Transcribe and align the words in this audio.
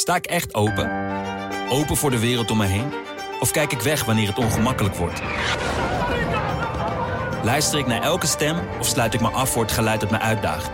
Sta 0.00 0.14
ik 0.14 0.26
echt 0.26 0.54
open? 0.54 0.90
Open 1.70 1.96
voor 1.96 2.10
de 2.10 2.18
wereld 2.18 2.50
om 2.50 2.56
me 2.56 2.66
heen? 2.66 2.92
Of 3.40 3.50
kijk 3.50 3.72
ik 3.72 3.80
weg 3.80 4.04
wanneer 4.04 4.28
het 4.28 4.38
ongemakkelijk 4.38 4.94
wordt? 4.94 5.22
Luister 7.44 7.78
ik 7.78 7.86
naar 7.86 8.02
elke 8.02 8.26
stem 8.26 8.56
of 8.78 8.86
sluit 8.86 9.14
ik 9.14 9.20
me 9.20 9.28
af 9.28 9.50
voor 9.50 9.62
het 9.62 9.72
geluid 9.72 10.00
dat 10.00 10.10
me 10.10 10.18
uitdaagt? 10.18 10.70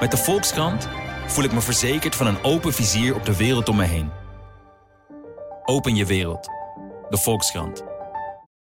Met 0.00 0.10
de 0.10 0.16
Volkskrant 0.16 0.88
voel 1.26 1.44
ik 1.44 1.52
me 1.52 1.60
verzekerd 1.60 2.14
van 2.14 2.26
een 2.26 2.42
open 2.42 2.72
vizier 2.72 3.14
op 3.14 3.24
de 3.24 3.36
wereld 3.36 3.68
om 3.68 3.76
me 3.76 3.84
heen. 3.84 4.10
Open 5.64 5.94
je 5.94 6.06
wereld. 6.06 6.48
De 7.08 7.18
Volkskrant. 7.18 7.84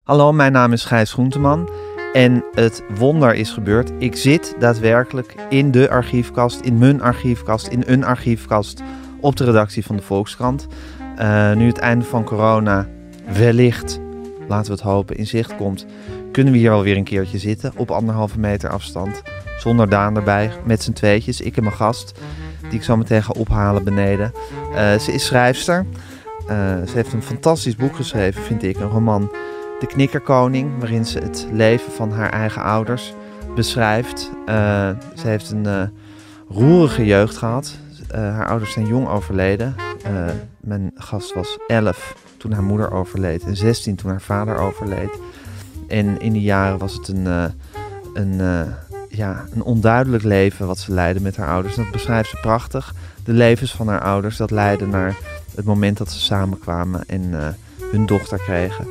Hallo, 0.02 0.32
mijn 0.32 0.52
naam 0.52 0.72
is 0.72 0.84
Gijs 0.84 1.12
Groenteman. 1.12 1.70
En 2.12 2.44
het 2.52 2.82
wonder 2.88 3.34
is 3.34 3.50
gebeurd. 3.50 3.90
Ik 3.98 4.16
zit 4.16 4.54
daadwerkelijk 4.58 5.34
in 5.48 5.70
de 5.70 5.90
archiefkast, 5.90 6.60
in 6.60 6.78
mijn 6.78 7.02
archiefkast, 7.02 7.66
in 7.66 7.82
een 7.86 8.04
archiefkast 8.04 8.82
op 9.20 9.36
de 9.36 9.44
redactie 9.44 9.84
van 9.84 9.96
de 9.96 10.02
Volkskrant. 10.02 10.66
Uh, 11.18 11.52
nu 11.52 11.66
het 11.66 11.78
einde 11.78 12.04
van 12.04 12.24
corona 12.24 12.86
wellicht, 13.32 14.00
laten 14.48 14.66
we 14.66 14.72
het 14.72 14.80
hopen, 14.80 15.16
in 15.16 15.26
zicht 15.26 15.56
komt, 15.56 15.86
kunnen 16.32 16.52
we 16.52 16.58
hier 16.58 16.70
wel 16.70 16.82
weer 16.82 16.96
een 16.96 17.04
keertje 17.04 17.38
zitten 17.38 17.72
op 17.76 17.90
anderhalve 17.90 18.38
meter 18.38 18.70
afstand. 18.70 19.22
Zonder 19.58 19.88
Daan 19.88 20.16
erbij, 20.16 20.50
met 20.64 20.82
z'n 20.82 20.92
tweetjes. 20.92 21.40
Ik 21.40 21.56
en 21.56 21.62
mijn 21.62 21.74
gast, 21.74 22.18
die 22.60 22.78
ik 22.78 22.82
zo 22.82 22.96
meteen 22.96 23.22
ga 23.22 23.32
ophalen 23.38 23.84
beneden. 23.84 24.32
Uh, 24.72 24.98
ze 24.98 25.12
is 25.12 25.26
schrijfster. 25.26 25.86
Uh, 26.42 26.56
ze 26.86 26.92
heeft 26.92 27.12
een 27.12 27.22
fantastisch 27.22 27.76
boek 27.76 27.96
geschreven, 27.96 28.42
vind 28.42 28.62
ik. 28.62 28.76
Een 28.76 28.88
roman, 28.88 29.32
De 29.80 29.86
Knikkerkoning, 29.86 30.78
waarin 30.78 31.06
ze 31.06 31.18
het 31.18 31.46
leven 31.52 31.92
van 31.92 32.12
haar 32.12 32.30
eigen 32.30 32.62
ouders 32.62 33.14
beschrijft. 33.54 34.30
Ze 35.14 35.22
heeft 35.22 35.50
een 35.50 35.92
roerige 36.48 37.04
jeugd 37.04 37.36
gehad. 37.36 37.78
Haar 38.12 38.48
ouders 38.48 38.72
zijn 38.72 38.86
jong 38.86 39.08
overleden. 39.08 39.74
mijn 40.60 40.90
gast 40.94 41.34
was 41.34 41.58
11 41.66 42.14
toen 42.36 42.52
haar 42.52 42.62
moeder 42.62 42.92
overleed 42.92 43.42
en 43.42 43.56
16 43.56 43.96
toen 43.96 44.10
haar 44.10 44.20
vader 44.20 44.58
overleed. 44.58 45.18
En 45.88 46.20
in 46.20 46.32
die 46.32 46.42
jaren 46.42 46.78
was 46.78 46.92
het 46.94 47.08
een, 47.08 47.26
uh, 47.26 47.44
een, 48.14 48.40
ja, 49.08 49.44
een 49.52 49.62
onduidelijk 49.62 50.22
leven 50.22 50.66
wat 50.66 50.78
ze 50.78 50.92
leidde 50.92 51.20
met 51.20 51.36
haar 51.36 51.48
ouders. 51.48 51.74
Dat 51.74 51.90
beschrijft 51.90 52.30
ze 52.30 52.36
prachtig. 52.40 52.94
De 53.24 53.32
levens 53.32 53.72
van 53.74 53.88
haar 53.88 54.02
ouders, 54.02 54.36
dat 54.36 54.50
leidde 54.50 54.86
naar 54.86 55.16
het 55.54 55.64
moment 55.64 55.98
dat 55.98 56.10
ze 56.10 56.20
samenkwamen 56.20 57.04
en 57.06 57.56
hun 57.90 58.06
dochter 58.06 58.38
kregen. 58.38 58.86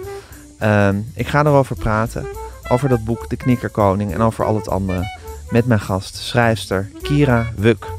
Ehm, 0.59 0.95
ik 1.13 1.27
ga 1.27 1.39
erover 1.39 1.75
praten, 1.75 2.25
over 2.67 2.89
dat 2.89 3.03
boek 3.03 3.29
De 3.29 3.35
Knikkerkoning 3.35 4.13
en 4.13 4.21
over 4.21 4.45
al 4.45 4.55
het 4.55 4.69
andere. 4.69 5.17
Met 5.49 5.65
mijn 5.65 5.79
gast, 5.79 6.15
schrijfster 6.15 6.91
Kira 7.01 7.45
Wuk. 7.55 7.98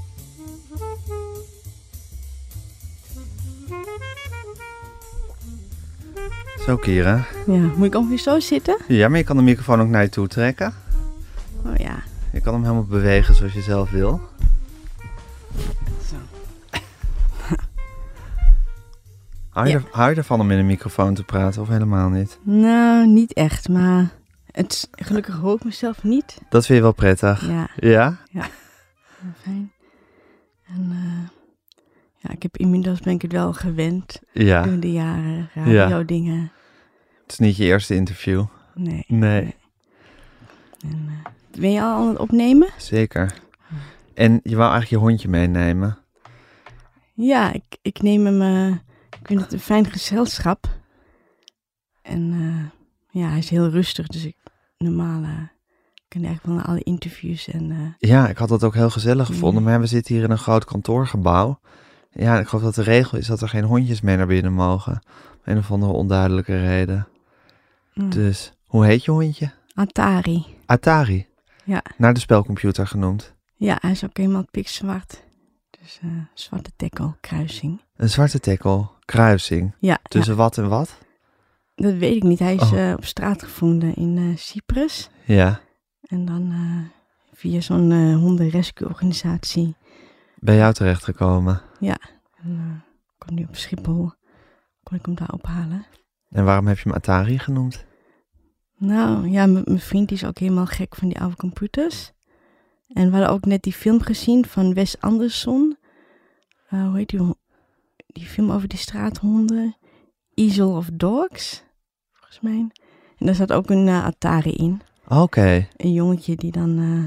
Zo, 6.71 6.77
Kira. 6.77 7.27
Ja, 7.47 7.59
moet 7.77 7.87
ik 7.87 7.95
ongeveer 7.95 8.19
zo 8.19 8.41
zitten? 8.41 8.77
Ja, 8.89 9.09
maar 9.09 9.19
je 9.19 9.25
kan 9.25 9.37
de 9.37 9.43
microfoon 9.43 9.81
ook 9.81 9.89
naar 9.89 10.03
je 10.03 10.09
toe 10.09 10.29
trekken. 10.29 10.75
Oh 11.67 11.77
ja. 11.77 12.03
Je 12.33 12.41
kan 12.41 12.53
hem 12.53 12.63
helemaal 12.63 12.85
bewegen 12.85 13.35
zoals 13.35 13.53
je 13.53 13.61
zelf 13.61 13.91
wil. 13.91 14.21
Zo. 16.09 16.17
hou, 19.51 19.69
je 19.69 19.75
er, 19.75 19.85
hou 19.91 20.11
je 20.11 20.17
ervan 20.17 20.41
om 20.41 20.51
in 20.51 20.59
een 20.59 20.67
microfoon 20.67 21.15
te 21.15 21.25
praten 21.25 21.63
of 21.63 21.69
helemaal 21.69 22.09
niet? 22.09 22.39
Nou, 22.43 23.07
niet 23.07 23.33
echt, 23.33 23.69
maar 23.69 24.11
het, 24.53 24.89
gelukkig 24.93 25.35
hoor 25.35 25.57
ik 25.57 25.65
mezelf 25.65 26.03
niet. 26.03 26.39
Dat 26.49 26.67
vind 26.67 26.79
je 26.79 26.85
wel 26.85 26.93
prettig? 26.93 27.49
Ja. 27.49 27.69
Ja? 27.77 28.17
Ja. 28.31 28.47
Fijn. 29.43 29.73
En 30.67 30.91
uh, 30.91 31.29
ja, 32.17 32.31
ik 32.31 32.43
heb 32.43 32.57
inmiddels 32.57 33.01
ben 33.01 33.15
ik 33.15 33.23
het 33.23 33.33
wel 33.33 33.53
gewend. 33.53 34.21
Ja. 34.33 34.63
Door 34.63 34.81
de 34.81 34.93
jaren, 34.93 35.51
radio 35.55 36.05
dingen. 36.05 36.53
Het 37.31 37.41
is 37.41 37.47
niet 37.47 37.57
je 37.57 37.65
eerste 37.65 37.95
interview. 37.95 38.45
Nee. 38.75 39.05
Nee. 39.07 39.55
En, 40.81 41.07
uh, 41.09 41.61
ben 41.61 41.73
je 41.73 41.83
al 41.83 41.97
aan 41.97 42.09
het 42.09 42.19
opnemen? 42.19 42.69
Zeker. 42.77 43.35
En 44.15 44.41
je 44.43 44.57
wou 44.57 44.71
eigenlijk 44.71 44.91
je 44.91 45.09
hondje 45.09 45.29
meenemen? 45.29 45.99
Ja, 47.15 47.53
ik, 47.53 47.63
ik 47.83 48.03
neem 48.03 48.27
hem. 48.27 48.43
Uh, 48.43 48.77
ik 49.21 49.27
vind 49.27 49.41
het 49.41 49.53
een 49.53 49.61
fijn 49.61 49.87
gezelschap. 49.87 50.69
En 52.03 52.33
uh, 52.33 53.23
ja, 53.23 53.29
hij 53.29 53.39
is 53.39 53.51
heel 53.51 53.69
rustig, 53.69 54.07
dus 54.07 54.25
ik 54.25 54.37
normaal 54.79 55.21
kan 56.09 56.25
eigenlijk 56.25 56.43
van 56.43 56.63
alle 56.63 56.83
interviews 56.83 57.49
en. 57.49 57.97
ja, 57.99 58.29
ik 58.29 58.39
had 58.39 58.49
dat 58.49 58.65
ook 58.65 58.75
heel 58.75 58.91
gezellig 58.91 59.27
gevonden, 59.27 59.63
maar 59.63 59.81
we 59.81 59.87
zitten 59.87 60.15
hier 60.15 60.25
in 60.25 60.31
een 60.31 60.39
groot 60.39 60.65
kantoorgebouw. 60.65 61.61
Ja, 62.11 62.39
ik 62.39 62.49
geloof 62.49 62.65
dat 62.65 62.75
de 62.75 62.83
regel 62.83 63.19
is 63.19 63.27
dat 63.27 63.41
er 63.41 63.49
geen 63.49 63.65
hondjes 63.65 64.01
mee 64.01 64.17
naar 64.17 64.27
binnen 64.27 64.53
mogen. 64.53 65.03
Om 65.33 65.39
een 65.45 65.59
of 65.59 65.71
andere 65.71 65.93
onduidelijke 65.93 66.61
reden. 66.61 67.09
Mm. 67.95 68.11
Dus, 68.11 68.53
hoe 68.65 68.87
heet 68.87 69.05
je 69.05 69.11
hondje? 69.11 69.51
Atari. 69.75 70.47
Atari? 70.67 71.27
Ja. 71.65 71.83
Naar 71.97 72.15
de 72.15 72.21
spelcomputer 72.21 72.87
genoemd. 72.87 73.35
Ja, 73.55 73.79
hij 73.81 73.91
is 73.91 74.05
ook 74.05 74.17
helemaal 74.17 74.45
pikzwart. 74.51 75.23
Dus 75.81 76.01
uh, 76.05 76.11
zwarte 76.35 76.71
tackle, 76.77 77.15
kruising. 77.21 77.81
Een 77.97 78.09
zwarte 78.11 78.41
tackle, 78.41 78.89
kruising? 79.05 79.75
Ja. 79.79 79.99
Tussen 80.03 80.33
ja. 80.33 80.39
wat 80.39 80.59
en 80.59 80.69
wat? 80.69 80.99
Dat 81.75 81.95
weet 81.95 82.17
ik 82.17 82.23
niet. 82.23 82.39
Hij 82.39 82.55
is 82.55 82.63
Oh. 82.63 82.79
uh, 82.79 82.93
op 82.93 83.05
straat 83.05 83.43
gevonden 83.43 83.95
in 83.95 84.17
uh, 84.17 84.37
Cyprus. 84.37 85.11
Ja. 85.25 85.61
En 86.03 86.25
dan 86.25 86.53
via 87.33 87.61
zo'n 87.61 88.15
hondenrescue-organisatie. 88.15 89.75
Bij 90.37 90.57
jou 90.57 90.73
terechtgekomen? 90.73 91.63
Ja. 91.81 91.97
En 92.43 92.85
kwam 93.19 93.35
nu 93.35 93.45
op 93.45 93.57
Schiphol. 93.57 94.13
Kon 94.83 94.97
ik 94.97 95.07
hem 95.07 95.15
daar 95.15 95.33
ophalen. 95.33 95.87
En 96.31 96.45
waarom 96.45 96.67
heb 96.67 96.77
je 96.77 96.83
hem 96.83 96.93
Atari 96.93 97.39
genoemd? 97.39 97.85
Nou 98.77 99.29
ja, 99.29 99.47
mijn 99.47 99.81
vriend 99.81 100.11
is 100.11 100.25
ook 100.25 100.39
helemaal 100.39 100.67
gek 100.67 100.97
van 100.97 101.09
die 101.09 101.21
oude 101.21 101.37
computers. 101.37 102.13
En 102.89 103.05
we 103.07 103.17
hadden 103.17 103.31
ook 103.31 103.45
net 103.45 103.63
die 103.63 103.73
film 103.73 104.01
gezien 104.01 104.45
van 104.45 104.75
Wes 104.75 105.01
Anderson. 105.01 105.77
Uh, 106.71 106.87
hoe 106.87 106.97
heet 106.97 107.09
die? 107.09 107.35
Die 108.07 108.27
film 108.27 108.51
over 108.51 108.69
die 108.69 108.79
straathonden. 108.79 109.77
Easel 110.35 110.77
of 110.77 110.89
Dogs, 110.93 111.65
volgens 112.13 112.41
mij. 112.41 112.71
En 113.19 113.27
daar 113.27 113.35
zat 113.35 113.53
ook 113.53 113.71
een 113.71 113.87
uh, 113.87 114.05
Atari 114.05 114.53
in. 114.53 114.81
Oké. 115.05 115.21
Okay. 115.21 115.69
Een 115.77 115.93
jongetje 115.93 116.37
die 116.37 116.53
dan 116.53 116.79
uh, 116.79 117.05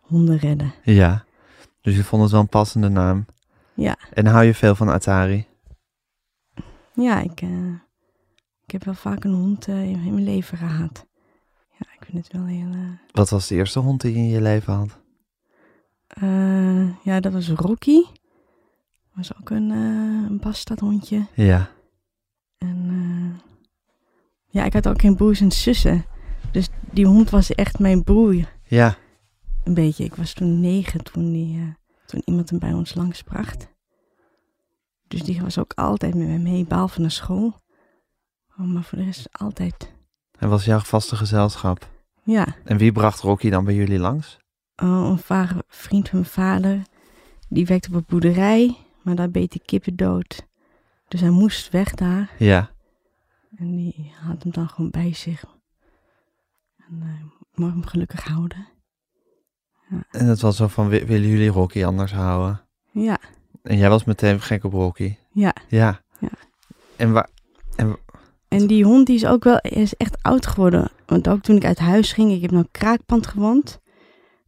honden 0.00 0.36
redde. 0.36 0.70
Ja. 0.82 1.24
Dus 1.80 1.96
je 1.96 2.04
vond 2.04 2.22
het 2.22 2.30
wel 2.30 2.40
een 2.40 2.48
passende 2.48 2.88
naam. 2.88 3.26
Ja. 3.74 3.96
En 4.12 4.26
hou 4.26 4.44
je 4.44 4.54
veel 4.54 4.74
van 4.74 4.88
Atari? 4.88 5.46
Ja, 6.92 7.20
ik, 7.20 7.42
uh, 7.42 7.74
ik 8.66 8.70
heb 8.70 8.84
wel 8.84 8.94
vaak 8.94 9.24
een 9.24 9.34
hond 9.34 9.68
uh, 9.68 9.90
in 9.90 10.00
mijn 10.00 10.24
leven 10.24 10.58
gehad. 10.58 11.06
Ja, 11.70 11.86
ik 11.98 12.04
vind 12.04 12.24
het 12.24 12.32
wel 12.32 12.44
heel... 12.44 12.68
Uh... 12.74 12.90
Wat 13.12 13.30
was 13.30 13.48
de 13.48 13.54
eerste 13.54 13.78
hond 13.78 14.00
die 14.00 14.12
je 14.12 14.18
in 14.18 14.28
je 14.28 14.40
leven 14.40 14.74
had? 14.74 15.02
ja, 17.02 17.20
dat 17.20 17.32
was 17.32 17.48
Rocky. 17.48 18.02
Was 19.14 19.36
ook 19.40 19.50
een, 19.50 19.70
een 19.70 20.38
bastardhondje. 20.38 21.26
Ja. 21.34 21.70
En 22.58 23.40
ja, 24.54 24.64
ik 24.64 24.72
had 24.72 24.88
ook 24.88 25.00
geen 25.00 25.16
broers 25.16 25.40
en 25.40 25.52
zussen. 25.52 26.04
Dus 26.52 26.68
die 26.90 27.06
hond 27.06 27.30
was 27.30 27.50
echt 27.50 27.78
mijn 27.78 28.04
broer. 28.04 28.52
Ja. 28.64 28.96
Een 29.64 29.74
beetje. 29.74 30.04
Ik 30.04 30.14
was 30.14 30.32
toen 30.32 30.60
negen 30.60 31.04
toen, 31.04 31.32
die, 31.32 31.76
toen 32.06 32.22
iemand 32.24 32.50
hem 32.50 32.58
bij 32.58 32.72
ons 32.72 32.94
langsbracht. 32.94 33.68
Dus 35.08 35.22
die 35.22 35.42
was 35.42 35.58
ook 35.58 35.72
altijd 35.74 36.14
met 36.14 36.26
me 36.26 36.38
mee, 36.38 36.64
behalve 36.64 37.00
naar 37.00 37.10
school. 37.10 37.62
Oh, 38.58 38.66
maar 38.66 38.82
voor 38.82 38.98
de 38.98 39.04
rest 39.04 39.28
altijd. 39.32 39.92
Hij 40.38 40.48
was 40.48 40.64
jouw 40.64 40.78
vaste 40.78 41.16
gezelschap? 41.16 41.88
Ja. 42.22 42.46
En 42.64 42.76
wie 42.76 42.92
bracht 42.92 43.20
Rocky 43.20 43.50
dan 43.50 43.64
bij 43.64 43.74
jullie 43.74 43.98
langs? 43.98 44.38
Oh, 44.76 45.08
een 45.08 45.18
vader, 45.18 45.62
vriend 45.68 46.08
van 46.08 46.18
mijn 46.18 46.30
vader. 46.30 46.82
Die 47.48 47.66
werkte 47.66 47.88
op 47.88 47.94
een 47.94 48.04
boerderij, 48.08 48.76
maar 49.02 49.14
daar 49.14 49.30
beet 49.30 49.52
de 49.52 49.60
kippen 49.64 49.96
dood. 49.96 50.46
Dus 51.08 51.20
hij 51.20 51.30
moest 51.30 51.70
weg 51.70 51.94
daar. 51.94 52.30
Ja. 52.38 52.70
En 53.56 53.76
die 53.76 54.12
had 54.20 54.42
hem 54.42 54.52
dan 54.52 54.68
gewoon 54.68 54.90
bij 54.90 55.14
zich. 55.14 55.44
En 56.76 57.00
uh, 57.02 57.10
mag 57.54 57.70
hem 57.70 57.86
gelukkig 57.86 58.24
houden. 58.24 58.66
Ja. 59.88 60.04
En 60.10 60.26
het 60.26 60.40
was 60.40 60.56
zo 60.56 60.68
van, 60.68 60.88
willen 60.88 61.28
jullie 61.28 61.48
Rocky 61.48 61.84
anders 61.84 62.12
houden? 62.12 62.60
Ja. 62.90 63.18
En 63.62 63.78
jij 63.78 63.88
was 63.88 64.04
meteen 64.04 64.40
gek 64.40 64.64
op 64.64 64.72
Rocky? 64.72 65.16
Ja. 65.32 65.54
Ja. 65.68 66.00
ja. 66.18 66.30
En 66.96 67.12
waar... 67.12 67.28
En, 67.76 67.96
en 68.48 68.66
die 68.66 68.84
hond 68.84 69.06
die 69.06 69.16
is 69.16 69.26
ook 69.26 69.44
wel 69.44 69.58
is 69.58 69.94
echt 69.94 70.22
oud 70.22 70.46
geworden. 70.46 70.90
Want 71.06 71.28
ook 71.28 71.42
toen 71.42 71.56
ik 71.56 71.64
uit 71.64 71.78
huis 71.78 72.12
ging, 72.12 72.32
ik 72.32 72.42
heb 72.42 72.50
nou 72.50 72.66
kraakpand 72.70 73.26
gewoond. 73.26 73.80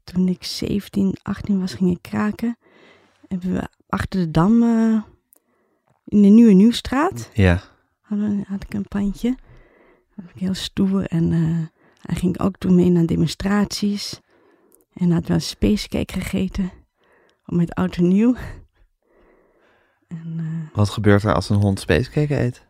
Toen 0.04 0.28
ik 0.28 0.44
17, 0.44 1.16
18 1.22 1.60
was, 1.60 1.74
ging 1.74 1.90
ik 1.90 2.02
kraken. 2.02 2.58
Hebben 3.28 3.52
we 3.52 3.68
achter 3.88 4.20
de 4.20 4.30
dam 4.30 4.62
uh, 4.62 5.02
in 6.04 6.22
de 6.22 6.28
Nieuwe 6.28 6.52
Nieuwstraat. 6.52 7.30
Ja. 7.32 7.62
Hadden, 8.00 8.44
had 8.48 8.62
ik 8.62 8.74
een 8.74 8.88
pandje. 8.88 9.28
Dat 10.14 10.24
was 10.24 10.34
ik 10.34 10.40
heel 10.40 10.54
stoer. 10.54 11.06
En 11.06 11.32
uh, 11.32 11.66
hij 12.00 12.16
ging 12.16 12.40
ook 12.40 12.56
toen 12.56 12.74
mee 12.74 12.90
naar 12.90 13.06
demonstraties. 13.06 14.20
En 14.92 15.10
had 15.10 15.26
wel 15.26 15.40
spacecake 15.40 16.12
gegeten. 16.12 16.70
Met 17.44 17.74
oud 17.74 17.96
en 17.96 18.08
nieuw. 18.08 18.34
En 20.08 20.34
eh, 20.38 20.76
Wat 20.76 20.88
gebeurt 20.88 21.22
er 21.22 21.34
als 21.34 21.48
een 21.48 21.56
hond 21.60 21.80
spacecake 21.80 22.38
eet? 22.38 22.65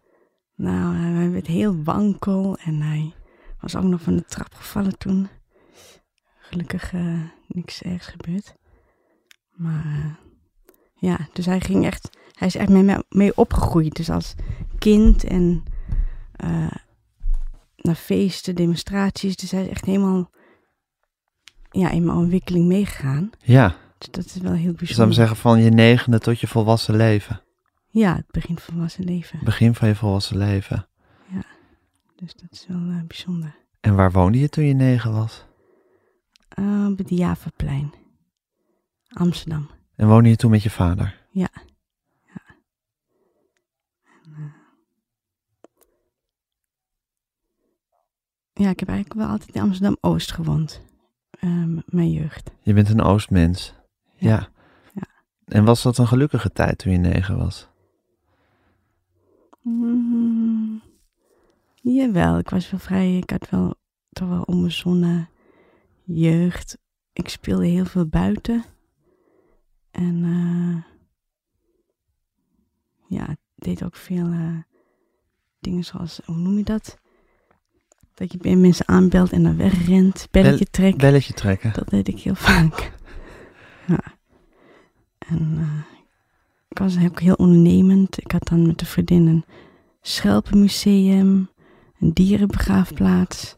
Nou, 0.57 0.97
hij 0.97 1.31
werd 1.31 1.47
heel 1.47 1.83
wankel 1.83 2.57
en 2.59 2.81
hij 2.81 3.15
was 3.61 3.77
ook 3.77 3.83
nog 3.85 4.01
van 4.01 4.17
de 4.17 4.25
trap 4.25 4.55
gevallen 4.55 4.99
toen. 4.99 5.29
Gelukkig 6.39 6.93
eh, 6.93 7.21
niks 7.49 7.83
ergs 7.83 8.07
gebeurd. 8.07 8.55
Maar 9.51 9.85
eh, 9.85 10.15
ja, 10.95 11.29
dus 11.33 11.47
hij 11.47 11.61
ging 11.61 11.85
echt, 11.85 12.19
hij 12.33 12.47
is 12.49 12.55
echt 12.57 12.69
mee, 12.69 12.97
mee- 13.09 13.37
opgegroeid. 13.37 13.97
Dus 13.97 14.11
als 14.11 14.35
kind 14.79 15.25
en 15.25 15.63
eh, 16.33 16.71
naar 17.77 17.95
feesten, 17.95 18.55
demonstraties. 18.55 19.37
Dus 19.37 19.51
hij 19.51 19.63
is 19.63 19.69
echt 19.69 19.85
helemaal 19.85 20.31
ja, 21.71 21.91
in 21.91 22.05
mijn 22.05 22.19
ontwikkeling 22.19 22.67
meegegaan. 22.67 23.31
Ja, 23.43 23.77
Dus 23.99 24.09
dat 24.11 24.25
is 24.25 24.37
wel 24.37 24.53
heel 24.53 24.61
dus 24.61 24.77
dan 24.77 24.87
bijzonder. 24.87 25.15
zeggen 25.15 25.37
van 25.37 25.63
je 25.63 25.71
negende 25.71 26.19
tot 26.19 26.41
je 26.41 26.47
volwassen 26.47 26.97
leven. 26.97 27.41
Ja, 27.97 28.15
het 28.15 28.31
begin 28.31 28.59
van 28.59 28.75
volwassen 28.75 29.05
leven. 29.05 29.39
Begin 29.45 29.75
van 29.75 29.89
je 29.89 29.95
volwassen 29.95 30.37
leven. 30.37 30.89
Dus 32.17 32.35
dat 32.35 32.49
is 32.51 32.67
wel 32.69 32.91
eh, 32.91 33.03
bijzonder. 33.07 33.57
En 33.81 33.95
waar 33.95 34.13
woonde 34.13 34.39
je 34.39 34.49
toen 34.49 34.65
je 34.65 34.75
negen 34.75 35.13
was? 35.13 35.45
Uh, 36.59 36.87
op 36.91 36.99
het 36.99 37.09
Javaplein. 37.09 37.95
Amsterdam. 39.09 39.71
En 39.95 40.09
woonde 40.09 40.29
je 40.29 40.37
toen 40.37 40.51
met 40.51 40.63
je 40.63 40.71
vader? 40.71 41.27
Ja. 41.31 41.49
Ja, 48.53 48.71
ik 48.71 48.81
heb 48.81 48.89
eigenlijk 48.89 49.21
wel 49.21 49.29
altijd 49.29 49.55
in 49.55 49.63
Amsterdam-Oost 49.63 50.33
gewoond. 50.33 50.83
Eh, 51.31 51.65
mijn 51.87 52.13
jeugd. 52.13 52.51
Je 52.61 52.75
bent 52.75 52.89
een 52.89 53.03
Oostmens. 53.03 53.75
Ja. 54.15 54.31
Ja. 54.31 54.49
Ja. 54.93 55.07
En 55.45 55.65
was 55.65 55.83
dat 55.83 55.99
een 55.99 56.07
gelukkige 56.07 56.53
tijd 56.53 56.79
toen 56.79 56.93
je 56.93 56.99
negen 56.99 57.39
was? 57.39 57.69
Mm, 59.69 60.83
jawel, 61.75 62.39
ik 62.39 62.51
was 62.51 62.71
wel 62.71 62.81
vrij. 62.81 63.17
Ik 63.17 63.31
had 63.31 63.51
wel 63.51 63.75
toch 64.11 64.29
wel 64.29 64.43
onbezonnen 64.43 65.29
jeugd. 66.05 66.79
Ik 67.13 67.29
speelde 67.29 67.67
heel 67.67 67.85
veel 67.85 68.07
buiten. 68.07 68.65
En 69.91 70.25
eh, 70.25 70.83
ja, 73.19 73.29
ik 73.29 73.39
deed 73.55 73.85
ook 73.85 73.97
veel 73.97 74.27
eh, 74.27 74.59
dingen 75.59 75.85
zoals, 75.85 76.21
hoe 76.25 76.37
noem 76.37 76.57
je 76.57 76.65
dat? 76.65 76.99
Dat 78.15 78.33
je 78.33 78.39
bij 78.39 78.57
mensen 78.57 78.89
aanbelt 78.89 79.33
en 79.33 79.43
dan 79.43 79.57
wegrent, 79.57 80.29
belletje 80.31 80.71
trekt. 80.71 80.97
Belletje 80.99 81.33
trekken. 81.33 81.73
Dat 81.73 81.89
deed 81.89 82.09
ik 82.09 82.21
heel 82.21 82.35
vaak. 82.49 82.93
ja. 83.87 84.15
En 85.19 85.57
eh, 85.59 85.96
ik 86.77 86.83
was 86.83 87.05
ook 87.05 87.21
heel 87.21 87.35
ondernemend. 87.35 88.21
Ik 88.21 88.33
had 88.33 88.49
dan 88.49 88.67
met 88.67 88.79
de 88.79 88.87
vriendin 88.87 89.27
een 89.27 89.45
schelpenmuseum, 90.01 91.49
een 92.01 92.13
dierenbegraafplaats. 92.13 93.57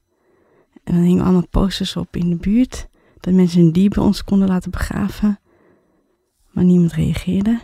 En 0.84 0.94
dan 0.94 1.02
hingen 1.02 1.22
allemaal 1.24 1.46
posters 1.50 1.96
op 1.96 2.16
in 2.16 2.30
de 2.30 2.36
buurt. 2.36 2.88
Dat 3.20 3.34
mensen 3.34 3.60
een 3.60 3.72
dier 3.72 3.88
bij 3.88 4.02
ons 4.02 4.24
konden 4.24 4.48
laten 4.48 4.70
begraven. 4.70 5.38
Maar 6.50 6.64
niemand 6.64 6.92
reageerde. 6.92 7.60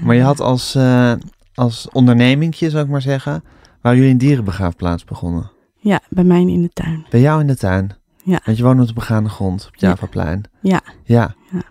Maar 0.00 0.14
je 0.14 0.22
had 0.22 0.40
als, 0.40 0.74
eh 0.74 1.12
als 1.54 1.88
ondernemingje, 1.88 2.70
zou 2.70 2.84
ik 2.84 2.90
maar 2.90 3.02
zeggen, 3.02 3.44
waar 3.80 3.96
jullie 3.96 4.10
een 4.10 4.18
dierenbegraafplaats 4.18 5.04
begonnen. 5.04 5.50
Ja, 5.76 6.00
bij 6.08 6.24
mij 6.24 6.40
in 6.40 6.62
de 6.62 6.70
tuin. 6.72 7.06
Bij 7.10 7.20
jou 7.20 7.40
in 7.40 7.46
de 7.46 7.56
tuin. 7.56 7.96
Ja. 8.24 8.40
Want 8.44 8.56
je 8.56 8.62
woonde 8.62 8.82
op 8.82 8.88
de 8.88 8.94
begaande 8.94 9.28
grond, 9.28 9.66
op 9.66 9.72
het 9.72 9.80
Ja. 9.80 9.88
Javaplein. 9.88 10.44
Ja. 10.60 10.80
Ja. 11.04 11.34
Ja. 11.50 11.62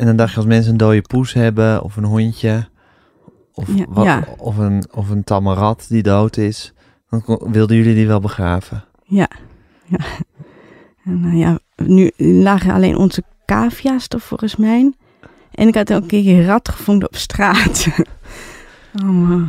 En 0.00 0.06
dan 0.06 0.16
dacht 0.16 0.30
je 0.30 0.36
als 0.36 0.46
mensen 0.46 0.72
een 0.72 0.76
dode 0.78 1.02
poes 1.02 1.32
hebben, 1.32 1.82
of 1.82 1.96
een 1.96 2.04
hondje, 2.04 2.68
of, 3.54 3.68
Ja, 3.76 3.84
wat, 3.88 4.04
ja. 4.04 4.24
of, 4.38 4.56
een, 4.56 4.84
of 4.92 5.08
een 5.10 5.24
tamme 5.24 5.54
rat 5.54 5.86
die 5.88 6.02
dood 6.02 6.36
is, 6.36 6.72
dan 7.08 7.22
kon- 7.22 7.52
wilden 7.52 7.76
jullie 7.76 7.94
die 7.94 8.06
wel 8.06 8.20
begraven. 8.20 8.84
Ja, 9.04 9.28
ja. 9.84 9.98
En 11.04 11.20
nou 11.20 11.36
ja, 11.36 11.58
nu 11.76 12.10
lagen 12.16 12.72
alleen 12.72 12.96
onze 12.96 13.22
cavia's 13.46 14.06
er 14.08 14.20
volgens 14.20 14.56
mij. 14.56 14.92
En 15.50 15.68
ik 15.68 15.74
had 15.74 15.92
ook 15.92 16.02
een 16.02 16.08
keer 16.08 16.38
een 16.38 16.46
rat 16.46 16.68
gevonden 16.68 17.08
op 17.08 17.16
straat. 17.16 17.86
oh. 19.04 19.42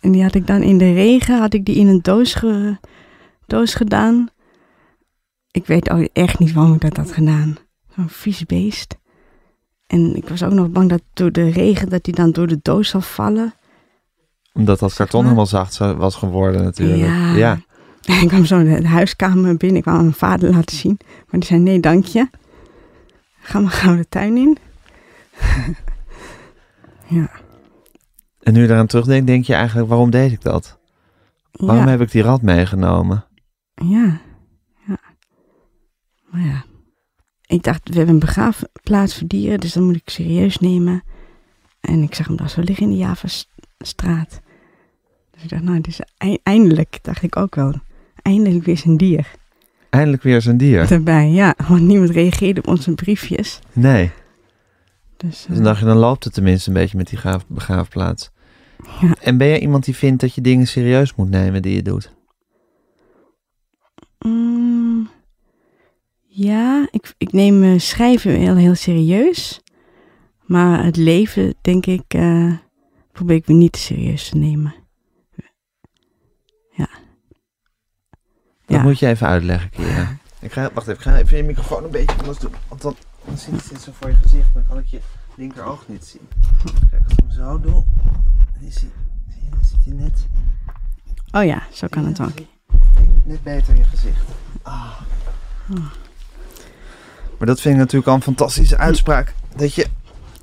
En 0.00 0.12
die 0.12 0.22
had 0.22 0.34
ik 0.34 0.46
dan 0.46 0.62
in 0.62 0.78
de 0.78 0.92
regen, 0.92 1.38
had 1.38 1.54
ik 1.54 1.64
die 1.64 1.76
in 1.76 1.86
een 1.88 2.02
doos, 2.02 2.34
ge- 2.34 2.76
doos 3.46 3.74
gedaan. 3.74 4.28
Ik 5.50 5.66
weet 5.66 5.90
ook 5.90 6.08
echt 6.12 6.38
niet 6.38 6.52
waarom 6.52 6.74
ik 6.74 6.80
dat 6.80 6.96
had 6.96 7.12
gedaan. 7.12 7.56
Zo'n 7.96 8.08
vies 8.08 8.44
beest. 8.46 8.96
En 9.88 10.16
ik 10.16 10.28
was 10.28 10.42
ook 10.42 10.52
nog 10.52 10.70
bang 10.70 10.88
dat 10.88 11.02
door 11.12 11.32
de 11.32 11.50
regen, 11.50 11.88
dat 11.88 12.04
die 12.04 12.14
dan 12.14 12.30
door 12.30 12.46
de 12.46 12.58
doos 12.62 12.88
zou 12.88 13.02
vallen. 13.02 13.54
Omdat 14.52 14.78
dat 14.78 14.94
karton 14.94 15.22
helemaal 15.22 15.46
zacht 15.46 15.78
was 15.78 16.14
geworden 16.14 16.62
natuurlijk. 16.62 17.00
Ja. 17.00 17.34
ja. 17.34 17.60
Ik 18.22 18.28
kwam 18.28 18.44
zo 18.44 18.64
de 18.64 18.80
de 18.80 18.88
huiskamer 18.88 19.56
binnen. 19.56 19.78
Ik 19.78 19.84
wou 19.84 19.96
aan 19.96 20.02
mijn 20.02 20.14
vader 20.14 20.50
laten 20.50 20.76
zien. 20.76 20.98
Maar 21.00 21.40
die 21.40 21.44
zei, 21.44 21.60
nee, 21.60 21.80
dank 21.80 22.04
je. 22.04 22.28
Ga 23.40 23.60
maar 23.60 23.70
gauw 23.70 23.96
de 23.96 24.08
tuin 24.08 24.36
in. 24.36 24.58
ja. 27.18 27.30
En 28.40 28.52
nu 28.52 28.62
je 28.62 28.68
eraan 28.68 28.86
terugdenkt, 28.86 29.26
denk 29.26 29.44
je 29.44 29.54
eigenlijk, 29.54 29.88
waarom 29.88 30.10
deed 30.10 30.32
ik 30.32 30.42
dat? 30.42 30.78
Waarom 31.52 31.84
ja. 31.84 31.90
heb 31.90 32.00
ik 32.00 32.10
die 32.10 32.22
rat 32.22 32.42
meegenomen? 32.42 33.24
Ja. 33.74 34.20
Ja. 34.86 34.98
Maar 36.30 36.40
ja. 36.40 36.64
Ik 37.48 37.62
dacht, 37.62 37.88
we 37.88 37.94
hebben 37.96 38.14
een 38.14 38.20
begraafplaats 38.20 39.18
voor 39.18 39.26
dieren. 39.28 39.60
Dus 39.60 39.72
dat 39.72 39.82
moet 39.82 39.96
ik 39.96 40.08
serieus 40.10 40.58
nemen. 40.58 41.02
En 41.80 42.02
ik 42.02 42.14
zag 42.14 42.26
hem 42.26 42.36
daar 42.36 42.50
zo 42.50 42.60
liggen 42.60 42.84
in 42.86 42.92
de 42.92 42.98
Javastraat. 42.98 44.40
Dus 45.30 45.42
ik 45.42 45.48
dacht, 45.48 45.62
nou, 45.62 45.76
dit 45.80 45.86
is 45.86 46.00
ei- 46.16 46.38
eindelijk, 46.42 46.98
dacht 47.02 47.22
ik 47.22 47.36
ook 47.36 47.54
wel. 47.54 47.74
Eindelijk 48.22 48.64
weer 48.64 48.82
een 48.84 48.96
dier 48.96 49.30
Eindelijk 49.90 50.22
weer 50.22 50.48
een 50.48 50.56
dier. 50.56 50.92
erbij. 50.92 51.30
Ja, 51.30 51.54
want 51.68 51.82
niemand 51.82 52.10
reageerde 52.10 52.60
op 52.60 52.66
onze 52.68 52.94
briefjes. 52.94 53.58
Nee. 53.72 54.10
Dus, 55.16 55.30
Dus 55.30 55.46
dan 55.46 55.56
eh, 55.56 55.64
dacht 55.64 55.78
je, 55.80 55.84
dan 55.84 55.96
loopt 55.96 56.24
het 56.24 56.32
tenminste 56.34 56.68
een 56.68 56.74
beetje 56.74 56.96
met 56.96 57.08
die 57.08 57.18
graaf- 57.18 57.46
begraafplaats. 57.46 58.30
Ja. 59.00 59.14
En 59.20 59.36
ben 59.38 59.48
jij 59.48 59.60
iemand 59.60 59.84
die 59.84 59.96
vindt 59.96 60.20
dat 60.20 60.34
je 60.34 60.40
dingen 60.40 60.66
serieus 60.66 61.14
moet 61.14 61.30
nemen 61.30 61.62
die 61.62 61.74
je 61.74 61.82
doet? 61.82 62.14
Mm, 64.18 64.57
ja, 66.38 66.88
ik, 66.90 67.14
ik 67.18 67.32
neem 67.32 67.62
eh, 67.62 67.78
schrijven 67.78 68.32
heel, 68.32 68.56
heel 68.56 68.74
serieus. 68.74 69.60
Maar 70.46 70.84
het 70.84 70.96
leven, 70.96 71.54
denk 71.60 71.86
ik, 71.86 72.04
eh, 72.08 72.52
probeer 73.12 73.36
ik 73.36 73.48
me 73.48 73.54
niet 73.54 73.72
te 73.72 73.78
serieus 73.78 74.28
te 74.28 74.36
nemen. 74.36 74.74
Ja. 76.70 76.88
Dat 78.66 78.76
Ja. 78.76 78.82
moet 78.82 78.98
je 78.98 79.06
even 79.06 79.26
uitleggen, 79.26 79.70
Kira. 79.70 80.16
Ik 80.40 80.52
ga, 80.52 80.70
wacht 80.72 80.86
even, 80.88 80.92
ik 80.94 81.00
ga 81.00 81.16
even 81.16 81.36
je 81.36 81.42
microfoon 81.42 81.84
een 81.84 81.90
beetje 81.90 82.16
anders 82.18 82.38
doen. 82.38 82.52
Want 82.68 82.82
dan, 82.82 82.96
dan 83.24 83.38
zit 83.38 83.70
het 83.70 83.80
zo 83.82 83.92
voor 83.94 84.08
je 84.08 84.14
gezicht, 84.14 84.54
dan 84.54 84.66
kan 84.66 84.78
ik 84.78 84.86
je 84.86 85.00
linkeroog 85.36 85.88
niet 85.88 86.04
zien. 86.04 86.28
Kijk, 86.90 87.02
als 87.04 87.12
ik 87.12 87.18
hem 87.18 87.30
zo 87.30 87.60
doe, 87.60 87.84
dan 88.60 88.70
zie, 88.70 88.90
je, 89.42 89.50
dan 89.50 89.64
zit 89.64 89.84
hij 89.84 89.94
net, 89.94 90.26
Oh 91.32 91.44
ja, 91.44 91.62
zo 91.72 91.86
kan 91.88 92.04
het 92.04 92.20
ook. 92.20 92.32
net 93.24 93.42
beter 93.42 93.68
in 93.74 93.76
je 93.80 93.84
gezicht. 93.84 94.24
Ah. 94.62 95.00
Maar 97.38 97.46
dat 97.46 97.60
vind 97.60 97.74
ik 97.74 97.80
natuurlijk 97.80 98.08
al 98.08 98.14
een 98.14 98.22
fantastische 98.22 98.78
uitspraak. 98.78 99.34
Dat 99.56 99.74
je 99.74 99.86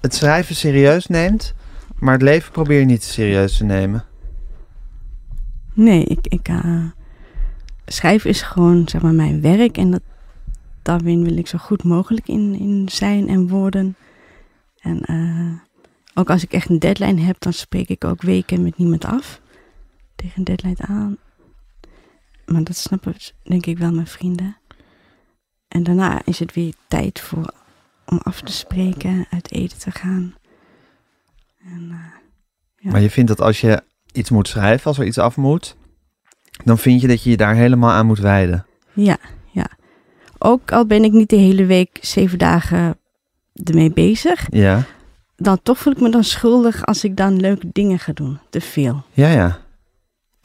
het 0.01 0.15
schrijven 0.15 0.55
serieus 0.55 1.07
neemt, 1.07 1.53
maar 1.99 2.13
het 2.13 2.21
leven 2.21 2.51
probeer 2.51 2.79
je 2.79 2.85
niet 2.85 3.03
serieus 3.03 3.57
te 3.57 3.63
nemen. 3.63 4.05
Nee, 5.73 6.03
ik, 6.03 6.27
ik 6.27 6.47
eh, 6.47 6.85
schrijven 7.85 8.29
is 8.29 8.41
gewoon 8.41 8.87
zeg 8.87 9.01
maar 9.01 9.13
mijn 9.13 9.41
werk. 9.41 9.77
En 9.77 9.91
dat, 9.91 10.01
daarin 10.81 11.23
wil 11.23 11.37
ik 11.37 11.47
zo 11.47 11.57
goed 11.57 11.83
mogelijk 11.83 12.27
in, 12.27 12.59
in 12.59 12.89
zijn 12.91 13.27
en 13.27 13.47
worden. 13.47 13.95
En 14.79 15.01
eh, 15.01 15.59
ook 16.13 16.29
als 16.29 16.43
ik 16.43 16.53
echt 16.53 16.69
een 16.69 16.79
deadline 16.79 17.21
heb, 17.21 17.39
dan 17.39 17.53
spreek 17.53 17.89
ik 17.89 18.03
ook 18.03 18.21
weken 18.21 18.63
met 18.63 18.77
niemand 18.77 19.05
af. 19.05 19.41
Tegen 20.15 20.33
een 20.35 20.43
deadline 20.43 20.77
aan. 20.77 21.17
Maar 22.45 22.63
dat 22.63 22.75
snappen 22.75 23.15
denk 23.43 23.65
ik 23.65 23.77
wel 23.77 23.91
mijn 23.91 24.07
vrienden. 24.07 24.57
En 25.75 25.83
daarna 25.83 26.21
is 26.25 26.39
het 26.39 26.53
weer 26.53 26.73
tijd 26.87 27.19
voor 27.19 27.53
om 28.05 28.19
af 28.23 28.41
te 28.41 28.51
spreken, 28.51 29.25
uit 29.29 29.51
eten 29.51 29.79
te 29.79 29.91
gaan. 29.91 30.35
En, 31.63 31.87
eh, 31.91 31.97
Ja. 32.77 32.91
Maar 32.91 33.01
je 33.01 33.09
vindt 33.09 33.29
dat 33.29 33.41
als 33.41 33.61
je 33.61 33.83
iets 34.11 34.29
moet 34.29 34.47
schrijven, 34.47 34.85
als 34.87 34.97
er 34.97 35.05
iets 35.05 35.17
af 35.17 35.35
moet, 35.35 35.75
dan 36.63 36.77
vind 36.77 37.01
je 37.01 37.07
dat 37.07 37.23
je 37.23 37.29
je 37.29 37.37
daar 37.37 37.55
helemaal 37.55 37.91
aan 37.91 38.05
moet 38.05 38.19
wijden. 38.19 38.65
Ja, 38.93 39.17
ja. 39.51 39.67
Ook 40.37 40.71
al 40.71 40.85
ben 40.85 41.03
ik 41.03 41.11
niet 41.11 41.29
de 41.29 41.35
hele 41.35 41.65
week 41.65 41.97
zeven 42.01 42.37
dagen 42.37 42.97
ermee 43.63 43.91
bezig, 43.91 44.47
Ja, 44.49 44.83
dan 45.35 45.59
toch 45.63 45.77
voel 45.77 45.93
ik 45.93 45.99
me 45.99 46.09
dan 46.09 46.23
schuldig 46.23 46.85
als 46.85 47.03
ik 47.03 47.17
dan 47.17 47.39
leuke 47.39 47.69
dingen 47.71 47.99
ga 47.99 48.13
doen. 48.13 48.39
Te 48.49 48.61
veel. 48.61 49.03
ja, 49.11 49.29
ja. 49.29 49.59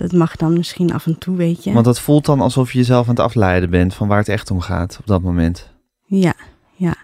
Dat 0.00 0.12
mag 0.12 0.37
dan 0.37 0.52
misschien 0.52 0.92
af 0.92 1.07
en 1.07 1.19
toe, 1.19 1.37
weet 1.37 1.64
je. 1.64 1.73
Want 1.73 1.85
dat 1.85 2.00
voelt 2.00 2.25
dan 2.25 2.40
alsof 2.40 2.73
je 2.73 2.78
jezelf 2.78 3.04
aan 3.09 3.14
het 3.14 3.25
afleiden 3.25 3.71
bent 3.71 3.95
van 3.95 4.09
waar 4.09 4.19
het 4.19 4.28
echt 4.28 4.50
om 4.50 4.61
gaat 4.61 4.97
op 5.00 5.07
dat 5.07 5.23
moment. 5.23 5.71
Ja, 6.07 6.35
ja. 6.75 6.95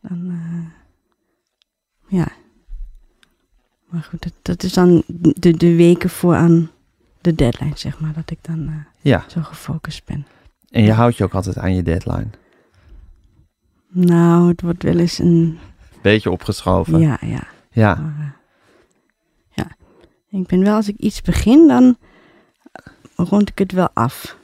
Dan, 0.00 0.28
eh, 0.30 2.18
Ja. 2.18 2.28
Maar 3.88 4.02
goed, 4.02 4.22
dat, 4.22 4.32
dat 4.42 4.62
is 4.62 4.72
dan 4.72 5.02
de, 5.06 5.56
de 5.56 5.74
weken 5.76 6.10
voor 6.10 6.34
aan 6.34 6.70
de 7.20 7.34
deadline, 7.34 7.76
zeg 7.76 8.00
maar. 8.00 8.12
Dat 8.12 8.30
ik 8.30 8.38
dan 8.40 8.68
eh, 8.68 8.74
Ja, 9.00 9.24
zo 9.28 9.40
gefocust 9.42 10.04
ben. 10.04 10.26
en 10.70 10.82
je 10.82 10.92
houdt 10.92 11.16
je 11.16 11.24
ook 11.24 11.34
altijd 11.34 11.58
aan 11.58 11.74
je 11.74 11.82
deadline. 11.82 12.28
Nou, 13.88 14.48
het 14.48 14.60
wordt 14.60 14.82
wel 14.82 14.98
eens 14.98 15.18
een... 15.18 15.58
Beetje 16.02 16.30
opgeschoven. 16.30 16.98
Ja, 16.98 17.18
ja. 17.20 17.42
Ja, 17.70 17.94
Maar, 17.94 18.14
eh, 18.18 18.30
ja. 19.50 19.70
Ik 20.38 20.46
ben 20.46 20.60
wel, 20.64 20.74
als 20.74 20.88
ik 20.88 20.96
iets 20.96 21.22
begin, 21.22 21.68
dan 21.68 21.96
rond 23.16 23.48
ik 23.48 23.58
het 23.58 23.72
wel 23.72 23.88
af. 23.92 24.36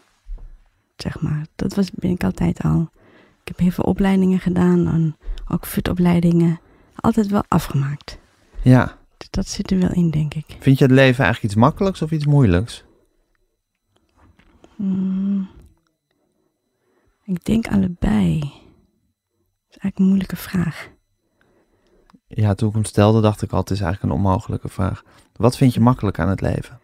Zeg 0.97 1.21
maar. 1.21 1.47
Dat 1.57 1.75
was, 1.75 1.91
ben 1.91 2.11
ik 2.11 2.25
altijd 2.25 2.63
al. 2.63 2.91
Ik 3.41 3.49
heb 3.49 3.59
heel 3.59 3.71
veel 3.71 3.85
opleidingen 3.85 4.39
gedaan. 4.39 4.87
En 4.87 5.17
ook 5.49 5.67
FUT-opleidingen. 5.67 6.61
Altijd 6.95 7.27
wel 7.27 7.45
afgemaakt. 7.49 8.19
ja. 8.63 8.99
Dus 9.17 9.31
dat 9.31 9.49
zit 9.49 9.71
er 9.71 9.79
wel 9.79 9.93
in, 9.93 10.11
denk 10.11 10.35
ik. 10.35 10.45
Vind 10.59 10.79
je 10.79 10.85
het 10.85 10.93
leven 10.93 11.25
eigenlijk 11.25 11.43
iets 11.43 11.63
makkelijks 11.63 12.03
of 12.03 12.11
iets 12.11 12.27
moeilijks? 12.27 12.85
Mm. 14.77 15.49
Ik 17.25 17.45
denk 17.45 17.67
allebei. 17.69 18.39
Dat 18.39 18.49
is 19.69 19.77
eigenlijk 19.77 19.99
een 19.99 20.05
moeilijke 20.05 20.37
vraag. 20.37 20.89
Ja, 22.27 22.55
toen 22.55 22.69
ik 22.69 22.75
hem 22.75 22.85
stelde, 22.85 23.21
dacht 23.21 23.43
ik 23.43 23.51
altijd, 23.51 23.69
het 23.69 23.79
is 23.79 23.85
eigenlijk 23.85 24.13
een 24.13 24.25
onmogelijke 24.25 24.69
vraag. 24.69 25.03
Wat 25.37 25.57
vind 25.57 25.75
je 25.75 25.81
makkelijk 25.81 26.19
aan 26.19 26.29
het 26.29 26.41
leven? 26.41 26.81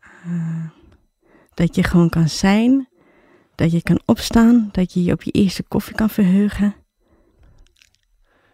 Eh, 0.00 0.64
dat 1.58 1.74
je 1.74 1.82
gewoon 1.82 2.08
kan 2.08 2.28
zijn. 2.28 2.88
Dat 3.54 3.72
je 3.72 3.82
kan 3.82 4.00
opstaan. 4.04 4.68
Dat 4.72 4.92
je 4.92 5.02
je 5.04 5.12
op 5.12 5.22
je 5.22 5.30
eerste 5.30 5.62
koffie 5.62 5.94
kan 5.94 6.10
verheugen. 6.10 6.74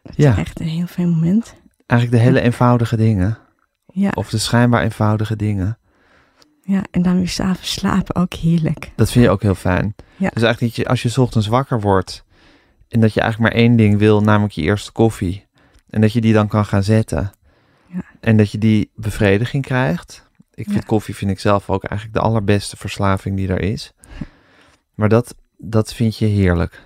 Dat 0.03 0.17
Ja. 0.17 0.33
is 0.33 0.39
echt 0.39 0.61
een 0.61 0.67
heel 0.69 0.87
fijn 0.87 1.09
moment. 1.09 1.55
Eigenlijk 1.87 2.21
de 2.23 2.29
hele 2.29 2.41
eenvoudige 2.41 2.97
dingen. 2.97 3.39
Ja, 3.87 4.11
Of 4.15 4.31
de 4.31 4.39
schijnbaar 4.39 4.83
eenvoudige 4.83 5.37
dingen. 5.37 5.79
ja 6.63 6.85
en 6.91 7.03
dan 7.03 7.17
weer 7.17 7.29
s'avonds 7.29 7.73
slapen 7.73 8.15
ook 8.15 8.35
heerlijk. 8.35 8.93
Dat 8.97 9.11
vind 9.11 9.25
je 9.25 9.31
ook 9.31 9.43
heel 9.43 9.55
fijn. 9.55 9.95
Ja. 10.17 10.29
Dus 10.35 10.43
eigenlijk 10.43 10.61
dat 10.61 10.75
je, 10.85 10.91
als 10.91 11.03
je 11.03 11.09
's 11.09 11.19
ochtends 11.19 11.47
wakker 11.47 11.81
wordt 11.81 12.25
en 12.89 13.01
dat 13.01 13.15
je 13.15 13.21
eigenlijk 13.21 13.53
maar 13.53 13.63
één 13.63 13.77
ding 13.77 13.99
wil, 13.99 14.21
namelijk 14.21 14.53
je 14.55 14.63
eerste 14.63 14.93
koffie. 14.93 15.47
En 15.91 16.01
dat 16.01 16.13
je 16.13 16.21
die 16.21 16.33
dan 16.33 16.49
kan 16.49 16.65
gaan 16.65 16.83
zetten. 16.83 17.33
Ja. 17.87 18.03
En 18.21 18.37
dat 18.37 18.51
je 18.51 18.59
die 18.59 18.91
bevrediging 18.95 19.65
krijgt. 19.65 20.31
Ik 20.55 20.65
vind 20.65 20.81
Ja. 20.81 20.87
koffie 20.87 21.15
vind 21.17 21.31
ik 21.31 21.41
zelf 21.41 21.71
ook 21.71 21.85
eigenlijk 21.85 22.19
de 22.21 22.25
allerbeste 22.25 22.77
verslaving 22.77 23.37
die 23.37 23.49
er 23.49 23.61
is. 23.61 23.93
Maar 24.95 25.09
dat, 25.09 25.35
dat 25.57 25.95
vind 25.95 26.17
je 26.17 26.27
heerlijk. 26.27 26.83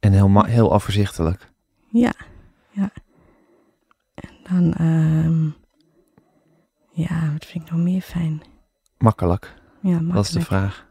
En 0.00 0.12
heel, 0.12 0.44
heel 0.44 0.72
overzichtelijk. 0.72 1.50
Ja, 1.90 2.12
ja. 2.70 2.90
En 4.14 4.30
dan, 4.42 4.72
ehm, 4.72 5.44
ja, 7.02 7.32
wat 7.32 7.44
vind 7.46 7.64
ik 7.64 7.70
nog 7.70 7.80
meer 7.80 8.00
fijn? 8.00 8.42
Makkelijk, 8.98 9.54
Ja, 9.82 9.90
makkelijk. 9.90 10.12
dat 10.14 10.24
is 10.24 10.30
de 10.30 10.40
vraag. 10.40 10.88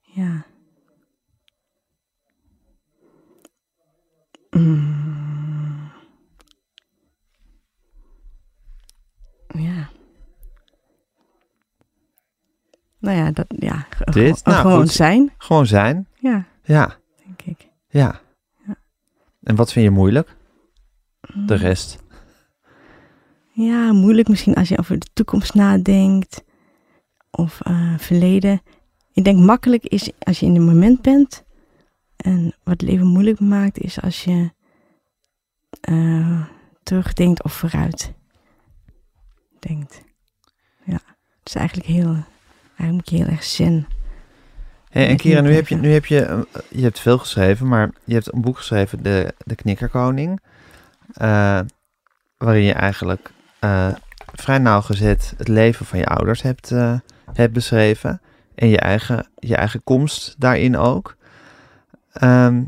Ja. 0.00 0.44
Mm. 4.50 5.90
Ja. 9.54 9.90
Nou 13.00 13.16
ja, 13.16 13.30
dat, 13.30 13.46
ja, 13.48 13.86
Dit? 13.98 14.14
gewoon- 14.14 14.38
Nou, 14.44 14.56
gewoon 14.60 14.80
goed. 14.80 14.90
zijn. 14.90 15.32
Gewoon 15.38 15.66
zijn. 15.66 16.08
Ja, 16.18 16.46
Ja, 16.62 16.96
denk 17.24 17.42
ik. 17.42 17.68
ja. 17.88 18.20
Ja. 18.66 18.76
En 19.42 19.56
wat 19.56 19.72
vind 19.72 19.84
je 19.84 19.90
moeilijk? 19.90 20.36
De 21.20 21.30
Mm. 21.34 21.46
rest. 21.48 21.98
Ja, 23.52 23.92
moeilijk 23.92 24.28
misschien 24.28 24.54
als 24.54 24.68
je 24.68 24.78
over 24.78 24.98
de 24.98 25.06
toekomst 25.12 25.54
nadenkt. 25.54 26.44
Of 27.30 27.60
eh, 27.60 27.98
verleden. 27.98 28.62
Ik 29.12 29.24
denk 29.24 29.38
makkelijk 29.38 29.84
is 29.84 30.10
als 30.18 30.40
je 30.40 30.46
in 30.46 30.54
het 30.54 30.64
moment 30.64 31.02
bent. 31.02 31.44
En 32.16 32.42
wat 32.44 32.80
het 32.80 32.82
leven 32.82 33.06
moeilijk 33.06 33.40
maakt 33.40 33.78
is 33.78 34.00
als 34.00 34.24
je 34.24 34.50
eh, 35.80 36.46
terugdenkt 36.82 37.42
of 37.42 37.52
vooruit 37.52 38.12
denkt. 39.58 40.02
Ja, 40.84 41.00
het 41.38 41.48
is 41.48 41.54
eigenlijk 41.54 41.88
heel, 41.88 42.16
eigenlijk 42.80 43.10
moet 43.10 43.18
je 43.18 43.24
heel 43.24 43.34
erg 43.34 43.44
zen. 43.44 43.86
Hey, 44.90 45.08
en 45.08 45.16
Kira, 45.16 45.40
nu 45.40 45.54
heb 45.54 45.68
je, 45.68 45.76
nu 45.76 45.92
heb 45.92 46.06
je, 46.06 46.24
eh, 46.24 46.38
je 46.68 46.82
hebt 46.82 47.00
veel 47.00 47.18
geschreven, 47.18 47.68
maar 47.68 47.90
je 48.04 48.14
hebt 48.14 48.32
een 48.32 48.40
boek 48.40 48.56
geschreven, 48.56 49.02
De, 49.02 49.34
de 49.38 49.54
Knikkerkoning. 49.54 50.40
eh, 51.14 51.60
waarin 52.36 52.62
je 52.62 52.72
eigenlijk 52.72 53.30
eh, 53.58 53.88
vrij 54.32 54.58
nauwgezet 54.58 55.34
het 55.36 55.48
leven 55.48 55.86
van 55.86 55.98
je 55.98 56.06
ouders 56.06 56.42
hebt, 56.42 56.70
hebt 57.32 57.52
beschreven. 57.52 58.20
En 58.54 58.68
je 58.68 58.78
eigen, 58.78 59.28
je 59.38 59.56
eigen 59.56 59.82
komst 59.84 60.34
daarin 60.38 60.76
ook. 60.76 61.16
Ehm, 62.12 62.62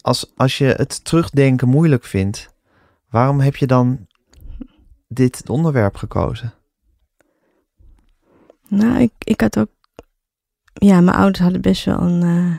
als, 0.00 0.32
als 0.36 0.58
je 0.58 0.64
het 0.64 1.04
terugdenken 1.04 1.68
moeilijk 1.68 2.04
vindt, 2.04 2.48
waarom 3.10 3.40
heb 3.40 3.56
je 3.56 3.66
dan 3.66 4.06
dit 5.08 5.48
onderwerp 5.48 5.96
gekozen? 5.96 6.52
Nou, 8.68 9.00
ik, 9.00 9.12
ik 9.18 9.40
had 9.40 9.58
ook. 9.58 9.68
Ja, 10.72 11.00
mijn 11.00 11.16
ouders 11.16 11.38
hadden 11.38 11.60
best 11.60 11.84
wel 11.84 12.00
een 12.00 12.22
eh 12.22 12.58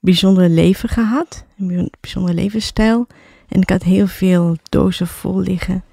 bijzonder 0.00 0.48
leven 0.48 0.88
gehad. 0.88 1.44
Een 1.58 1.66
bij- 1.66 1.90
bijzondere 2.00 2.34
levensstijl. 2.34 3.06
En 3.48 3.60
ik 3.60 3.70
had 3.70 3.82
heel 3.82 4.06
veel 4.06 4.56
dozen 4.68 5.06
vol 5.06 5.40
liggen. 5.40 5.84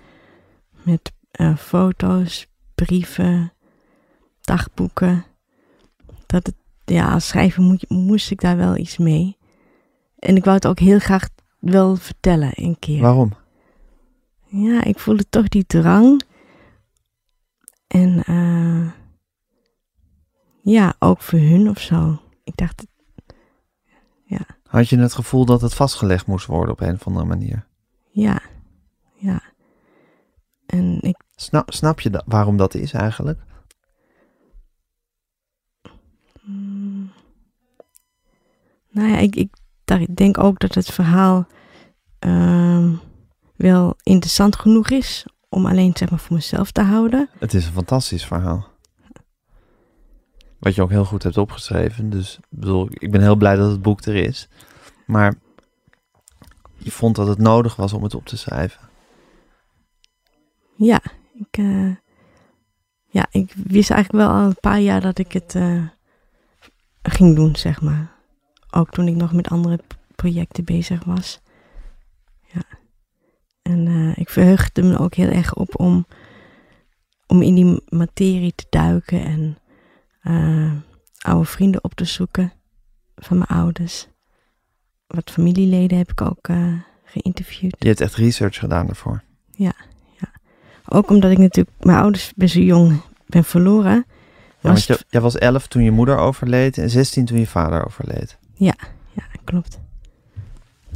Met 0.84 1.12
eh, 1.32 1.58
foto's, 1.58 2.48
brieven, 2.76 3.54
dagboeken. 4.42 5.26
Dat 6.26 6.46
het, 6.46 6.56
ja, 6.86 7.12
als 7.14 7.28
schrijver 7.28 7.64
moet, 7.64 7.90
moest 7.90 8.32
ik 8.32 8.42
daar 8.42 8.58
wel 8.58 8.78
iets 8.78 8.98
mee. 8.98 9.38
En 10.20 10.36
ik 10.36 10.44
wou 10.44 10.56
het 10.56 10.68
ook 10.68 10.80
heel 10.80 11.00
graag 11.00 11.30
wel 11.60 11.96
vertellen 11.96 12.52
een 12.56 12.80
keer. 12.80 13.02
Waarom? 13.02 13.34
Ja, 14.46 14.84
ik 14.84 15.00
voelde 15.00 15.30
toch 15.30 15.48
die 15.48 15.66
drang. 15.66 16.22
En 17.88 18.24
eh, 18.24 18.88
ja, 20.62 20.94
ook 21.00 21.22
voor 21.22 21.40
hun 21.40 21.70
of 21.70 21.80
zo. 21.80 22.22
Ik 22.44 22.58
dacht, 22.58 22.86
Had 24.68 24.90
je 24.90 24.98
het 25.00 25.14
gevoel 25.14 25.46
dat 25.46 25.62
het 25.62 25.74
vastgelegd 25.74 26.26
moest 26.28 26.46
worden 26.46 26.74
op 26.74 26.80
een 26.82 26.94
of 26.94 27.08
andere 27.08 27.26
manier? 27.26 27.68
ja, 28.12 28.42
ja. 29.14 29.42
En 30.66 31.02
ik, 31.02 31.18
Snap, 31.36 31.72
snap 31.74 32.00
je 32.00 32.10
da- 32.10 32.24
waarom 32.26 32.58
dat 32.58 32.74
is 32.74 32.94
eigenlijk? 32.94 33.40
mm, 36.42 37.12
nou 38.92 39.08
ja, 39.10 39.18
ik, 39.18 39.36
ik 39.36 40.16
denk 40.16 40.38
ook 40.38 40.60
dat 40.60 40.76
het 40.76 40.92
verhaal 40.92 41.48
ehm, 42.20 42.94
wel 43.56 43.96
interessant 44.04 44.56
genoeg 44.56 44.90
is 44.90 45.26
om 45.50 45.66
alleen 45.66 45.92
zeg 45.98 46.10
maar 46.10 46.20
voor 46.20 46.36
mezelf 46.36 46.72
te 46.72 46.82
houden. 46.82 47.30
Het 47.40 47.54
is 47.54 47.66
een 47.66 47.72
fantastisch 47.74 48.26
verhaal. 48.26 48.68
Wat 50.60 50.76
je 50.76 50.82
ook 50.82 50.90
heel 50.90 51.06
goed 51.06 51.24
hebt 51.24 51.38
opgeschreven. 51.38 52.10
Dus 52.10 52.40
bedoel, 52.50 52.88
ik 52.90 53.12
ben 53.12 53.22
heel 53.22 53.36
blij 53.36 53.56
dat 53.56 53.72
het 53.72 53.82
boek 53.82 54.02
er 54.02 54.16
is. 54.16 54.48
Maar 55.06 55.36
je 56.78 56.92
vond 56.92 57.16
dat 57.16 57.28
het 57.28 57.38
nodig 57.38 57.76
was 57.76 57.94
om 57.94 58.04
het 58.04 58.16
op 58.16 58.26
te 58.26 58.38
schrijven. 58.38 58.90
Ja, 60.76 61.02
ik, 61.34 61.58
eh, 61.58 61.96
ja, 63.06 63.28
ik 63.32 63.54
wist 63.54 63.92
eigenlijk 63.92 64.26
wel 64.26 64.36
al 64.36 64.46
een 64.46 64.60
paar 64.60 64.80
jaar 64.80 65.02
dat 65.02 65.18
ik 65.18 65.32
het 65.32 65.56
eh, 65.56 65.84
ging 67.02 67.36
doen, 67.36 67.56
zeg 67.56 67.82
maar. 67.82 68.12
Ook 68.72 68.90
toen 68.90 69.08
ik 69.08 69.16
nog 69.16 69.34
met 69.34 69.50
andere 69.50 69.80
projecten 70.16 70.64
bezig 70.64 71.04
was. 71.04 71.42
Ja. 72.54 72.62
En 73.62 73.88
eh, 73.88 74.18
ik 74.18 74.30
verheugde 74.30 74.84
me 74.84 74.98
ook 74.98 75.14
heel 75.14 75.30
erg 75.30 75.56
op 75.56 75.80
om, 75.80 76.06
om 77.28 77.42
in 77.42 77.56
die 77.56 77.82
materie 77.90 78.54
te 78.56 78.66
duiken 78.70 79.24
en 79.24 79.58
eh, 80.22 80.72
oude 81.18 81.46
vrienden 81.46 81.84
op 81.84 81.94
te 81.94 82.06
zoeken 82.06 82.54
van 83.16 83.38
mijn 83.38 83.50
ouders. 83.50 84.08
Wat 85.08 85.32
familieleden 85.32 85.98
heb 85.98 86.12
ik 86.12 86.22
ook 86.22 86.48
eh, 86.48 86.74
geïnterviewd. 87.04 87.76
Je 87.80 87.88
hebt 87.88 88.02
echt 88.02 88.16
research 88.16 88.60
gedaan 88.60 88.86
daarvoor. 88.86 89.24
Ook 90.92 91.10
omdat 91.10 91.32
ik 91.32 91.38
natuurlijk 91.38 91.76
mijn 91.80 91.98
ouders 91.98 92.34
best 92.36 92.54
zo 92.54 92.60
jong 92.60 93.02
ben 93.26 93.44
verloren. 93.44 94.06
Ja, 94.60 94.70
want 94.70 94.84
je, 94.84 95.00
jij 95.10 95.22
was 95.22 95.38
11 95.38 95.68
toen 95.68 95.84
je 95.84 95.92
moeder 95.92 96.18
overleed 96.18 96.78
en 96.78 96.90
16 96.90 97.26
toen 97.26 97.40
je 97.40 97.48
vader 97.48 97.86
overleed. 97.86 98.38
Ja, 98.54 98.76
klopt. 99.44 99.80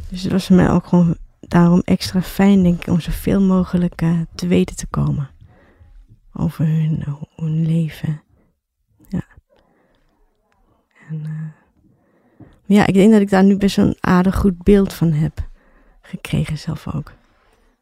Dus 0.08 0.22
het 0.22 0.32
was 0.32 0.46
voor 0.46 0.56
mij 0.56 0.70
ook 0.70 0.86
gewoon 0.86 1.16
daarom 1.40 1.82
extra 1.84 2.22
fijn, 2.22 2.62
denk 2.62 2.80
ik, 2.80 2.92
om 2.92 3.00
zoveel 3.00 3.40
mogelijk 3.40 4.02
eh, 4.02 4.20
te 4.34 4.46
weten 4.46 4.76
te 4.76 4.86
komen. 4.86 5.30
Over 6.32 6.66
hun, 6.66 7.04
hun 7.36 7.66
leven. 7.66 8.22
En, 11.08 11.22
eh, 11.24 12.46
ja, 12.64 12.86
ik 12.86 12.94
denk 12.94 13.12
dat 13.12 13.20
ik 13.20 13.30
daar 13.30 13.44
nu 13.44 13.56
best 13.56 13.78
een 13.78 13.96
aardig 14.00 14.36
goed 14.36 14.62
beeld 14.62 14.92
van 14.92 15.12
heb 15.12 15.48
gekregen 16.02 16.58
zelf 16.58 16.94
ook. 16.94 17.12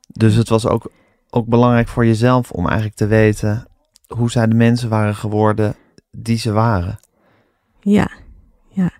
Dus 0.07 0.35
het 0.35 0.49
was 0.49 0.67
ook, 0.67 0.91
ook 1.31 1.47
belangrijk 1.47 1.89
voor 1.89 2.07
jezelf 2.07 2.51
om 2.51 2.67
eigenlijk 2.67 2.97
te 2.97 3.07
weten 3.07 3.67
hoe 4.07 4.31
zij 4.31 4.47
de 4.47 4.55
mensen 4.55 4.89
waren 4.89 5.15
geworden 5.15 5.75
die 6.11 6.39
ze 6.39 6.53
waren. 6.53 6.99
Ja, 7.81 8.11
ja. 8.69 8.91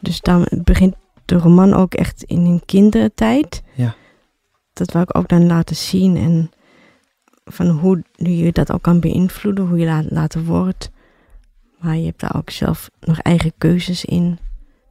Dus 0.00 0.20
dan 0.20 0.48
begint 0.64 0.94
de 1.24 1.38
roman 1.38 1.74
ook 1.74 1.94
echt 1.94 2.22
in 2.22 2.44
hun 2.44 2.62
kindertijd. 2.64 3.62
Ja. 3.74 3.94
Dat 4.72 4.92
wil 4.92 5.02
ik 5.02 5.16
ook 5.16 5.28
dan 5.28 5.46
laten 5.46 5.76
zien 5.76 6.16
en 6.16 6.50
van 7.44 7.68
hoe 7.68 8.02
je 8.14 8.52
dat 8.52 8.72
ook 8.72 8.82
kan 8.82 9.00
beïnvloeden, 9.00 9.66
hoe 9.66 9.78
je 9.78 9.86
la 9.86 10.02
later 10.08 10.44
wordt. 10.44 10.90
Maar 11.84 11.96
je 11.96 12.04
hebt 12.04 12.20
daar 12.20 12.36
ook 12.36 12.50
zelf 12.50 12.90
nog 13.00 13.18
eigen 13.18 13.52
keuzes 13.58 14.04
in. 14.04 14.38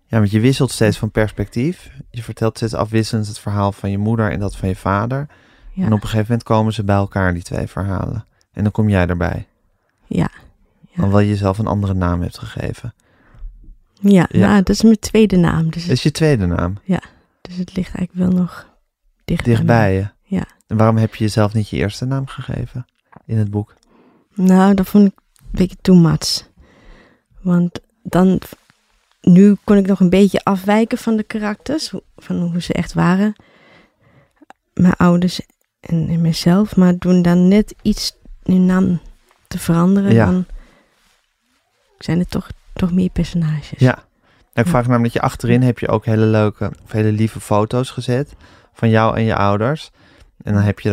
Ja, 0.05 0.17
want 0.17 0.31
je 0.31 0.39
wisselt 0.39 0.71
steeds 0.71 0.97
van 0.97 1.12
perspectief. 1.12 1.91
Je 2.12 2.23
vertelt 2.23 2.57
steeds 2.57 2.73
afwisselend 2.73 3.27
het 3.27 3.39
verhaal 3.39 3.71
van 3.71 3.91
je 3.91 3.97
moeder 3.97 4.31
en 4.31 4.39
dat 4.39 4.55
van 4.55 4.69
je 4.69 4.75
vader. 4.75 5.27
Ja, 5.71 5.85
En 5.85 5.93
op 5.93 6.01
een 6.01 6.07
gegeven 6.07 6.25
moment 6.27 6.43
komen 6.43 6.73
ze 6.73 6.83
bij 6.83 6.95
elkaar, 6.95 7.33
die 7.33 7.43
twee 7.43 7.67
verhalen. 7.67 8.25
En 8.51 8.63
dan 8.63 8.71
kom 8.71 8.89
jij 8.89 9.07
erbij. 9.07 9.47
ja, 10.07 10.29
Ja. 10.89 11.03
Omdat 11.03 11.21
je 11.21 11.27
jezelf 11.27 11.57
een 11.57 11.67
andere 11.67 11.93
naam 11.93 12.21
hebt 12.21 12.38
gegeven. 12.38 12.93
ja, 14.00 14.27
Ja. 14.29 14.47
Nou, 14.47 14.55
dat 14.55 14.69
is 14.69 14.83
mijn 14.83 15.00
tweede 15.00 15.38
naam. 15.38 15.69
Dus 15.69 15.81
Dat 15.83 15.91
is 15.91 16.03
je 16.03 16.12
tweede 16.12 16.45
naam. 16.45 16.77
dus 17.41 17.55
het 17.57 17.75
ligt 17.75 17.95
eigenlijk 17.95 18.29
wel 18.29 18.39
nog 18.41 18.69
dicht 19.25 19.43
bij 19.43 19.53
Dichtbij 19.53 19.93
je. 19.93 20.09
Ja. 20.23 20.45
En 20.67 20.77
waarom 20.77 20.97
heb 20.97 21.15
je 21.15 21.23
jezelf 21.23 21.53
niet 21.53 21.69
je 21.69 21.77
eerste 21.77 22.05
naam 22.05 22.27
gegeven 22.27 22.85
in 23.25 23.38
het 23.38 23.51
boek? 23.51 23.73
Nou, 24.35 24.73
dat 24.73 24.88
vond 24.88 25.07
ik 25.07 25.13
een 25.38 25.47
beetje 25.51 25.77
too 25.81 25.95
much. 25.95 26.51
Want 27.43 27.79
dan, 28.03 28.39
nu 29.21 29.55
kon 29.63 29.77
ik 29.77 29.88
nog 29.88 30.00
een 30.00 30.09
beetje 30.09 30.43
afwijken 30.43 30.97
van 30.97 31.15
de 31.15 31.23
karakters, 31.23 31.93
van 32.17 32.35
hoe 32.41 32.62
ze 32.62 32.73
echt 32.73 32.93
waren. 32.93 33.35
Mijn 34.73 34.93
ouders 34.93 35.41
en, 35.79 36.07
en 36.09 36.21
mezelf. 36.21 36.75
Maar 36.75 36.97
toen 36.97 37.21
dan 37.21 37.47
net 37.47 37.75
iets 37.81 38.17
in 38.43 38.65
naam 38.65 39.00
te 39.47 39.59
veranderen, 39.59 40.13
Ja. 40.13 40.25
dan 40.25 40.45
zijn 42.00 42.19
er 42.19 42.27
toch, 42.27 42.50
toch 42.73 42.91
meer 42.91 43.09
personages. 43.09 43.79
Ja. 43.79 43.85
Nou, 43.93 43.97
ik 44.53 44.65
Ja. 44.65 44.71
vraag 44.71 44.83
me 44.83 44.89
namelijk, 44.89 45.13
je 45.13 45.21
achterin 45.21 45.62
heb 45.62 45.79
je 45.79 45.88
ook 45.88 46.05
hele 46.05 46.25
leuke, 46.25 46.71
of 46.83 46.91
hele 46.91 47.12
lieve 47.12 47.39
foto's 47.39 47.89
gezet 47.89 48.35
van 48.73 48.89
jou 48.89 49.17
en 49.17 49.23
je 49.23 49.35
ouders. 49.35 49.91
En 50.43 50.53
dan 50.53 50.62
heb 50.62 50.79
je 50.79 50.89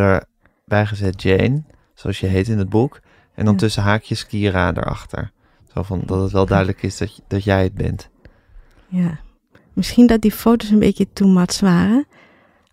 erbij 0.65 0.87
gezet 0.87 1.23
Jane, 1.23 1.63
zoals 1.95 2.21
je 2.21 2.27
heet 2.27 2.49
in 2.49 2.59
het 2.59 2.69
boek. 2.69 3.01
En 3.35 3.45
dan 3.45 3.55
Ja. 3.55 3.61
tussen 3.61 3.83
haakjes 3.83 4.27
Kira 4.27 4.69
erachter. 4.75 5.31
Zo 5.75 5.83
van, 5.83 6.03
dat 6.07 6.23
het 6.23 6.33
wel 6.33 6.47
duidelijk 6.47 6.83
is 6.83 6.97
dat, 6.99 7.21
dat 7.29 7.45
jij 7.45 7.63
het 7.63 7.75
bent. 7.75 8.09
Ja. 8.89 9.19
Misschien 9.73 10.07
dat 10.07 10.21
die 10.21 10.33
foto's 10.33 10.71
een 10.71 10.79
beetje 10.79 11.07
too 11.13 11.29
much 11.29 11.61
waren, 11.61 12.07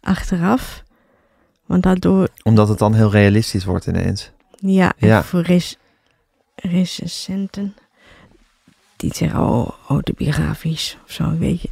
achteraf. 0.01 0.84
Want 1.66 1.84
daardoor 1.84 2.27
Omdat 2.44 2.68
het 2.68 2.77
dan 2.80 2.94
heel 2.94 3.12
realistisch 3.12 3.66
wordt 3.66 3.88
ineens. 3.88 4.32
Ja, 4.60 4.94
Ja. 4.98 5.24
voor 5.24 5.42
res 5.42 5.77
recensenten 6.56 7.75
die 8.96 9.13
zeggen, 9.16 9.39
oh, 9.39 9.70
autobiografisch 9.88 10.98
of 11.06 11.12
zo, 11.12 11.38
weet 11.38 11.62
je. 11.62 11.70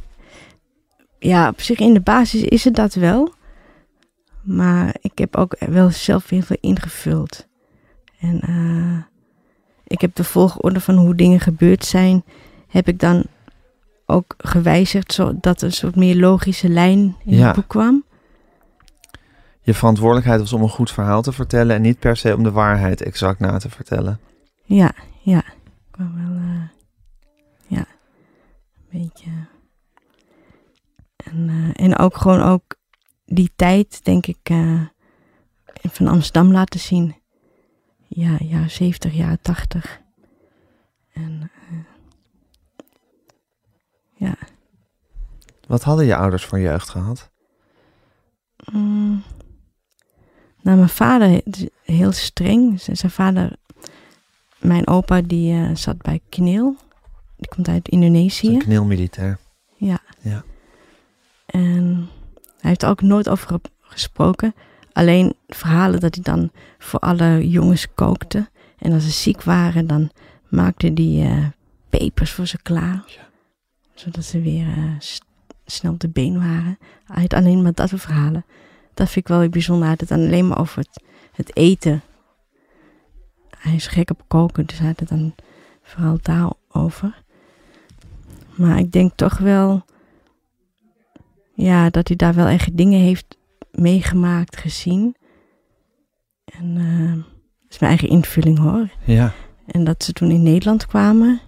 Ja, 1.18 1.48
op 1.48 1.60
zich 1.60 1.78
in 1.78 1.94
de 1.94 2.00
basis 2.00 2.42
is 2.42 2.64
het 2.64 2.74
dat 2.74 2.94
wel. 2.94 3.34
Maar 4.42 4.96
ik 5.00 5.18
heb 5.18 5.36
ook 5.36 5.56
wel 5.58 5.90
zelf 5.90 6.28
heel 6.28 6.42
veel 6.42 6.56
ingevuld. 6.60 7.46
En 8.18 8.40
eh, 8.40 9.02
ik 9.86 10.00
heb 10.00 10.14
de 10.14 10.24
volgorde 10.24 10.80
van 10.80 10.94
hoe 10.96 11.14
dingen 11.14 11.40
gebeurd 11.40 11.84
zijn, 11.84 12.24
heb 12.68 12.88
ik 12.88 12.98
dan 13.00 13.24
ook 14.06 14.34
gewijzigd, 14.38 15.12
zodat 15.12 15.62
een 15.62 15.72
soort 15.72 15.96
meer 15.96 16.16
logische 16.16 16.68
lijn 16.68 17.16
in 17.24 17.36
Ja. 17.36 17.46
het 17.46 17.54
boek 17.56 17.68
kwam. 17.68 18.04
Je 19.60 19.74
verantwoordelijkheid 19.74 20.40
was 20.40 20.52
om 20.52 20.62
een 20.62 20.68
goed 20.68 20.90
verhaal 20.90 21.22
te 21.22 21.32
vertellen 21.32 21.76
en 21.76 21.82
niet 21.82 21.98
per 21.98 22.16
se 22.16 22.34
om 22.36 22.42
de 22.42 22.50
waarheid 22.50 23.02
exact 23.02 23.38
na 23.40 23.58
te 23.58 23.70
vertellen. 23.70 24.20
Ja, 24.64 24.92
ja. 25.22 25.38
Ik 25.88 25.96
wou 25.96 26.10
wel, 26.14 26.36
eh, 26.36 26.68
ja, 27.66 27.84
een 28.90 29.00
beetje. 29.00 29.30
En, 31.16 31.48
eh, 31.48 31.84
en 31.84 31.98
ook 31.98 32.16
gewoon 32.16 32.42
ook 32.42 32.62
die 33.24 33.52
tijd, 33.56 34.04
denk 34.04 34.26
ik, 34.26 34.38
eh, 34.42 34.80
van 35.90 36.06
Amsterdam 36.06 36.52
laten 36.52 36.80
zien. 36.80 37.14
Ja, 38.08 38.36
ja, 38.42 38.68
70, 38.68 39.12
jaar 39.14 39.38
80. 39.40 40.00
En 41.12 41.50
eh, 41.70 41.76
ja, 44.14 44.34
Wat 45.68 45.82
hadden 45.82 46.06
je 46.06 46.16
ouders 46.16 46.44
voor 46.44 46.60
jeugd 46.60 46.88
gehad? 46.88 47.30
Mm. 48.72 49.22
Nou, 50.62 50.76
mijn 50.76 50.88
vader 50.88 51.42
heel 51.82 52.12
streng. 52.12 52.80
Z- 52.80 52.88
Zijn 52.88 53.12
vader, 53.12 53.56
mijn 54.58 54.86
opa, 54.86 55.20
die 55.20 55.52
eh, 55.52 55.74
zat 55.74 56.02
bij 56.02 56.20
Kneel. 56.28 56.76
Die 57.36 57.48
komt 57.48 57.68
uit 57.68 57.88
Indonesië. 57.88 58.48
Een 58.54 58.58
knielmilitair. 58.58 59.38
En 61.46 62.08
hij 62.60 62.70
heeft 62.70 62.82
er 62.82 62.88
ook 62.88 63.02
nooit 63.02 63.28
over 63.28 63.48
ge- 63.48 63.60
gesproken. 63.80 64.54
Alleen 64.96 65.34
verhalen 65.46 66.00
dat 66.00 66.14
hij 66.14 66.24
dan 66.24 66.50
voor 66.78 67.00
alle 67.00 67.48
jongens 67.48 67.86
kookte. 67.94 68.48
En 68.78 68.92
als 68.92 69.04
ze 69.04 69.10
ziek 69.10 69.42
waren, 69.42 69.86
dan 69.86 70.10
maakte 70.48 70.90
hij 70.94 71.30
eh, 71.30 71.46
pepers 71.90 72.30
voor 72.30 72.46
ze 72.46 72.62
klaar. 72.62 73.02
Ja. 73.06 73.28
Zodat 73.94 74.24
ze 74.24 74.40
weer 74.40 74.66
eh, 74.66 74.96
snel 75.66 75.92
op 75.92 76.00
de 76.00 76.08
been 76.08 76.38
waren. 76.38 76.78
Hij 77.04 77.22
had 77.22 77.34
alleen 77.34 77.62
maar 77.62 77.72
dat 77.74 77.88
soort 77.88 78.00
verhalen. 78.00 78.44
Dat 78.94 79.06
vind 79.06 79.24
ik 79.24 79.28
wel 79.28 79.38
weer 79.38 79.50
bijzonder. 79.50 79.82
Hij 79.82 79.96
had 79.98 80.00
het 80.00 80.18
dan 80.18 80.26
alleen 80.26 80.48
maar 80.48 80.60
over 80.60 80.78
het, 80.78 81.02
het 81.32 81.56
eten. 81.56 82.02
Hij 83.58 83.74
is 83.74 83.86
gek 83.86 84.10
op 84.10 84.22
koken, 84.26 84.66
dus 84.66 84.78
hij 84.78 84.86
had 84.86 85.00
het 85.00 85.08
dan 85.08 85.34
vooral 85.82 86.18
daarover. 86.22 87.22
Maar 88.54 88.78
ik 88.78 88.92
denk 88.92 89.12
toch 89.14 89.38
wel 89.38 89.84
ja, 91.54 91.90
dat 91.90 92.08
hij 92.08 92.16
daar 92.16 92.34
wel 92.34 92.46
echt 92.46 92.76
dingen 92.76 93.00
heeft 93.00 93.35
meegemaakt, 93.78 94.56
gezien. 94.56 95.16
En 96.44 96.76
eh, 96.76 97.14
dat 97.62 97.70
is 97.72 97.78
mijn 97.78 97.90
eigen 97.90 98.08
invulling 98.08 98.58
hoor. 98.58 98.88
Ja. 99.04 99.32
En 99.66 99.84
dat 99.84 100.04
ze 100.04 100.12
toen 100.12 100.30
in 100.30 100.42
Nederland 100.42 100.86
kwamen, 100.86 101.40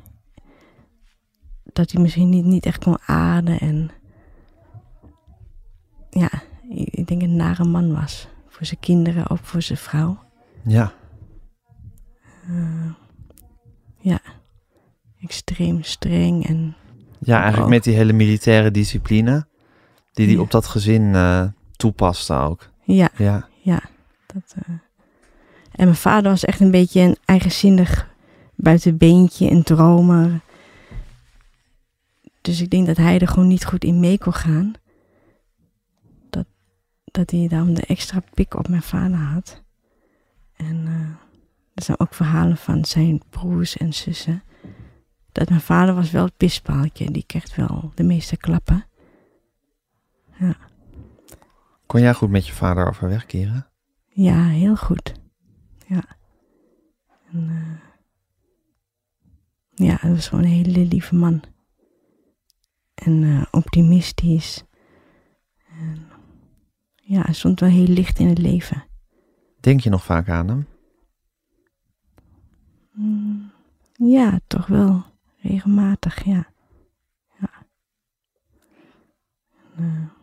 dat 1.73 1.91
hij 1.91 2.03
misschien 2.03 2.29
niet, 2.29 2.45
niet 2.45 2.67
echt 2.67 2.85
kon 2.85 2.99
aarden. 3.07 3.59
En 3.59 3.91
ja, 6.11 6.31
ik 6.91 7.07
denk 7.07 7.23
een 7.23 7.37
nare 7.37 7.65
man 7.65 7.93
was. 7.93 8.29
Voor 8.49 8.67
zijn 8.67 8.81
kinderen, 8.81 9.31
ook 9.31 9.39
voor 9.45 9.63
zijn 9.63 9.79
vrouw. 9.79 10.19
Ja. 10.65 10.93
Eh, 12.49 12.91
ja, 13.99 14.21
extreem 15.21 15.83
streng 15.83 16.47
en 16.47 16.77
Ja, 17.21 17.35
eigenlijk 17.35 17.65
Ook. 17.65 17.71
met 17.71 17.85
die 17.85 17.95
hele 17.95 18.13
militaire 18.13 18.71
discipline. 18.71 19.47
Die 20.13 20.27
die 20.27 20.37
Ja. 20.37 20.43
op 20.43 20.51
dat 20.51 20.67
gezin 20.67 21.15
eh 21.15 21.47
toepaste 21.79 22.35
ook. 22.35 22.71
ja, 22.85 23.49
Ja. 23.63 23.83
Dat, 24.27 24.55
eh. 24.57 24.75
En 25.71 25.85
mijn 25.85 25.97
vader 25.97 26.31
was 26.31 26.45
echt 26.45 26.61
een 26.61 26.71
beetje 26.71 27.01
een 27.01 27.17
eigenzinnig 27.25 28.09
buitenbeentje, 28.55 29.51
een 29.51 29.63
dromer. 29.63 30.41
Dus 32.41 32.61
ik 32.61 32.71
denk 32.71 32.87
dat 32.87 32.97
hij 32.97 33.19
er 33.19 33.29
gewoon 33.29 33.49
niet 33.49 33.65
goed 33.65 33.85
in 33.85 34.01
mee 34.01 34.19
kon 34.19 34.33
gaan. 34.33 34.73
Dat, 36.31 36.47
dat 37.05 37.31
hij 37.31 37.49
daarom 37.49 37.75
de 37.75 37.83
extra 37.87 38.23
pik 38.35 38.55
op 38.55 38.69
mijn 38.69 38.83
vader 38.83 39.19
had. 39.19 39.63
En 40.57 40.87
eh, 40.87 40.93
er 41.75 41.83
zijn 41.83 42.01
ook 42.01 42.15
verhalen 42.15 42.57
van 42.57 42.85
zijn 42.85 43.23
broers 43.31 43.77
en 43.77 43.93
zussen. 43.93 44.43
Dat 45.33 45.49
mijn 45.49 45.61
vader 45.61 45.95
was 45.95 46.11
wel 46.11 46.25
het 46.25 46.37
pispaaltje. 46.37 47.11
Die 47.11 47.25
kreeg 47.27 47.57
wel 47.57 47.93
de 47.95 48.03
meeste 48.03 48.37
klappen. 48.37 48.85
Kon 51.89 52.01
jij 52.01 52.15
goed 52.15 52.31
met 52.31 52.47
je 52.47 52.53
vader 52.53 52.89
overweg, 52.89 53.27
Kira? 53.27 53.71
Ja, 54.09 54.45
heel 54.45 54.77
goed. 54.77 55.13
Ja. 55.87 56.05
En, 57.33 57.49
eh, 57.49 57.81
ja, 59.87 59.97
hij 60.01 60.11
was 60.11 60.29
gewoon 60.29 60.45
een 60.45 60.51
hele 60.51 60.85
lieve 60.87 61.15
man. 61.15 61.43
En 62.95 63.23
eh, 63.23 63.43
optimistisch. 63.51 64.65
En, 65.69 66.07
ja, 66.95 67.21
hij 67.21 67.35
stond 67.35 67.61
wel 67.61 67.69
heel 67.69 67.87
licht 67.87 68.19
in 68.19 68.29
het 68.29 68.39
leven. 68.39 68.85
Denk 69.61 69.81
je 69.81 69.91
nog 69.91 70.05
vaak 70.05 70.29
aan 70.29 70.49
hem? 70.49 70.67
Mm, 72.93 73.51
ja, 73.93 74.41
toch 74.47 74.67
wel. 74.67 75.05
Regelmatig, 75.37 76.25
ja. 76.25 76.53
Ja. 77.41 77.51
En, 79.77 79.85
eh, 79.85 80.18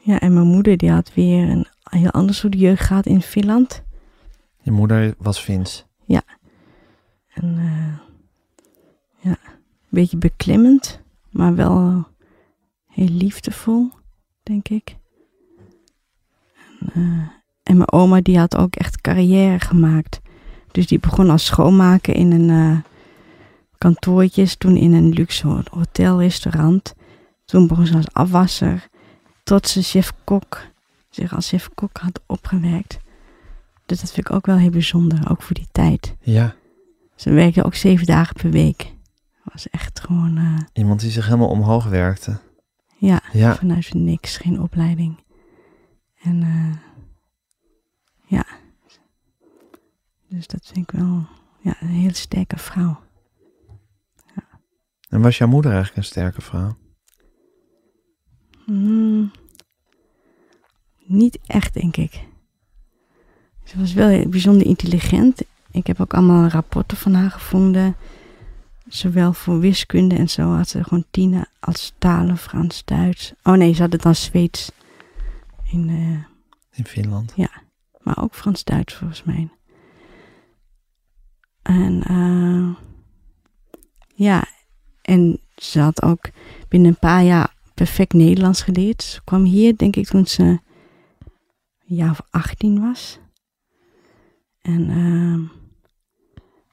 ja, 0.00 0.20
en 0.20 0.34
mijn 0.34 0.46
moeder 0.46 0.76
die 0.76 0.90
had 0.90 1.14
weer 1.14 1.48
een 1.48 1.66
heel 1.82 2.10
ander 2.10 2.34
soort 2.34 2.54
jeugd 2.54 2.82
gehad 2.82 3.06
in 3.06 3.22
Finland. 3.22 3.82
Je 4.62 4.70
moeder 4.70 5.14
was 5.18 5.40
Fins. 5.40 5.88
En 7.30 7.58
eh, 7.58 7.98
ja, 9.18 9.30
een 9.30 9.88
beetje 9.88 10.16
beklemmend, 10.16 11.00
maar 11.30 11.54
wel 11.54 12.06
heel 12.86 13.08
liefdevol, 13.08 13.90
denk 14.42 14.68
ik. 14.68 14.96
En, 16.80 16.88
eh, 16.94 17.28
en 17.62 17.76
mijn 17.76 17.92
oma 17.92 18.20
die 18.20 18.38
had 18.38 18.56
ook 18.56 18.74
echt 18.74 19.00
carrière 19.00 19.60
gemaakt. 19.60 20.20
Dus 20.72 20.86
die 20.86 20.98
begon 20.98 21.30
als 21.30 21.44
schoonmaker 21.44 22.14
in 22.14 22.32
een 22.32 22.48
uh, 22.48 22.78
kantoortjes, 23.78 24.56
toen 24.56 24.76
in 24.76 24.92
een 24.92 25.08
luxe 25.08 25.62
hotelrestaurant. 25.70 26.94
Toen 27.44 27.66
begon 27.66 27.86
ze 27.86 27.96
als 27.96 28.12
afwasser, 28.12 28.88
tot 29.50 29.68
ze 29.68 29.82
chef-kok, 29.82 30.60
zich 31.08 31.34
als 31.34 31.48
chef-kok 31.48 31.96
had 31.98 32.20
opgewerkt. 32.26 32.98
Dus 33.86 34.00
dat 34.00 34.12
vind 34.12 34.28
ik 34.28 34.34
ook 34.34 34.46
wel 34.46 34.56
heel 34.56 34.70
bijzonder, 34.70 35.30
ook 35.30 35.42
voor 35.42 35.54
die 35.54 35.68
tijd. 35.72 36.16
Ja. 36.20 36.54
Ze 37.14 37.30
werkte 37.30 37.64
ook 37.64 37.74
zeven 37.74 38.06
dagen 38.06 38.34
per 38.34 38.50
week. 38.50 38.92
Was 39.44 39.70
echt 39.70 40.00
gewoon. 40.00 40.36
Uh, 40.38 40.58
Iemand 40.72 41.00
die 41.00 41.10
zich 41.10 41.24
helemaal 41.24 41.48
omhoog 41.48 41.84
werkte. 41.84 42.40
Ja, 42.98 43.22
Ja. 43.32 43.54
vanuit 43.54 43.94
niks, 43.94 44.36
geen 44.36 44.60
opleiding. 44.60 45.24
En 46.22 46.42
uh, 46.42 46.76
ja. 48.26 48.44
Dus 50.28 50.46
dat 50.46 50.70
vind 50.72 50.92
ik 50.92 50.98
wel 51.00 51.26
ja, 51.60 51.76
een 51.80 51.88
hele 51.88 52.14
sterke 52.14 52.56
vrouw. 52.58 53.00
En 55.08 55.20
was 55.20 55.38
jouw 55.38 55.48
moeder 55.48 55.70
eigenlijk 55.72 56.00
een 56.02 56.10
sterke 56.10 56.40
vrouw? 56.40 56.76
Hmm, 58.64 59.30
niet 61.10 61.38
echt, 61.46 61.74
denk 61.74 61.96
ik. 61.96 62.28
Ze 63.64 63.78
was 63.78 63.92
wel 63.92 64.28
bijzonder 64.28 64.66
intelligent. 64.66 65.42
Ik 65.70 65.86
heb 65.86 66.00
ook 66.00 66.14
allemaal 66.14 66.48
rapporten 66.48 66.96
van 66.96 67.14
haar 67.14 67.30
gevonden. 67.30 67.96
Zowel 68.88 69.32
voor 69.32 69.60
wiskunde 69.60 70.14
en 70.14 70.28
zo 70.28 70.42
had 70.42 70.68
ze 70.68 70.84
gewoon 70.84 71.04
tien 71.10 71.44
als 71.60 71.92
talen, 71.98 72.36
Frans, 72.38 72.84
Duits. 72.84 73.32
Oh 73.42 73.54
nee, 73.54 73.72
ze 73.72 73.82
had 73.82 73.92
het 73.92 74.02
dan 74.02 74.14
Zweeds. 74.14 74.70
In, 75.70 75.88
uh, 75.88 76.18
In 76.72 76.86
Finland. 76.86 77.34
maar 78.00 78.22
ook 78.22 78.34
Frans-Duits 78.34 78.94
volgens 78.94 79.22
mij. 79.22 79.48
En 81.62 82.02
uh, 82.10 82.76
ja, 84.14 84.44
en 85.02 85.40
ze 85.56 85.80
had 85.80 86.02
ook 86.02 86.30
binnen 86.68 86.90
een 86.90 86.98
paar 86.98 87.24
jaar 87.24 87.54
perfect 87.74 88.12
Nederlands 88.12 88.62
geleerd. 88.62 89.02
Ze 89.02 89.20
kwam 89.24 89.44
hier, 89.44 89.76
denk 89.76 89.96
ik, 89.96 90.06
toen 90.06 90.26
ze 90.26 90.60
een 91.90 91.96
jaar 91.96 92.10
of 92.10 92.22
18 92.30 92.80
was. 92.80 93.18
En 94.60 94.90
uh, 94.90 95.48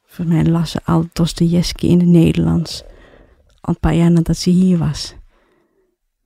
volgens 0.05 0.35
mij 0.35 0.45
las 0.45 0.71
ze 0.71 0.79
al 0.83 1.05
Dostoevsky 1.13 1.85
in 1.85 1.99
het 1.99 2.09
Nederlands. 2.09 2.83
Al 3.61 3.73
een 3.73 3.79
paar 3.79 3.95
jaar 3.95 4.11
nadat 4.11 4.37
ze 4.37 4.49
hier 4.49 4.77
was. 4.77 5.15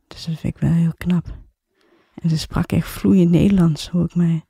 Dus 0.07 0.25
dat 0.25 0.39
vind 0.39 0.55
ik 0.55 0.61
wel 0.61 0.71
heel 0.71 0.93
knap. 0.97 1.37
En 2.21 2.29
ze 2.29 2.37
sprak 2.37 2.71
echt 2.71 2.87
vloeiend 2.87 3.31
Nederlands, 3.31 3.89
hoe 3.89 4.05
ik 4.05 4.15
mij 4.15 4.45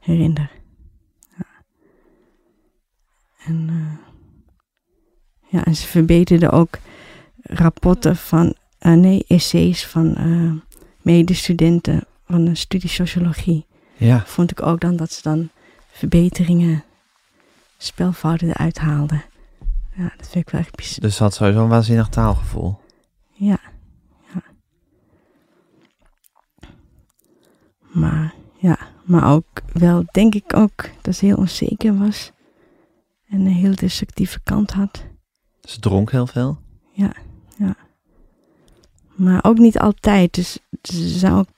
herinner. 0.00 0.50
Ja. 1.36 1.46
En, 3.44 3.68
uh, 3.70 3.96
ja, 5.48 5.64
en 5.64 5.76
ze 5.76 5.86
verbeterde 5.86 6.50
ook 6.50 6.78
rapporten 7.42 8.16
van, 8.16 8.54
uh, 8.80 8.94
nee, 8.94 9.24
essays 9.26 9.86
van 9.86 10.14
uh, 10.18 10.52
medestudenten 11.02 12.04
van 12.24 12.44
de 12.44 12.54
studie 12.54 12.90
sociologie. 12.90 13.68
Ja. 14.00 14.22
Vond 14.26 14.50
ik 14.50 14.62
ook 14.62 14.80
dan 14.80 14.96
dat 14.96 15.12
ze 15.12 15.22
dan 15.22 15.50
verbeteringen, 15.90 16.84
spelfouten 17.76 18.48
eruit 18.48 18.78
haalde. 18.78 19.22
Ja, 19.96 20.12
dat 20.16 20.28
vind 20.28 20.46
ik 20.46 20.50
wel 20.50 20.60
echt 20.60 20.74
bijzonder. 20.74 21.02
Dus 21.02 21.16
ze 21.16 21.22
had 21.22 21.34
sowieso 21.34 21.62
een 21.62 21.68
waanzinnig 21.68 22.08
taalgevoel. 22.08 22.78
Ja, 23.32 23.60
ja. 24.34 24.42
Maar 27.80 28.34
ja, 28.58 28.78
maar 29.04 29.32
ook 29.32 29.62
wel 29.72 30.04
denk 30.12 30.34
ik 30.34 30.56
ook 30.56 30.88
dat 31.02 31.16
ze 31.16 31.26
heel 31.26 31.36
onzeker 31.36 31.98
was. 31.98 32.32
En 33.28 33.40
een 33.40 33.46
heel 33.46 33.74
destructieve 33.74 34.40
kant 34.42 34.72
had. 34.72 35.04
Ze 35.62 35.80
dronk 35.80 36.10
heel 36.10 36.26
veel? 36.26 36.58
Ja, 36.92 37.12
ja. 37.56 37.76
Maar 39.14 39.44
ook 39.44 39.58
niet 39.58 39.78
altijd. 39.78 40.34
Dus 40.34 40.58
er 40.82 41.18
zijn 41.18 41.32
ook 41.32 41.48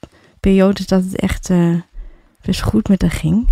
periodes 0.41 0.87
dat 0.87 1.05
het 1.05 1.17
echt 1.17 1.49
uh, 1.49 1.81
best 2.43 2.63
goed 2.63 2.89
met 2.89 3.03
haar 3.03 3.11
ging. 3.11 3.49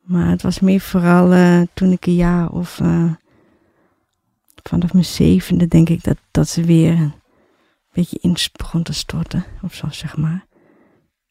Maar 0.00 0.28
het 0.28 0.42
was 0.42 0.60
meer 0.60 0.80
vooral 0.80 1.32
uh, 1.32 1.62
toen 1.74 1.92
ik 1.92 2.06
een 2.06 2.14
jaar 2.14 2.50
of 2.50 2.78
uh, 2.78 3.12
vanaf 4.62 4.92
mijn 4.92 5.04
zevende 5.04 5.68
denk 5.68 5.88
ik 5.88 6.02
dat, 6.02 6.16
dat 6.30 6.48
ze 6.48 6.64
weer 6.64 6.92
een 6.92 7.14
beetje 7.92 8.18
in 8.20 8.36
begon 8.56 8.82
te 8.82 8.92
storten. 8.92 9.44
Of 9.62 9.74
zo 9.74 9.88
zeg 9.90 10.16
maar. 10.16 10.46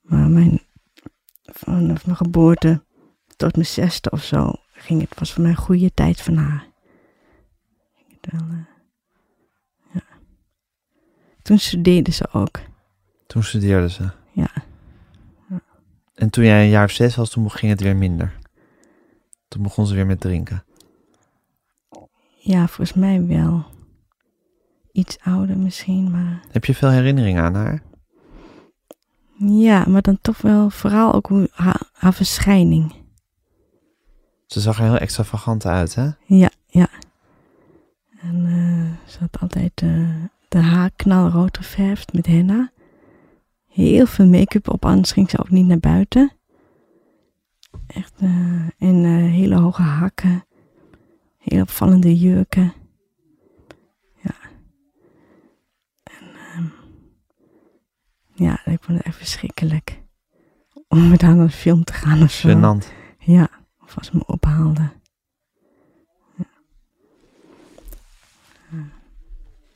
Maar 0.02 0.30
mijn, 0.30 0.62
vanaf 1.44 2.06
mijn 2.06 2.18
geboorte 2.18 2.84
tot 3.36 3.56
mijn 3.56 3.68
zesde 3.68 4.10
of 4.10 4.24
zo 4.24 4.54
ging 4.72 5.02
het, 5.02 5.20
was 5.20 5.34
voor 5.34 5.42
mij 5.42 5.52
een 5.52 5.58
goede 5.58 5.94
tijd 5.94 6.22
van 6.22 6.36
haar. 6.36 6.68
Het 8.08 8.32
wel, 8.32 8.48
uh, 8.50 8.66
ja. 9.94 10.04
Toen 11.42 11.60
studeerde 11.60 12.12
ze 12.12 12.34
ook. 12.34 12.60
Toen 13.28 13.44
studeerde 13.44 13.90
ze? 13.90 14.10
Ja. 14.32 14.52
En 16.20 16.30
toen 16.30 16.44
jij 16.44 16.64
een 16.64 16.70
jaar 16.70 16.84
of 16.84 16.92
zes 16.92 17.16
was, 17.16 17.30
toen 17.30 17.52
ging 17.52 17.72
het 17.72 17.82
weer 17.82 17.96
minder? 17.96 18.38
Toen 19.48 19.64
begon 19.64 19.88
ze 19.88 19.96
weer 19.96 20.06
met 20.06 20.20
drinken? 20.20 20.64
Ja, 22.40 22.68
volgens 22.68 22.94
mij 22.94 23.26
wel. 23.26 23.66
Iets 24.92 25.18
ouder 25.20 25.58
misschien, 25.58 26.12
maar... 26.12 26.42
Heb 26.52 26.66
je 26.66 26.76
veel 26.76 26.90
herinneringen 26.90 27.44
aan 27.44 27.56
haar? 27.56 27.82
Ja, 29.38 29.86
maar 29.88 30.02
dan 30.02 30.18
toch 30.22 30.42
wel 30.42 30.70
vooral 30.70 31.14
ook 31.14 31.28
hoe 31.28 31.50
haar, 31.52 31.82
haar 31.94 32.14
verschijning. 32.14 32.94
Ze 34.46 34.60
zag 34.60 34.78
er 34.78 34.84
heel 34.84 34.98
extravagant 34.98 35.66
uit, 35.66 35.96
hè? 35.96 36.10
Ja, 36.26 36.50
ja. 36.68 36.90
En 38.22 38.46
uh, 38.46 39.10
ze 39.10 39.20
had 39.20 39.40
altijd 39.40 39.82
uh, 39.82 40.24
de 40.48 40.60
haar 40.60 40.92
knalrood 40.96 41.58
geverfd 41.58 42.14
met 42.14 42.26
henna. 42.26 42.72
Heel 43.80 44.06
veel 44.06 44.28
make-up 44.28 44.70
op, 44.70 44.86
anders 44.86 45.12
ging 45.12 45.30
ze 45.30 45.40
ook 45.40 45.50
niet 45.50 45.66
naar 45.66 45.80
buiten. 45.80 46.32
Echt, 47.88 48.22
uh, 48.22 48.70
en 48.78 49.06
hele 49.06 49.56
hoge 49.56 49.82
hakken. 49.82 50.46
Heel 51.38 51.62
opvallende 51.62 52.18
jurken. 52.18 52.74
Ja. 54.24 54.36
En, 56.04 56.28
um, 56.58 56.72
ja, 58.34 58.66
ik 58.66 58.84
vond 58.84 58.98
het 58.98 59.08
echt 59.08 59.18
verschrikkelijk. 59.18 60.02
Om 60.88 61.10
met 61.10 61.22
haar 61.22 61.36
naar 61.36 61.48
de 61.48 61.52
film 61.52 61.84
te 61.84 61.94
gaan 61.94 62.24
of 62.24 62.32
zo. 62.32 62.50
Genant. 62.50 62.94
Ja, 63.20 63.50
of 63.82 63.98
als 63.98 64.08
ze 64.08 64.16
me 64.16 64.26
ophaalde. 64.26 64.92
Ja. 66.38 66.46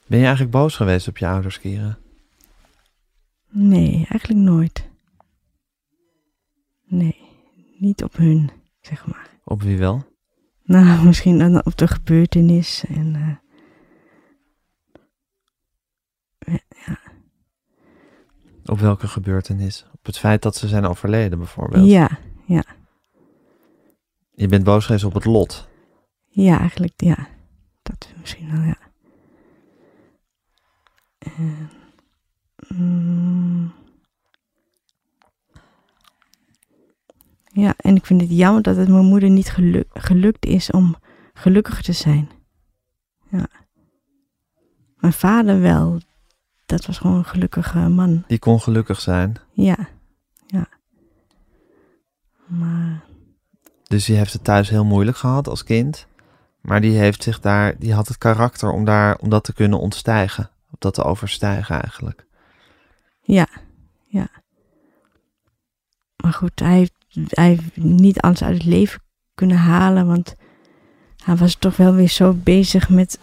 Ben 0.06 0.20
je 0.20 0.26
eigenlijk 0.26 0.52
boos 0.52 0.76
geweest 0.76 1.08
op 1.08 1.18
je 1.18 1.28
ouders, 1.28 1.60
Kira? 1.60 2.02
Nee, 3.56 4.06
eigenlijk 4.10 4.42
nooit. 4.42 4.90
Nee, 6.86 7.18
niet 7.78 8.04
op 8.04 8.16
hun, 8.16 8.52
zeg 8.82 9.08
maar. 9.08 9.30
Op 9.44 9.62
wie 9.62 9.78
wel? 9.78 10.06
Nou, 10.64 11.04
misschien 11.06 11.38
dan 11.38 11.66
op 11.66 11.78
de 11.78 11.88
gebeurtenis 11.88 12.86
en... 12.88 13.40
Uh, 16.46 16.58
ja. 16.86 17.00
Op 18.66 18.80
welke 18.80 19.08
gebeurtenis? 19.08 19.86
Op 19.94 20.06
het 20.06 20.18
feit 20.18 20.42
dat 20.42 20.56
ze 20.56 20.68
zijn 20.68 20.86
overleden, 20.86 21.38
bijvoorbeeld? 21.38 21.90
Ja, 21.90 22.20
ja. 22.46 22.64
Je 24.32 24.48
bent 24.48 24.64
boos 24.64 24.86
geweest 24.86 25.04
op 25.04 25.14
het 25.14 25.26
lot? 25.26 25.68
Ja, 26.28 26.60
eigenlijk, 26.60 26.94
ja. 27.02 27.28
Dat 27.82 28.14
misschien 28.20 28.52
wel, 28.52 28.62
ja. 28.62 28.78
En, 31.18 31.70
mm, 32.76 33.74
ja, 37.54 37.74
en 37.78 37.96
ik 37.96 38.06
vind 38.06 38.22
het 38.22 38.30
jammer 38.32 38.62
dat 38.62 38.76
het 38.76 38.88
mijn 38.88 39.06
moeder 39.06 39.30
niet 39.30 39.50
geluk, 39.50 39.88
gelukt 39.94 40.46
is 40.46 40.72
om 40.72 40.96
gelukkig 41.34 41.82
te 41.82 41.92
zijn. 41.92 42.30
Ja. 43.30 43.48
Mijn 44.98 45.14
vader 45.14 45.60
wel. 45.62 46.00
Dat 46.66 46.86
was 46.86 46.98
gewoon 46.98 47.18
een 47.18 47.26
gelukkige 47.26 47.80
man. 47.80 48.24
Die 48.28 48.40
kon 48.40 48.62
gelukkig 48.62 49.02
zijn? 49.02 49.36
Ja, 49.52 49.78
ja. 50.48 50.68
Maar... 52.48 53.04
Dus 53.84 54.06
die 54.06 54.16
heeft 54.16 54.34
het 54.34 54.44
thuis 54.44 54.70
heel 54.70 54.86
moeilijk 54.86 55.18
gehad 55.18 55.48
als 55.48 55.64
kind. 55.64 56.08
Maar 56.62 56.82
die 56.82 56.98
heeft 56.98 57.24
zich 57.24 57.40
daar, 57.40 57.76
die 57.80 57.94
had 57.94 58.08
het 58.08 58.18
karakter 58.18 58.72
om, 58.72 58.86
daar, 58.86 59.18
om 59.18 59.30
dat 59.30 59.44
te 59.44 59.54
kunnen 59.54 59.80
ontstijgen. 59.80 60.50
Om 60.70 60.76
dat 60.80 60.94
te 60.94 61.04
overstijgen 61.04 61.82
eigenlijk. 61.82 62.26
Ja, 63.24 63.48
ja. 64.06 64.28
Maar 66.24 66.34
goed, 66.34 66.60
hij 66.60 66.74
heeft, 66.78 66.94
hij 67.30 67.48
heeft 67.48 67.76
niet 67.78 68.20
alles 68.22 68.44
uit 68.44 68.54
het 68.54 68.66
leven 68.66 69.02
kunnen 69.36 69.58
halen. 69.58 70.08
Want 70.08 70.36
hij 71.24 71.36
was 71.36 71.56
toch 71.56 71.76
wel 71.78 71.94
weer 71.94 72.10
zo 72.10 72.34
bezig 72.34 72.90
met, 72.90 73.20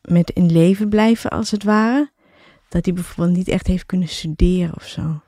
met 0.00 0.30
in 0.30 0.52
leven 0.52 0.88
blijven, 0.88 1.30
als 1.30 1.50
het 1.50 1.64
ware. 1.64 2.10
Dat 2.68 2.84
hij 2.84 2.94
bijvoorbeeld 2.94 3.36
niet 3.36 3.48
echt 3.48 3.66
heeft 3.66 3.86
kunnen 3.86 4.08
studeren 4.08 4.74
of 4.76 4.84
zo. 4.86 5.20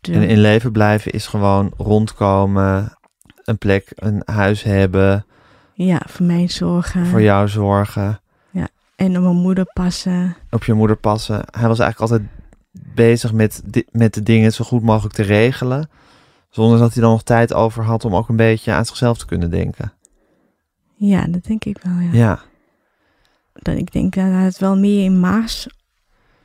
En 0.00 0.28
in 0.28 0.38
leven 0.40 0.72
blijven 0.72 1.12
is 1.12 1.26
gewoon 1.26 1.72
rondkomen, 1.76 2.98
een 3.44 3.58
plek, 3.58 3.92
een 3.94 4.22
huis 4.24 4.62
hebben, 4.62 5.26
Ja, 5.74 6.02
voor 6.08 6.26
mij 6.26 6.48
zorgen. 6.48 7.06
voor 7.06 7.22
jou 7.22 7.48
zorgen, 7.48 8.20
En 8.96 9.16
op 9.16 9.22
mijn 9.22 9.36
moeder 9.36 9.64
passen. 9.72 10.36
op 10.50 10.64
je 10.64 10.72
moeder 10.72 10.96
passen. 10.96 11.44
Hij 11.50 11.68
was 11.68 11.78
eigenlijk 11.78 12.00
altijd 12.00 12.22
bezig 12.94 13.32
met, 13.32 13.62
met 13.90 14.14
de 14.14 14.22
dingen 14.22 14.52
zo 14.52 14.64
goed 14.64 14.82
mogelijk 14.82 15.14
te 15.14 15.22
regelen. 15.22 15.88
Zonder 16.50 16.78
dat 16.78 16.92
hij 16.92 17.02
dan 17.02 17.10
nog 17.10 17.22
tijd 17.22 17.54
over 17.54 17.84
had 17.84 18.04
om 18.04 18.16
ook 18.16 18.28
een 18.28 18.36
beetje 18.36 18.72
aan 18.72 18.86
zichzelf 18.86 19.18
te 19.18 19.26
kunnen 19.26 19.50
denken. 19.50 19.92
Ja, 20.94 21.26
dat 21.26 21.44
denk 21.44 21.64
ik 21.64 21.78
wel, 21.82 21.98
ja. 21.98 22.10
Ja, 22.12 22.40
Dat, 23.52 23.76
ik 23.76 23.92
denk 23.92 24.14
dat 24.14 24.24
het 24.24 24.58
wel 24.58 24.76
meer 24.76 25.04
in 25.04 25.20
Maas, 25.20 25.68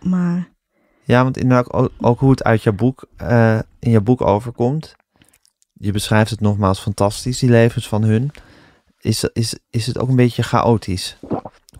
maar 0.01 0.49
ja 1.03 1.23
want 1.23 1.37
inderdaad 1.37 1.73
ook, 1.73 1.91
ook 2.01 2.19
hoe 2.19 2.31
het 2.31 2.43
uit 2.43 2.63
jouw 2.63 2.73
boek, 2.73 3.05
eh, 3.15 3.59
in 3.79 3.91
jouw 3.91 4.01
boek 4.01 4.21
overkomt. 4.21 4.95
Je 5.73 5.91
beschrijft 5.91 6.29
het 6.29 6.39
nogmaals 6.39 6.79
fantastisch, 6.79 7.39
die 7.39 7.49
levens 7.49 7.87
van 7.87 8.03
hun. 8.03 8.31
Is, 8.99 9.23
is, 9.33 9.55
is 9.69 9.87
het 9.87 9.99
ook 9.99 10.09
een 10.09 10.15
beetje 10.15 10.43
chaotisch, 10.43 11.17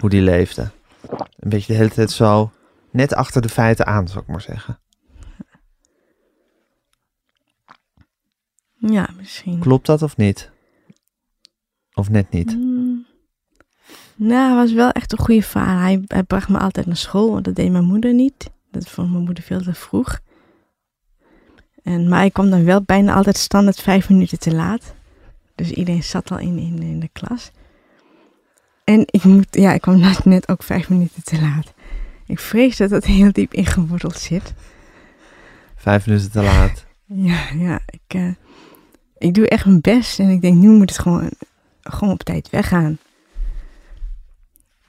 hoe 0.01 0.09
die 0.09 0.21
leefden. 0.21 0.71
Een 1.09 1.49
beetje 1.49 1.73
de 1.73 1.79
hele 1.79 1.89
tijd 1.89 2.11
zo, 2.11 2.51
net 2.91 3.13
achter 3.13 3.41
de 3.41 3.49
feiten 3.49 3.85
aan, 3.85 4.07
zou 4.07 4.19
ik 4.19 4.27
maar 4.27 4.41
zeggen. 4.41 4.79
ja, 8.77 9.09
misschien. 9.17 9.59
Klopt 9.59 9.85
dat 9.85 10.01
of 10.01 10.17
niet? 10.17 10.51
Of 11.93 12.09
net 12.09 12.31
niet? 12.31 12.55
Mm. 12.55 13.05
Nou, 14.15 14.47
hij 14.47 14.55
was 14.55 14.73
wel 14.73 14.91
echt 14.91 15.11
een 15.11 15.17
goede 15.17 15.41
vader. 15.41 15.81
Hij, 15.81 16.03
hij 16.07 16.23
bracht 16.23 16.49
me 16.49 16.59
altijd 16.59 16.85
naar 16.85 16.97
school, 16.97 17.31
want 17.31 17.45
dat 17.45 17.55
deed 17.55 17.71
mijn 17.71 17.83
moeder 17.83 18.13
niet. 18.13 18.51
Dat 18.71 18.89
vond 18.89 19.11
mijn 19.11 19.23
moeder 19.23 19.43
veel 19.43 19.61
te 19.61 19.73
vroeg. 19.73 20.19
En, 21.83 22.09
maar 22.09 22.25
ik 22.25 22.33
kwam 22.33 22.49
dan 22.49 22.63
wel 22.63 22.81
bijna 22.81 23.13
altijd 23.13 23.37
standaard 23.37 23.81
vijf 23.81 24.09
minuten 24.09 24.39
te 24.39 24.53
laat. 24.53 24.93
Dus 25.55 25.71
iedereen 25.71 26.03
zat 26.03 26.31
al 26.31 26.39
in, 26.39 26.57
in, 26.57 26.81
in 26.81 26.99
de 26.99 27.09
klas. 27.13 27.51
En 28.83 29.03
ik, 29.05 29.23
moet, 29.23 29.47
ja, 29.51 29.73
ik 29.73 29.81
kwam 29.81 29.99
net- 30.23 30.49
ook 30.49 30.63
vijf 30.63 30.89
minuten 30.89 31.23
te 31.23 31.41
laat. 31.41 31.73
Ik 32.25 32.39
vrees 32.39 32.77
dat 32.77 32.89
dat 32.89 33.05
heel 33.05 33.31
diep 33.31 33.53
ingeworteld 33.53 34.17
zit. 34.17 34.53
Vijf 35.75 36.05
minuten 36.07 36.31
te 36.31 36.41
laat. 36.41 36.85
Ja, 37.13 37.39
ja 37.57 37.79
ik, 37.85 38.01
eh, 38.07 38.31
ik 39.17 39.33
doe 39.33 39.47
echt 39.47 39.65
mijn 39.65 39.81
best 39.81 40.19
en 40.19 40.29
ik 40.29 40.41
denk, 40.41 40.57
nu 40.57 40.69
moet 40.69 40.89
het 40.89 40.99
gewoon, 40.99 41.29
gewoon 41.81 42.13
op 42.13 42.23
tijd 42.23 42.49
weggaan. 42.49 42.97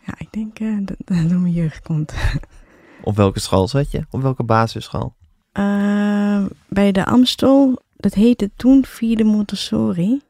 Ja, 0.06 0.14
ik 0.18 0.32
denk 0.32 0.58
eh, 0.58 0.76
dat 0.82 0.96
dat 0.98 1.28
door 1.28 1.40
mijn 1.40 1.52
jeugd 1.52 1.82
komt. 1.82 2.12
Op 3.02 3.16
welke 3.16 3.40
school 3.40 3.68
zat 3.68 3.90
je? 3.90 4.06
Op 4.10 4.22
welke 4.22 4.42
basisschool? 4.42 5.14
Eh, 5.52 6.44
bij 6.68 6.92
de 6.92 7.04
Amstel, 7.04 7.82
dat 7.96 8.14
heette 8.14 8.50
toen 8.56 8.84
Vierde 8.84 9.24
Montessori. 9.24 10.20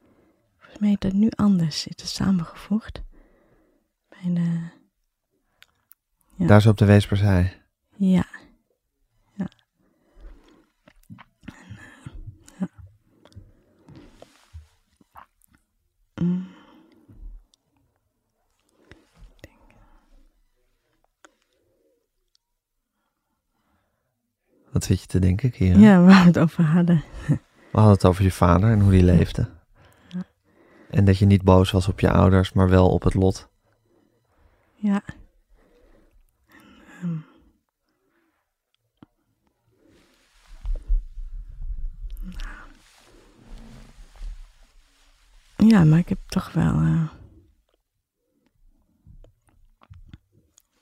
Volgens 0.59 0.81
mij 0.81 0.90
is 0.90 0.96
dat 0.98 1.12
nu 1.12 1.29
anders, 1.37 1.85
het 1.85 2.03
is 2.03 2.14
samengevoegd. 2.14 3.02
De, 4.23 4.71
Ja. 6.37 6.47
Daar 6.47 6.63
zo 6.63 6.71
op 6.71 6.79
de 6.79 6.85
Weesperzij. 6.85 7.63
ja. 7.97 8.27
Ja. 9.35 9.49
En, 11.45 11.49
ja. 12.59 12.69
Mm. 16.15 16.47
Wat 24.73 24.85
zit 24.85 25.01
je 25.01 25.07
te 25.07 25.19
denken, 25.19 25.51
Kira? 25.51 25.79
Ja, 25.79 26.01
waar 26.05 26.21
we 26.21 26.27
het 26.27 26.39
over 26.39 26.65
hadden. 26.65 27.03
We 27.27 27.39
hadden 27.79 27.93
het 27.93 28.05
over 28.05 28.25
je 28.25 28.31
vader 28.31 28.71
en 28.71 28.81
hoe 28.81 28.91
die 28.91 29.03
leefde. 29.05 29.49
Ja. 30.09 30.23
En 30.91 31.05
dat 31.05 31.19
je 31.19 31.27
niet 31.27 31.43
boos 31.43 31.71
was 31.71 31.89
op 31.89 32.01
je 32.01 32.11
ouders, 32.11 32.53
maar 32.53 32.69
wel 32.69 32.89
op 32.91 33.03
het 33.03 33.15
lot. 33.15 33.51
Ja. 34.83 35.03
Ehm. 37.03 37.16
Ja, 45.57 45.85
maar 45.85 45.99
ik 45.99 46.09
heb 46.09 46.18
toch 46.29 46.53
wel. 46.53 46.73
eh, 46.75 47.09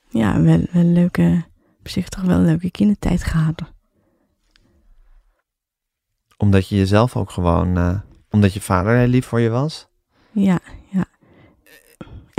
ja, 0.08 0.40
wel, 0.42 0.66
wel 0.72 0.82
leuke. 0.84 1.44
Op 1.78 1.88
zich 1.88 2.08
toch 2.08 2.22
wel 2.24 2.38
een 2.38 2.44
leuke 2.44 2.70
kindertijd 2.70 3.24
gehad. 3.24 3.62
Omdat 6.36 6.68
je 6.68 6.76
jezelf 6.76 7.16
ook 7.16 7.30
gewoon... 7.30 7.76
eh, 7.76 8.00
omdat 8.30 8.52
je 8.52 8.60
vader 8.60 8.96
heel 8.96 9.06
lief 9.06 9.26
voor 9.26 9.40
je 9.40 9.48
was. 9.48 9.88
Ja. 10.32 10.60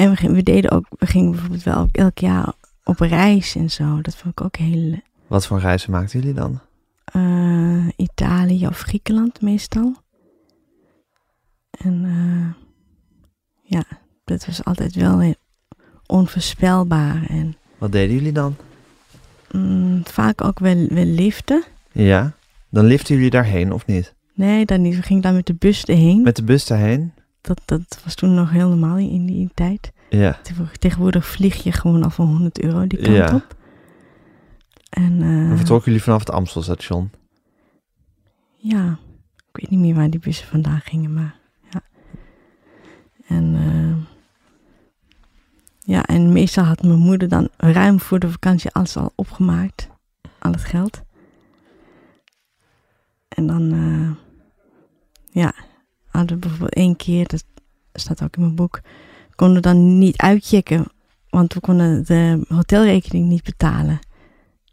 En 0.02 0.34
we, 0.34 0.44
deden 0.44 0.72
ook. 0.72 0.86
We 1.00 1.06
gingen 1.06 1.32
bijvoorbeeld 1.32 1.64
wel 1.64 1.88
elk 1.92 2.18
jaar 2.18 2.54
op 2.84 3.00
reis 3.00 3.56
en 3.56 3.70
zo. 3.72 4.02
Dat 4.02 4.16
vond 4.16 4.34
ik 4.40 4.46
ook 4.46 4.56
heel. 4.56 5.00
Wat 5.28 5.48
voor 5.48 5.60
reizen 5.60 5.92
maakten 5.92 6.20
jullie 6.20 6.36
dan? 6.36 6.60
eh, 7.06 7.88
Italië 7.96 8.68
of 8.68 8.80
Griekenland 8.80 9.42
meestal. 9.42 9.96
En 11.72 12.04
eh, 12.06 12.68
ja, 13.62 13.84
dat 14.24 14.46
was 14.46 14.64
altijd 14.64 14.96
wel 14.96 15.20
heel 15.20 15.36
onvoorspelbaar. 16.06 17.26
En 17.28 17.56
Wat 17.78 17.92
deden 17.92 18.16
jullie 18.16 18.32
dan? 18.32 18.56
mm, 19.52 20.02
vaak 20.06 20.44
ook 20.44 20.60
wel, 20.60 20.88
wel 20.90 21.06
liften. 21.06 21.64
Ja. 21.92 22.32
Dan 22.70 22.86
liften 22.86 23.16
jullie 23.16 23.30
daarheen, 23.30 23.72
of 23.74 23.86
niet? 23.86 24.14
Nee, 24.34 24.66
dan 24.66 24.82
niet. 24.82 24.96
We 24.96 25.02
gingen 25.02 25.22
dan 25.22 25.34
met 25.34 25.46
de 25.46 25.54
bus 25.54 25.84
erheen. 25.86 26.22
Met 26.22 26.36
de 26.36 26.44
bus 26.44 26.66
daarheen? 26.66 27.14
Dat, 27.42 27.62
dat 27.66 28.00
was 28.04 28.16
toen 28.16 28.34
nog 28.34 28.52
heel 28.52 28.68
normaal 28.70 28.98
in 28.98 29.26
die 29.26 29.50
tijd. 29.54 29.92
Ja. 30.10 30.40
Tegenwoordig- 30.80 31.26
vlieg 31.28 31.64
je 31.64 31.72
gewoon 31.72 32.04
al 32.04 32.10
voor 32.10 32.26
100 32.26 32.62
euro 32.62 32.88
die 32.88 33.00
kant 33.02 33.16
Ja. 33.16 33.36
op. 33.36 33.56
En 34.90 35.20
Dan 35.20 35.58
vertrokken 35.58 35.86
jullie 35.92 36.04
vanaf 36.04 36.20
het 36.20 36.30
Amstelstation. 36.32 37.12
Ja, 38.56 39.00
ik 39.52 39.62
weet 39.62 39.70
niet 39.70 39.80
meer 39.80 39.96
waar 39.96 40.10
die 40.10 40.20
bussen 40.20 40.48
vandaan 40.48 40.80
gingen, 40.82 41.14
maar 41.14 41.36
ja. 41.72 41.82
En 43.28 43.56
eh, 43.56 43.96
ja, 45.80 46.06
en 46.06 46.32
meestal 46.34 46.64
had 46.64 46.84
mijn 46.84 47.00
moeder 47.00 47.28
dan 47.30 47.50
ruim 47.58 48.00
voor 48.00 48.20
de 48.20 48.32
vakantie 48.32 48.72
alles 48.72 48.98
al 48.98 49.12
opgemaakt, 49.16 49.90
al 50.40 50.52
het 50.52 50.64
geld. 50.64 51.02
En 53.28 53.48
dan, 53.48 53.72
eh, 53.72 54.12
ja, 55.44 55.54
hadden 56.12 56.36
we 56.36 56.42
bijvoorbeeld 56.42 56.74
één 56.74 56.96
keer, 56.96 57.28
dat 57.28 57.44
staat 57.94 58.24
ook 58.24 58.36
in 58.36 58.42
mijn 58.42 58.56
boek, 58.56 58.82
konden 59.36 59.62
dan 59.62 59.98
niet 59.98 60.18
uitchecken, 60.18 60.86
want 61.30 61.54
we 61.54 61.60
konden 61.60 62.06
de 62.06 62.46
hotelrekening 62.48 63.28
niet 63.28 63.44
betalen. 63.44 64.00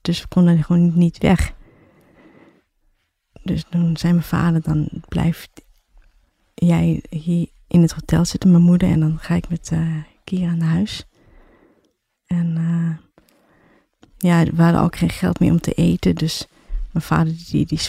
Dus 0.01 0.21
we 0.21 0.29
konden 0.29 0.65
gewoon 0.65 0.99
niet 0.99 1.19
weg. 1.19 1.53
Dus 3.43 3.65
toen 3.71 3.97
zei 3.97 4.13
mijn 4.13 4.25
vader, 4.25 4.63
dan 4.63 4.89
blijft 5.09 5.51
jij 6.55 7.03
hier 7.11 7.49
in 7.69 7.83
het 7.83 7.93
hotel 7.93 8.25
zitten, 8.25 8.51
mijn 8.51 8.63
moeder. 8.63 8.91
En 8.91 9.01
dan 9.01 9.19
ga 9.19 9.35
ik 9.35 9.49
met 9.49 9.71
eh 9.73 9.97
Kira 10.25 10.55
naar 10.55 10.69
huis. 10.69 11.07
En 12.27 12.57
eh, 12.57 13.23
ja, 14.17 14.45
we 14.45 14.63
hadden 14.63 14.81
ook 14.81 14.97
geen 14.97 15.11
geld 15.11 15.41
meer 15.41 15.51
om 15.51 15.61
te 15.61 15.73
eten. 15.73 16.15
Dus 16.15 16.47
mijn 16.93 17.05
vader 17.05 17.35
die, 17.51 17.67
die 17.67 17.81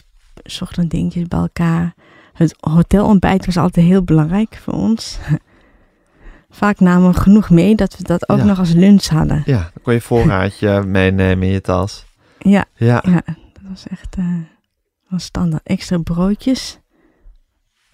zocht 0.43 0.75
dan 0.75 0.87
dingetjes 0.87 1.27
bij 1.27 1.39
elkaar. 1.39 1.95
Het 2.39 2.55
hotelontbijt 2.59 3.45
was 3.45 3.57
altijd 3.57 3.85
heel 3.85 4.03
belangrijk 4.03 4.55
voor 4.63 4.73
ons. 4.73 5.19
Vaak 6.49 6.79
namen 6.79 7.11
we 7.11 7.19
genoeg 7.19 7.49
mee 7.49 7.75
dat 7.75 7.97
we 7.97 8.03
dat 8.03 8.29
ook 8.29 8.37
Ja. 8.37 8.43
nog 8.43 8.59
als 8.59 8.71
lunch 8.73 9.05
hadden. 9.05 9.41
Ja, 9.45 9.57
dan 9.73 9.81
kon 9.83 9.93
je 9.93 10.01
voorraadje 10.01 10.83
meenemen 10.97 11.47
in 11.47 11.53
je 11.53 11.61
tas. 11.61 12.05
Ja, 12.39 12.65
Ja. 12.75 13.03
Ja, 13.07 13.21
dat 13.25 13.61
was 13.69 13.87
echt 13.87 14.15
eh 14.15 14.33
was 15.07 15.23
standaard. 15.23 15.63
Extra 15.63 15.97
broodjes. 15.97 16.79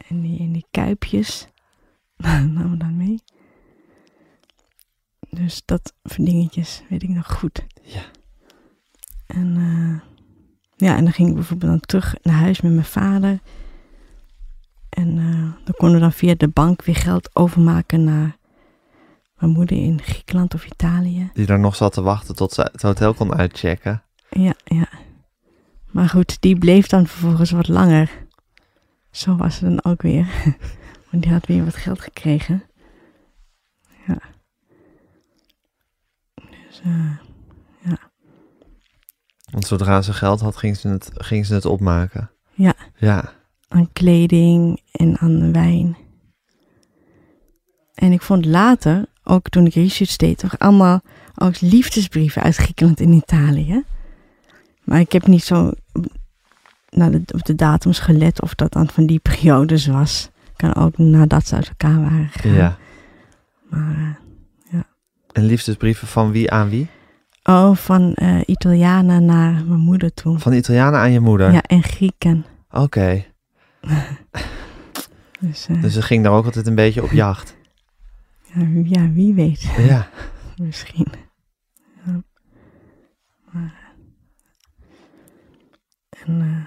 En 0.08 0.22
die, 0.22 0.40
en 0.40 0.52
die 0.52 0.66
kuipjes. 0.72 1.48
namen 2.18 2.72
we 2.72 2.78
dan 2.78 2.98
mee. 2.98 3.20
Dus 5.30 5.62
dat 5.66 5.94
voor 6.04 6.26
dingetjes 6.26 6.84
weet 6.90 7.04
ik 7.04 7.10
nog 7.10 7.28
goed. 7.34 7.66
Ja. 7.82 8.04
En 9.28 9.56
eh, 9.58 10.10
ja, 10.88 10.96
en 10.98 11.04
dan 11.04 11.14
ging 11.14 11.30
ik 11.30 11.36
bijvoorbeeld 11.36 11.72
dan 11.72 11.80
terug 11.80 12.16
naar 12.22 12.36
huis 12.40 12.62
met 12.62 12.72
mijn 12.72 12.86
vader. 12.86 13.40
En 14.96 15.18
eh, 15.18 15.66
dan 15.66 15.74
konden 15.78 15.96
we 15.96 16.02
dan 16.02 16.12
via 16.12 16.34
de 16.38 16.48
bank 16.48 16.84
weer 16.84 16.96
geld 16.96 17.30
overmaken 17.36 18.04
naar 18.04 18.38
mijn 19.38 19.52
moeder 19.52 19.78
in 19.78 20.02
Griekenland 20.02 20.54
of 20.54 20.66
Italië. 20.66 21.30
Die 21.34 21.46
daar 21.46 21.60
nog 21.60 21.76
zat 21.76 21.94
te 21.94 22.02
wachten 22.02 22.36
tot 22.36 22.54
ze 22.54 22.70
het 22.72 22.82
hotel 22.82 23.14
kon 23.14 23.34
uitchecken. 23.34 24.04
Ja, 24.30 24.54
ja. 24.64 24.88
Maar 25.92 26.10
goed, 26.10 26.42
die 26.42 26.58
bleef 26.58 26.88
dan 26.88 27.08
vervolgens 27.08 27.52
wat 27.52 27.68
langer. 27.68 28.10
Zo 29.12 29.36
was 29.36 29.60
het 29.60 29.70
dan 29.70 29.92
ook 29.92 30.02
weer. 30.02 30.28
Want 31.12 31.24
die 31.24 31.32
had 31.32 31.46
weer 31.46 31.64
wat 31.64 31.76
geld 31.76 32.02
gekregen. 32.02 32.64
Ja. 34.08 34.20
Dus, 36.36 36.82
eh, 36.84 37.18
Want 39.52 39.68
zodra 39.68 40.02
ze 40.02 40.14
geld 40.14 40.42
had, 40.42 40.58
ging 40.58 40.78
ze 40.78 40.88
het, 40.88 41.10
ging 41.14 41.46
ze 41.46 41.54
het 41.54 41.66
opmaken. 41.66 42.32
Ja. 42.54 42.74
Ja. 42.96 43.34
Aan 43.68 43.90
kleding 43.94 44.82
en 44.92 45.18
aan 45.18 45.52
wijn. 45.52 45.98
En 47.94 48.12
ik 48.12 48.22
vond 48.22 48.46
later, 48.46 49.06
ook 49.24 49.50
toen 49.50 49.66
ik 49.66 49.74
research 49.74 50.16
deed, 50.16 50.38
toch 50.38 50.60
allemaal 50.60 51.02
ook 51.36 51.62
liefdesbrieven 51.62 52.42
uit 52.42 52.56
Griekenland 52.56 53.00
en 53.00 53.14
Italië. 53.14 53.84
Maar 54.84 55.00
ik 55.00 55.12
heb 55.12 55.28
niet 55.28 55.44
zo 55.44 55.72
naar 56.90 57.12
de, 57.12 57.22
op 57.34 57.46
de 57.46 57.56
datums 57.56 58.00
gelet 58.00 58.42
of 58.42 58.56
dat 58.56 58.72
dan 58.74 58.88
van 58.90 59.06
die 59.06 59.20
periodes 59.20 59.88
was. 59.88 60.30
Kan 60.56 60.76
ook 60.76 60.98
nadat 60.98 61.48
ze 61.48 61.56
uit 61.56 61.68
elkaar 61.68 62.02
waren 62.02 62.30
gegaan. 62.32 62.54
ja. 62.54 62.78
Maar, 63.70 64.20
eh, 64.72 64.80
En 65.32 65.46
liefdesbrieven 65.46 66.08
van 66.08 66.32
wie 66.32 66.52
aan 66.52 66.70
wie? 66.70 66.88
oh, 67.44 67.76
van 67.76 68.14
eh, 68.14 68.40
Italianen 68.46 69.26
naar 69.26 69.52
mijn 69.66 69.80
moeder 69.80 70.14
toe. 70.14 70.40
Van 70.40 70.54
Italianen 70.54 71.00
aan 71.00 71.12
je 71.12 71.20
moeder? 71.20 71.52
Ja, 71.52 71.62
en 71.62 71.84
Grieken. 71.84 72.46
Oké. 72.72 73.26
Dus, 75.40 75.68
eh, 75.68 75.82
Dus 75.82 75.94
ze 75.94 76.02
ging 76.02 76.24
daar 76.24 76.34
ook 76.34 76.46
altijd 76.46 76.68
een 76.68 76.76
beetje 76.76 77.04
op 77.04 77.12
jacht. 77.12 77.56
ja, 78.54 78.68
wie- 78.68 78.90
ja, 78.90 79.12
wie 79.12 79.34
weet. 79.34 79.62
Ja. 79.62 80.10
Misschien. 80.62 81.08
Ja. 82.06 82.24
Maar, 83.52 83.94
en, 86.26 86.42
eh, 86.42 86.66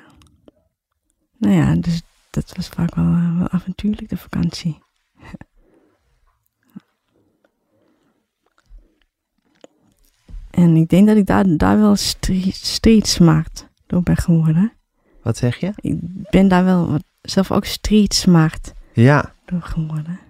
nou 1.38 1.54
ja, 1.54 1.74
dus 1.74 2.02
dat 2.30 2.52
was 2.56 2.68
vaak 2.68 2.94
wel, 2.94 3.04
eh, 3.04 3.38
wel 3.38 3.48
avontuurlijk, 3.48 4.08
de 4.08 4.16
vakantie. 4.16 4.78
en 10.50 10.76
ik 10.76 10.88
denk 10.88 11.06
dat 11.06 11.16
ik 11.16 11.26
daar, 11.26 11.56
daar 11.56 11.78
wel 11.78 11.96
street, 11.96 12.54
street 12.54 13.06
smart 13.06 13.68
door 13.86 14.02
ben 14.02 14.16
geworden. 14.16 14.72
Wat 15.22 15.36
zeg 15.36 15.56
je? 15.56 15.72
Ik 15.76 15.98
ben 16.30 16.48
daar 16.48 16.64
wel 16.64 16.98
zelf 17.22 17.52
ook 17.52 17.64
street 17.64 18.14
smart 18.14 18.72
Ja. 18.92 19.32
door 19.44 19.62
geworden. 19.62 20.20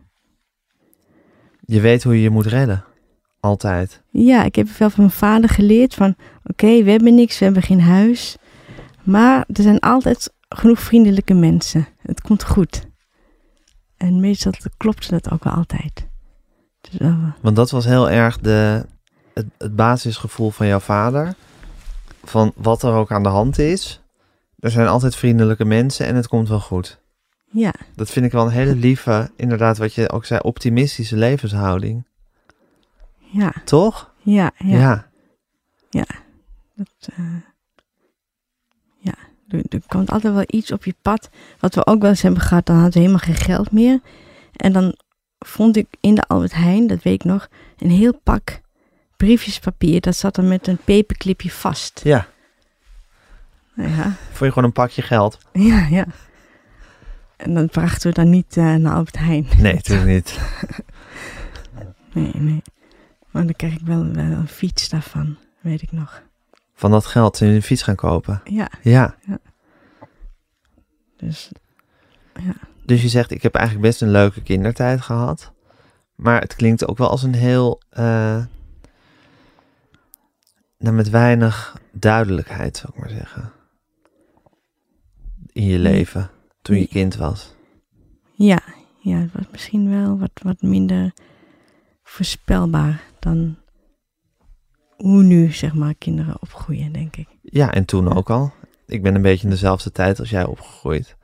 Je 1.61 1.81
weet 1.81 2.03
hoe 2.03 2.15
je 2.15 2.23
je 2.23 2.31
moet 2.31 2.47
redden. 2.47 2.85
Altijd. 3.41 4.03
Ja, 4.11 4.45
ik 4.45 4.55
heb 4.55 4.69
wel 4.69 4.91
van 4.91 5.05
mijn 5.05 5.17
vader 5.17 5.51
geleerd 5.51 5.95
van... 5.95 6.15
Oké, 6.45 6.83
we 6.83 6.91
hebben 6.91 7.15
niks, 7.15 7.39
we 7.39 7.45
hebben 7.45 7.63
geen 7.63 7.81
huis. 7.81 8.37
Maar 9.03 9.45
er 9.53 9.63
zijn 9.63 9.79
altijd 9.79 10.33
genoeg 10.49 10.81
vriendelijke 10.81 11.35
mensen. 11.35 11.87
Het 12.03 12.21
komt 12.21 12.45
goed. 12.45 12.87
En 13.97 14.21
meestal 14.21 14.53
klopt 14.77 15.11
dat 15.11 15.31
ook 15.31 15.45
wel 15.45 15.53
altijd. 15.53 16.07
Dus 16.81 16.99
wel, 16.99 17.17
Want 17.41 17.57
dat 17.57 17.71
was 17.71 17.85
heel 17.85 18.11
erg 18.11 18.39
de, 18.39 18.87
het, 19.35 19.47
het 19.59 19.77
basisgevoel 19.77 20.51
van 20.51 20.67
jouw 20.67 20.79
vader. 20.79 21.35
Van 22.25 22.53
wat 22.57 22.83
er 22.83 22.93
ook 22.93 23.13
aan 23.13 23.23
de 23.23 23.29
hand 23.29 23.59
is. 23.59 24.03
Er 24.59 24.71
zijn 24.71 24.87
altijd 24.89 25.17
vriendelijke 25.17 25.65
mensen 25.65 26.07
en 26.07 26.17
het 26.17 26.29
komt 26.29 26.49
wel 26.49 26.61
goed. 26.61 27.01
ja, 27.51 27.75
Dat 27.95 28.11
vind 28.11 28.27
ik 28.27 28.33
wel 28.33 28.45
een 28.45 28.51
hele 28.51 28.75
lieve, 28.75 29.31
inderdaad 29.37 29.79
wat 29.79 29.95
je 29.95 30.11
ook 30.11 30.25
zei, 30.25 30.41
optimistische 30.41 31.17
levenshouding. 31.17 32.05
ja, 33.19 33.53
Toch? 33.65 34.15
ja, 34.23 34.51
ja. 34.59 35.11
ja. 35.91 36.07
Dat, 36.75 37.09
eh, 37.17 37.25
ja, 38.99 39.15
er, 39.49 39.63
er 39.69 39.81
komt 39.87 40.11
altijd 40.11 40.35
wel 40.35 40.45
iets 40.47 40.73
op 40.73 40.85
je 40.85 40.95
pad. 41.03 41.31
Wat 41.59 41.75
we 41.75 41.87
ook 41.87 42.01
wel 42.01 42.11
eens 42.11 42.23
hebben 42.23 42.41
gehad, 42.41 42.67
dan 42.67 42.75
hadden 42.77 42.93
we 42.95 42.99
helemaal 42.99 43.25
geen 43.25 43.35
geld 43.35 43.73
meer. 43.73 44.01
En 44.57 44.73
dan 44.73 44.95
vond 45.39 45.77
ik 45.77 45.87
in 46.01 46.15
de 46.15 46.23
Albert 46.23 46.55
Heijn, 46.55 46.87
dat 46.87 47.03
weet 47.03 47.15
ik 47.15 47.25
nog, 47.25 47.49
een 47.79 47.91
heel 47.91 48.21
pak 48.23 48.61
briefjespapier. 49.17 50.01
Dat 50.01 50.17
zat 50.17 50.35
dan 50.35 50.49
met 50.49 50.67
een 50.67 50.79
paperclipje 50.85 51.51
vast. 51.51 52.01
Ja. 52.05 52.29
Ja, 53.87 54.03
Vond 54.27 54.39
je 54.39 54.49
gewoon 54.49 54.65
een 54.65 54.73
pakje 54.73 55.03
geld? 55.03 55.39
ja, 55.53 55.87
ja. 55.87 56.07
En 57.37 57.55
dat 57.55 57.71
brachten 57.71 58.09
we 58.09 58.15
dan 58.15 58.31
niet 58.31 58.57
eh, 58.57 58.75
naar 58.75 58.95
Albert 58.95 59.19
Heijn. 59.19 59.47
Nee, 59.59 59.75
natuurlijk 59.75 60.09
niet. 60.09 60.39
Nee, 62.13 62.33
nee. 62.35 62.63
Maar 63.31 63.45
dan 63.45 63.55
kreeg 63.57 63.73
ik 63.75 63.87
wel, 63.87 64.05
wel 64.13 64.25
een 64.25 64.49
fiets 64.49 64.89
daarvan, 64.89 65.37
weet 65.61 65.83
ik 65.83 65.93
nog. 65.93 66.23
Van 66.75 66.91
dat 66.91 67.07
geld 67.07 67.39
je 67.39 67.47
een 67.47 67.63
fiets 67.63 67.83
gaan 67.83 67.95
kopen. 67.95 68.41
Ja, 68.45 68.71
Ja. 68.83 69.17
dus 71.17 71.51
Dus 72.85 73.03
je 73.03 73.09
zegt, 73.09 73.31
ik 73.31 73.43
heb 73.43 73.55
eigenlijk 73.55 73.87
best 73.87 74.03
een 74.03 74.11
leuke 74.11 74.43
kindertijd 74.43 75.01
gehad. 75.01 75.53
Maar 76.15 76.41
het 76.41 76.55
klinkt 76.57 76.87
ook 76.87 76.99
wel 76.99 77.11
als 77.11 77.23
een 77.23 77.35
heel... 77.35 77.81
eh 77.91 78.43
nou, 80.79 80.95
met 80.95 81.11
weinig 81.11 81.81
duidelijkheid, 81.93 82.77
zou 82.77 82.93
ik 82.95 83.01
maar 83.01 83.11
zeggen. 83.11 83.53
In 85.59 85.65
je 85.65 85.79
leven, 85.79 86.31
toen 86.63 86.79
je 86.79 86.87
kind 86.87 87.17
was. 87.17 87.55
Ja, 88.33 88.61
ja, 88.99 89.19
het 89.19 89.33
was 89.33 89.47
misschien 89.51 89.91
wel 89.91 90.19
wat, 90.19 90.31
wat 90.43 90.63
minder 90.63 91.13
voorspelbaar 92.03 93.03
dan 93.19 93.57
hoe 94.97 95.23
nu, 95.23 95.53
zeg 95.53 95.75
maar, 95.75 95.95
kinderen 95.95 96.43
opgroeien, 96.43 96.93
denk 96.93 97.17
ik. 97.17 97.29
Ja, 97.43 97.73
en 97.73 97.85
toen 97.85 98.15
ook 98.15 98.31
al. 98.31 98.53
Ik 98.87 99.03
ben 99.03 99.15
een 99.15 99.23
beetje 99.23 99.45
in 99.45 99.51
dezelfde 99.51 99.93
tijd 99.93 100.19
als 100.19 100.31
jij 100.31 100.45
opgegroeid. 100.45 101.17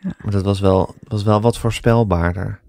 Ja. 0.00 0.12
Maar 0.22 0.32
dat 0.32 0.44
was 0.44 0.60
wel, 0.60 0.94
was 1.08 1.22
wel 1.22 1.40
wat 1.40 1.58
voorspelbaarder. 1.58 2.60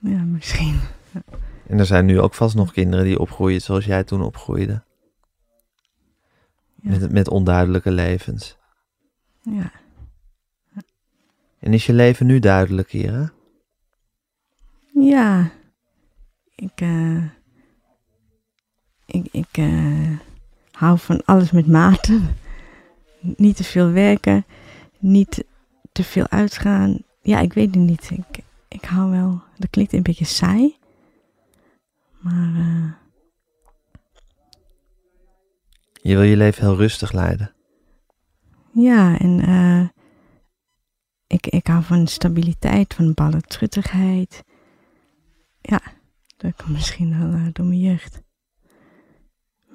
Ja, 0.00 0.22
misschien. 0.22 0.80
En 1.66 1.78
er 1.78 1.86
zijn 1.86 2.06
nu 2.06 2.20
ook 2.20 2.34
vast 2.34 2.54
nog 2.54 2.72
kinderen 2.72 3.04
die 3.04 3.18
opgroeien 3.18 3.60
zoals 3.60 3.84
jij 3.84 4.04
toen 4.04 4.22
opgroeide. 4.22 4.86
Ja. 6.82 6.90
Met, 6.90 7.12
met 7.12 7.28
onduidelijke 7.28 7.90
levens. 7.90 8.56
Ja, 9.42 9.72
En 11.58 11.72
is 11.72 11.86
je 11.86 11.92
leven 11.92 12.26
nu 12.26 12.38
duidelijk 12.38 12.90
hier, 12.90 13.12
hè? 13.12 13.26
ja. 15.06 15.50
ik, 16.54 16.80
eh, 16.80 17.24
ik, 19.06 19.28
ik 19.30 19.48
eh, 19.52 20.18
hou 20.70 20.98
van 20.98 21.24
alles 21.24 21.50
met 21.50 21.66
mate. 21.66 22.20
Niet 23.20 23.56
te 23.56 23.64
veel 23.64 23.90
werken, 23.90 24.44
niet 24.98 25.44
te 25.92 26.04
veel 26.04 26.28
uitgaan. 26.28 26.98
Ja, 27.22 27.38
ik 27.40 27.52
weet 27.52 27.74
het 27.74 27.84
niet. 27.84 28.10
Ik, 28.10 28.44
ik 28.68 28.84
hou 28.84 29.10
wel, 29.10 29.42
dat 29.56 29.70
klinkt 29.70 29.92
een 29.92 30.02
beetje 30.02 30.24
saai. 30.24 30.76
Maar 32.18 32.54
eh, 32.54 32.92
Je 36.08 36.14
wil 36.16 36.22
je 36.22 36.36
leven 36.36 36.62
heel 36.64 36.76
rustig 36.76 37.12
leiden. 37.12 37.54
Ja, 38.72 39.18
en 39.18 39.40
eh, 39.40 39.88
ik, 41.26 41.46
ik 41.46 41.66
hou 41.66 41.82
van 41.82 42.06
stabiliteit, 42.06 42.94
van 42.94 43.14
balletschuttigheid. 43.14 44.44
Ja, 45.60 45.80
dat 46.36 46.56
komt 46.56 46.68
misschien 46.70 47.18
wel 47.18 47.32
eh, 47.32 47.46
door 47.52 47.66
mijn 47.66 47.80
jeugd. 47.80 48.22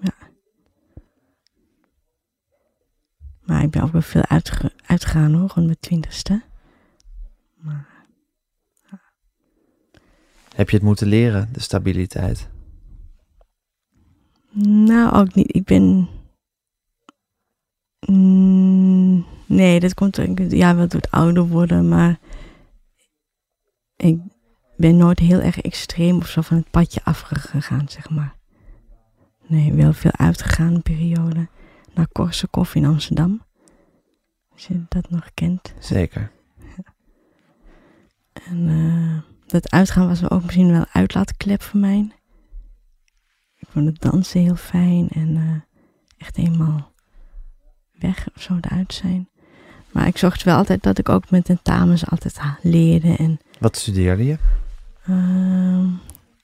Ja. 0.02 0.14
Maar 3.42 3.64
ik 3.64 3.70
ben 3.70 3.82
ook 3.84 3.92
wel 3.92 4.02
veel 4.02 4.26
uitge- 4.26 4.74
uitgegaan 4.86 5.34
hoor, 5.34 5.50
rond 5.54 5.66
mijn 5.66 5.80
twintigste. 5.80 6.44
Maar 7.56 8.06
Heb 10.56 10.70
je 10.70 10.76
het 10.76 10.86
moeten 10.86 11.08
leren, 11.08 11.50
de 11.54 11.60
stabiliteit? 11.60 12.50
nou, 14.86 15.14
ook 15.16 15.34
niet. 15.34 15.56
Ik 15.56 15.64
ben... 15.64 16.10
Mm, 18.06 19.26
nee, 19.46 19.80
dat 19.80 19.94
komt 19.94 20.20
ja, 20.50 20.76
wel 20.76 20.88
door 20.88 21.02
het 21.02 21.12
ouder 21.12 21.48
worden, 21.48 21.88
maar 21.88 22.20
ik 23.96 24.20
ben 24.78 24.98
nooit 24.98 25.20
heel 25.20 25.40
erg 25.40 25.62
extreem 25.62 26.18
of 26.18 26.28
zo 26.28 26.42
van 26.42 26.58
het 26.58 26.70
padje 26.70 27.02
afgegaan, 27.04 27.90
zeg 27.90 28.10
maar. 28.10 28.36
Nee, 29.48 29.74
wel 29.74 29.94
veel 29.94 30.12
uitgegaan, 30.12 30.82
periode. 30.82 31.48
Naar 31.94 32.08
Korsakoff 32.08 32.76
in 32.76 32.86
Amsterdam. 32.86 33.42
Als 34.54 34.68
je 34.68 34.84
dat 34.90 35.10
nog 35.10 35.30
kent. 35.34 35.74
Zeker. 35.80 36.32
En 38.34 38.68
eh, 38.68 39.32
dat 39.48 39.72
uitgaan 39.72 40.08
was 40.08 40.30
ook 40.30 40.44
misschien 40.44 40.72
wel 40.72 40.80
een 40.80 40.86
uitlaatklep 40.92 41.62
voor 41.62 41.80
mij. 41.80 42.12
Ik 43.58 43.68
vond 43.70 43.86
het 43.86 44.02
dansen 44.02 44.42
heel 44.42 44.56
fijn 44.56 45.10
en 45.10 45.36
eh, 45.36 45.78
echt 46.18 46.38
eenmaal 46.38 46.93
weg 48.08 48.28
of 48.36 48.42
zo 48.42 48.58
eruit 48.62 48.94
zijn. 48.94 49.30
Maar 49.92 50.08
ik 50.08 50.18
zorgde 50.18 50.44
wel 50.44 50.58
altijd 50.58 50.84
dat 50.84 50.98
ik 50.98 51.10
ook 51.10 51.30
met 51.30 51.46
tentamens 51.46 52.08
altijd 52.10 52.40
leerde. 52.62 53.16
En 53.16 53.40
Wat 53.60 53.78
studeerde 53.78 54.26
je? 54.26 54.38
ehm, 55.06 55.88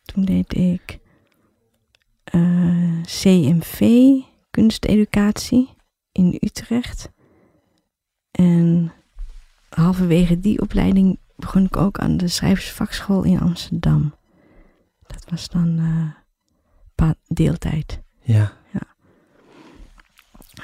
toen 0.05 0.25
deed 0.25 0.53
ik 0.57 0.99
eh, 2.23 3.01
CMV, 3.03 3.81
kunsteducatie, 4.49 5.69
in 6.11 6.37
Utrecht. 6.41 7.09
En 8.31 8.91
halverwege 9.69 10.39
die 10.39 10.61
opleiding 10.61 11.19
begon 11.35 11.65
ik 11.65 11.77
ook 11.77 11.99
aan 11.99 12.17
de 12.17 12.27
schrijversvakschool 12.27 13.23
in 13.23 13.39
Amsterdam. 13.39 14.15
Dat 15.07 15.25
was 15.29 15.49
dan 15.49 15.79
pa- 16.95 17.15
deeltijd. 17.27 18.01
Ja. 18.21 18.57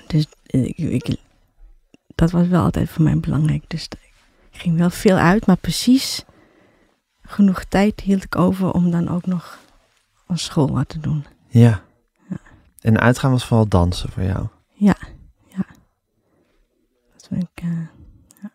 Dus 0.08 0.26
eh, 0.26 0.32
ik, 0.46 0.78
ik- 0.78 1.18
dat 2.16 2.32
was 2.32 2.48
wel 2.48 2.64
altijd 2.64 2.90
voor 2.90 3.04
mij 3.04 3.20
belangrijk. 3.20 3.64
Dus 3.70 3.88
ik 4.52 4.60
ging 4.62 4.78
wel 4.78 4.90
veel 4.90 5.16
uit, 5.18 5.46
maar 5.46 5.58
precies 5.58 6.24
genoeg 7.22 7.64
tijd 7.64 8.02
hield 8.02 8.24
ik 8.24 8.36
over 8.36 8.72
om 8.72 8.92
dan 8.92 9.10
ook 9.10 9.26
nog 9.26 9.60
aan 10.28 10.38
school 10.38 10.72
wat 10.72 10.90
te 10.90 11.00
doen. 11.00 11.26
Ja. 11.48 11.82
Ja. 12.30 12.38
En 12.82 13.00
uitgaan 13.00 13.32
was 13.32 13.46
vooral 13.46 13.68
dansen 13.68 14.12
voor 14.12 14.24
jou. 14.24 14.48
Dat 17.12 17.30
heb 17.30 17.40
ik, 17.42 17.64
eh, 17.64 17.70
ja. 18.42 18.52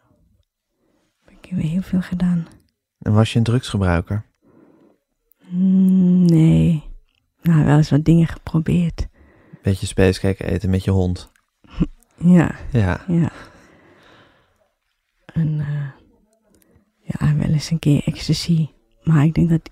heb 1.25 1.35
ik 1.43 1.51
weer 1.51 1.71
heel 1.71 1.83
veel 1.83 2.01
gedaan. 2.03 2.47
En 2.99 3.13
was 3.13 3.33
je 3.33 3.39
een 3.39 3.45
drugsgebruiker? 3.45 4.25
Mm, 5.49 6.25
nee. 6.25 6.83
Nou, 7.43 7.65
wel 7.65 7.77
eens 7.77 7.91
wat 7.91 8.05
dingen 8.05 8.27
geprobeerd. 8.27 9.07
Beetje 9.63 9.87
spacecake 9.87 10.45
eten 10.45 10.71
met 10.71 10.85
je 10.85 10.91
hond. 10.91 11.30
Ja, 12.25 12.55
Ja. 12.73 13.01
ja. 13.09 13.31
En 15.33 15.61
eh, 15.61 16.09
ja, 17.01 17.35
wel 17.37 17.49
eens 17.49 17.71
een 17.71 17.79
keer 17.79 18.03
ecstasy. 18.05 18.69
Maar 19.03 19.25
ik 19.25 19.35
denk 19.35 19.49
dat... 19.51 19.71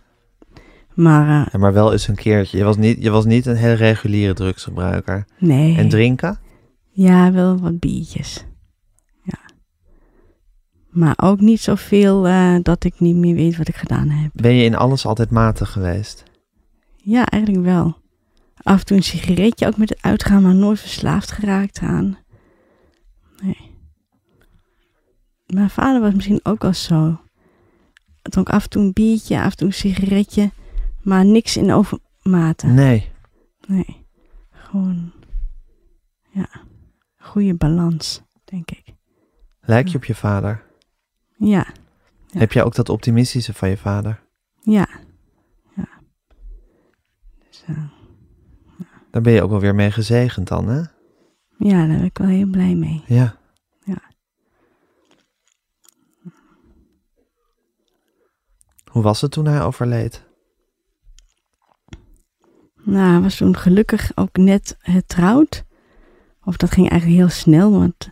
Maar 0.95 1.23
eh, 1.47 1.53
Ja, 1.53 1.59
maar 1.59 1.73
wel 1.73 1.93
eens 1.93 2.09
een 2.09 2.15
keertje. 2.15 2.59
Je 2.59 2.65
was 2.65 2.77
niet, 2.77 3.03
je 3.03 3.11
was 3.11 3.25
niet 3.25 3.47
een 3.47 3.57
heel 3.57 3.75
reguliere 3.75 4.35
drugsgebruiker. 4.35 5.25
nee. 5.39 5.77
En 5.77 5.89
drinken? 5.89 6.39
Ja, 6.91 7.33
wel 7.33 7.59
wat 7.59 7.79
biertjes. 7.79 8.45
Ja. 9.23 9.39
Maar 10.91 11.15
ook 11.23 11.41
niet 11.41 11.61
zoveel 11.61 12.27
eh 12.27 12.57
dat 12.63 12.85
ik 12.85 13.01
niet 13.01 13.17
meer 13.17 13.35
weet 13.35 13.57
wat 13.57 13.69
ik 13.69 13.77
gedaan 13.77 14.09
heb. 14.09 14.31
Ben 14.35 14.55
je 14.55 14.65
in 14.65 14.77
alles 14.77 15.07
altijd 15.07 15.31
matig 15.31 15.71
geweest? 15.73 16.23
Ja, 16.97 17.27
eigenlijk 17.27 17.65
wel. 17.65 17.97
Af 18.63 18.79
en 18.79 18.85
toe 18.87 18.97
een 18.97 19.03
sigaretje, 19.03 19.67
ook 19.67 19.77
met 19.77 19.89
het 19.89 20.03
uitgaan, 20.03 20.43
maar 20.43 20.55
nooit 20.55 20.81
verslaafd 20.81 21.31
geraakt 21.33 21.79
aan. 21.81 22.19
Nee. 23.43 23.77
Mijn 25.47 25.71
vader 25.71 26.01
was 26.01 26.15
misschien 26.15 26.41
ook 26.43 26.65
al 26.65 26.75
zo. 26.75 27.21
Dronk 28.23 28.49
af 28.49 28.65
en 28.65 28.71
toe 28.71 28.83
een 28.83 28.93
biertje, 28.93 29.41
af 29.43 29.51
en 29.51 29.57
toe 29.57 29.67
een 29.67 29.73
sigaretje, 29.75 30.51
maar 31.03 31.25
niks 31.25 31.57
in 31.57 31.73
overmate. 31.73 32.67
Nee. 32.67 33.11
Nee. 33.67 34.07
Gewoon, 34.51 35.13
ja, 36.31 36.49
goede 37.17 37.55
balans, 37.55 38.23
denk 38.45 38.71
ik. 38.71 38.85
Lijk 39.61 39.89
je 39.89 39.97
op 39.97 40.05
je 40.05 40.15
vader? 40.15 40.65
Ja, 41.37 41.67
Ja. 42.27 42.39
Heb 42.39 42.53
jij 42.53 42.65
ook 42.65 42.75
dat 42.75 42.89
optimistische 42.89 43.55
van 43.55 43.69
je 43.69 43.77
vader? 43.77 44.23
ja, 44.61 44.89
ja. 45.77 45.89
Dus, 47.49 47.65
eh, 47.67 47.83
Daar 49.11 49.23
ben 49.23 49.33
je 49.33 49.43
ook 49.43 49.51
wel 49.51 49.61
weer 49.61 49.75
mee 49.75 49.91
gezegend 49.91 50.49
dan, 50.49 50.69
hè? 50.69 50.83
Ja, 51.59 51.87
daar 51.87 51.97
ben 51.97 52.05
ik 52.05 52.19
wel 52.19 52.29
heel 52.29 52.47
blij 52.47 52.75
mee. 52.75 53.03
Ja. 53.07 53.37
Ja. 53.85 54.01
Hoe 58.91 59.03
was 59.03 59.21
het 59.21 59.31
toen 59.31 59.47
hij 59.47 59.63
overleed? 59.63 60.27
Nou, 62.75 63.11
hij 63.11 63.21
was 63.21 63.37
toen 63.37 63.57
gelukkig 63.57 64.13
ook 64.15 64.37
net 64.37 64.77
getrouwd. 64.79 65.65
Of 66.45 66.57
dat 66.57 66.71
ging 66.71 66.89
eigenlijk 66.91 67.21
heel 67.21 67.31
snel, 67.31 67.71
want 67.71 68.11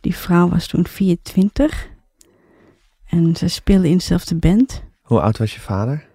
die 0.00 0.16
vrouw 0.16 0.48
was 0.48 0.66
toen 0.66 0.86
24. 0.86 1.88
En 3.04 3.36
ze 3.36 3.48
speelde 3.48 3.88
in 3.88 3.96
dezelfde 3.96 4.34
band. 4.34 4.82
Hoe 5.02 5.20
oud 5.20 5.38
was 5.38 5.54
je 5.54 5.60
vader? 5.60 6.08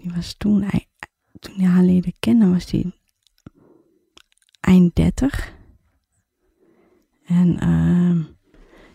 Die 0.00 0.12
was 0.14 0.34
toen, 0.34 0.62
hij, 0.62 0.86
toen 1.38 1.54
hij 1.56 1.66
haar 1.66 1.82
leerde 1.82 2.12
kennen, 2.18 2.52
was 2.52 2.66
die 2.66 2.94
eind 4.60 4.94
30. 4.94 5.54
En 7.26 7.58
ehm, 7.60 8.20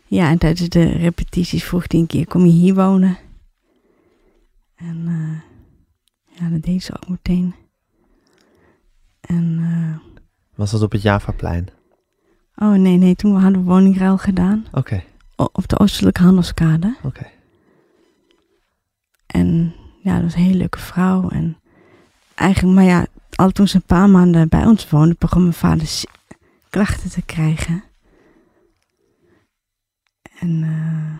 ja, 0.05 0.29
en 0.29 0.37
tijdens 0.37 0.69
de 0.69 0.83
repetities 0.91 1.63
vroeg 1.63 1.83
hij 1.87 1.99
een 1.99 2.07
keer, 2.07 2.27
kom 2.27 2.45
je 2.45 2.51
hier 2.51 2.75
wonen? 2.75 3.17
En 4.75 5.03
eh, 5.07 6.39
ja, 6.39 6.49
dat 6.49 6.61
deed 6.61 6.83
ze 6.83 6.93
ook 6.93 7.09
meteen. 7.09 7.55
En, 9.21 9.57
eh, 9.61 10.15
Was 10.55 10.71
dat 10.71 10.81
op 10.81 10.91
het 10.91 11.01
Javaplein? 11.01 11.67
oh 12.55 12.73
nee, 12.73 12.97
nee, 12.97 13.15
toen 13.15 13.35
hadden 13.35 13.61
we 13.65 13.69
woningruil 13.71 14.17
gedaan. 14.17 14.65
Oké, 14.71 15.03
Op 15.35 15.67
de 15.67 15.79
Oostelijke 15.79 16.21
Handelskade. 16.21 16.97
oké. 17.03 17.27
En 19.25 19.73
ja, 20.03 20.13
dat 20.13 20.23
was 20.23 20.33
een 20.35 20.41
hele 20.41 20.57
leuke 20.57 20.79
vrouw. 20.79 21.29
En 21.29 21.57
eigenlijk, 22.35 22.75
maar 22.75 22.83
ja, 22.83 23.05
al 23.35 23.51
toen 23.51 23.67
ze 23.67 23.75
een 23.75 23.83
paar 23.85 24.09
maanden 24.09 24.49
bij 24.49 24.65
ons 24.65 24.89
woonde, 24.89 25.15
begon 25.19 25.41
mijn 25.41 25.53
vader 25.53 26.03
klachten 26.69 27.09
te 27.09 27.21
krijgen. 27.21 27.83
En 30.41 30.63
eh, 30.63 31.19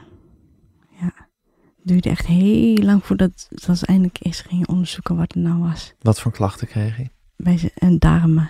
ja, 1.00 1.14
het 1.56 1.84
duurde 1.84 2.10
echt 2.10 2.26
heel 2.26 2.76
lang 2.76 3.06
voordat 3.06 3.48
dat 3.50 3.78
ze 3.78 3.86
eindelijk 3.86 4.18
eens 4.22 4.42
gingen 4.42 4.68
onderzoeken 4.68 5.16
wat 5.16 5.34
het 5.34 5.44
nou 5.44 5.60
was. 5.60 5.94
Wat 6.00 6.22
voor 6.22 6.32
klachten 6.32 6.68
kreeg 6.68 6.96
hij? 6.96 7.12
Bij 7.36 7.58
zijn 7.58 7.72
en 7.76 8.00
darmen, 8.00 8.50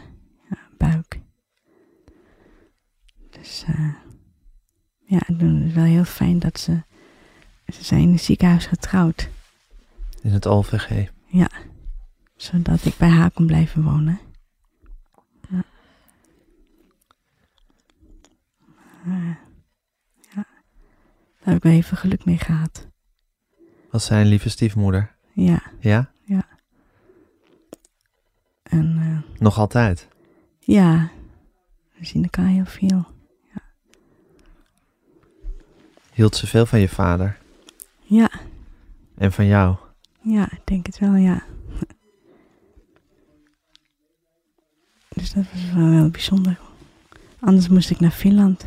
ja, 0.49 0.57
buik. 0.77 1.19
Dus 3.29 3.63
eh, 3.67 3.93
ja, 5.05 5.19
toen 5.37 5.57
is 5.57 5.63
het 5.63 5.73
wel 5.73 5.83
heel 5.83 6.03
fijn 6.03 6.39
dat 6.39 6.59
ze, 6.59 6.83
ze 7.73 7.83
zijn 7.83 8.01
in 8.01 8.11
het 8.11 8.21
ziekenhuis 8.21 8.65
getrouwd. 8.65 9.29
In 10.21 10.31
het 10.31 10.47
OVG. 10.47 11.09
zodat 12.35 12.85
ik 12.85 12.97
bij 12.97 13.09
haar 13.09 13.31
kon 13.31 13.45
blijven 13.45 13.83
wonen. 13.83 14.19
Ja. 15.49 15.63
Ja, 19.05 19.37
daar 21.43 21.53
heb 21.53 21.65
ik 21.65 21.71
even 21.71 21.97
geluk 21.97 22.25
mee 22.25 22.37
gehad. 22.37 22.87
Was 23.89 24.05
zij 24.05 24.21
een 24.21 24.27
lieve 24.27 24.49
stiefmoeder? 24.49 25.15
Ja, 25.33 25.61
Ja? 25.79 26.09
en 28.63 28.97
eh, 28.97 29.39
Nog 29.41 29.57
altijd? 29.57 30.07
ja, 30.59 31.09
we 31.97 32.05
zien 32.05 32.23
elkaar 32.23 32.45
heel 32.47 32.65
veel. 32.65 33.05
Hield 36.13 36.35
ze 36.35 36.47
veel 36.47 36.65
van 36.65 36.79
je 36.79 36.89
vader? 36.89 37.37
Ja, 38.03 38.31
En 39.17 39.31
van 39.31 39.45
jou? 39.45 39.75
ja, 40.21 40.51
ik 40.51 40.61
denk 40.63 40.85
het 40.85 40.99
wel, 40.99 41.15
ja. 41.15 41.43
Dus 45.09 45.33
dat 45.33 45.43
was 45.53 45.71
wel, 45.73 45.89
wel 45.89 46.09
bijzonder. 46.09 46.59
Anders 47.39 47.67
moest 47.67 47.89
ik 47.89 47.99
naar 47.99 48.11
Finland. 48.11 48.65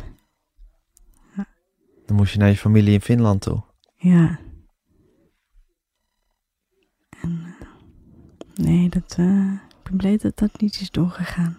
Dan 2.05 2.15
moest 2.15 2.33
je 2.33 2.39
naar 2.39 2.49
je 2.49 2.57
familie 2.57 2.93
in 2.93 3.01
Finland 3.01 3.41
toe. 3.41 3.63
Ja. 3.95 4.39
En 7.21 7.55
eh, 7.59 7.67
nee, 8.65 8.89
dat, 8.89 9.15
eh, 9.17 9.51
ik 9.51 9.83
ben 9.83 9.97
blij 9.97 10.17
dat 10.17 10.37
dat 10.37 10.61
niet 10.61 10.81
is 10.81 10.91
doorgegaan. 10.91 11.57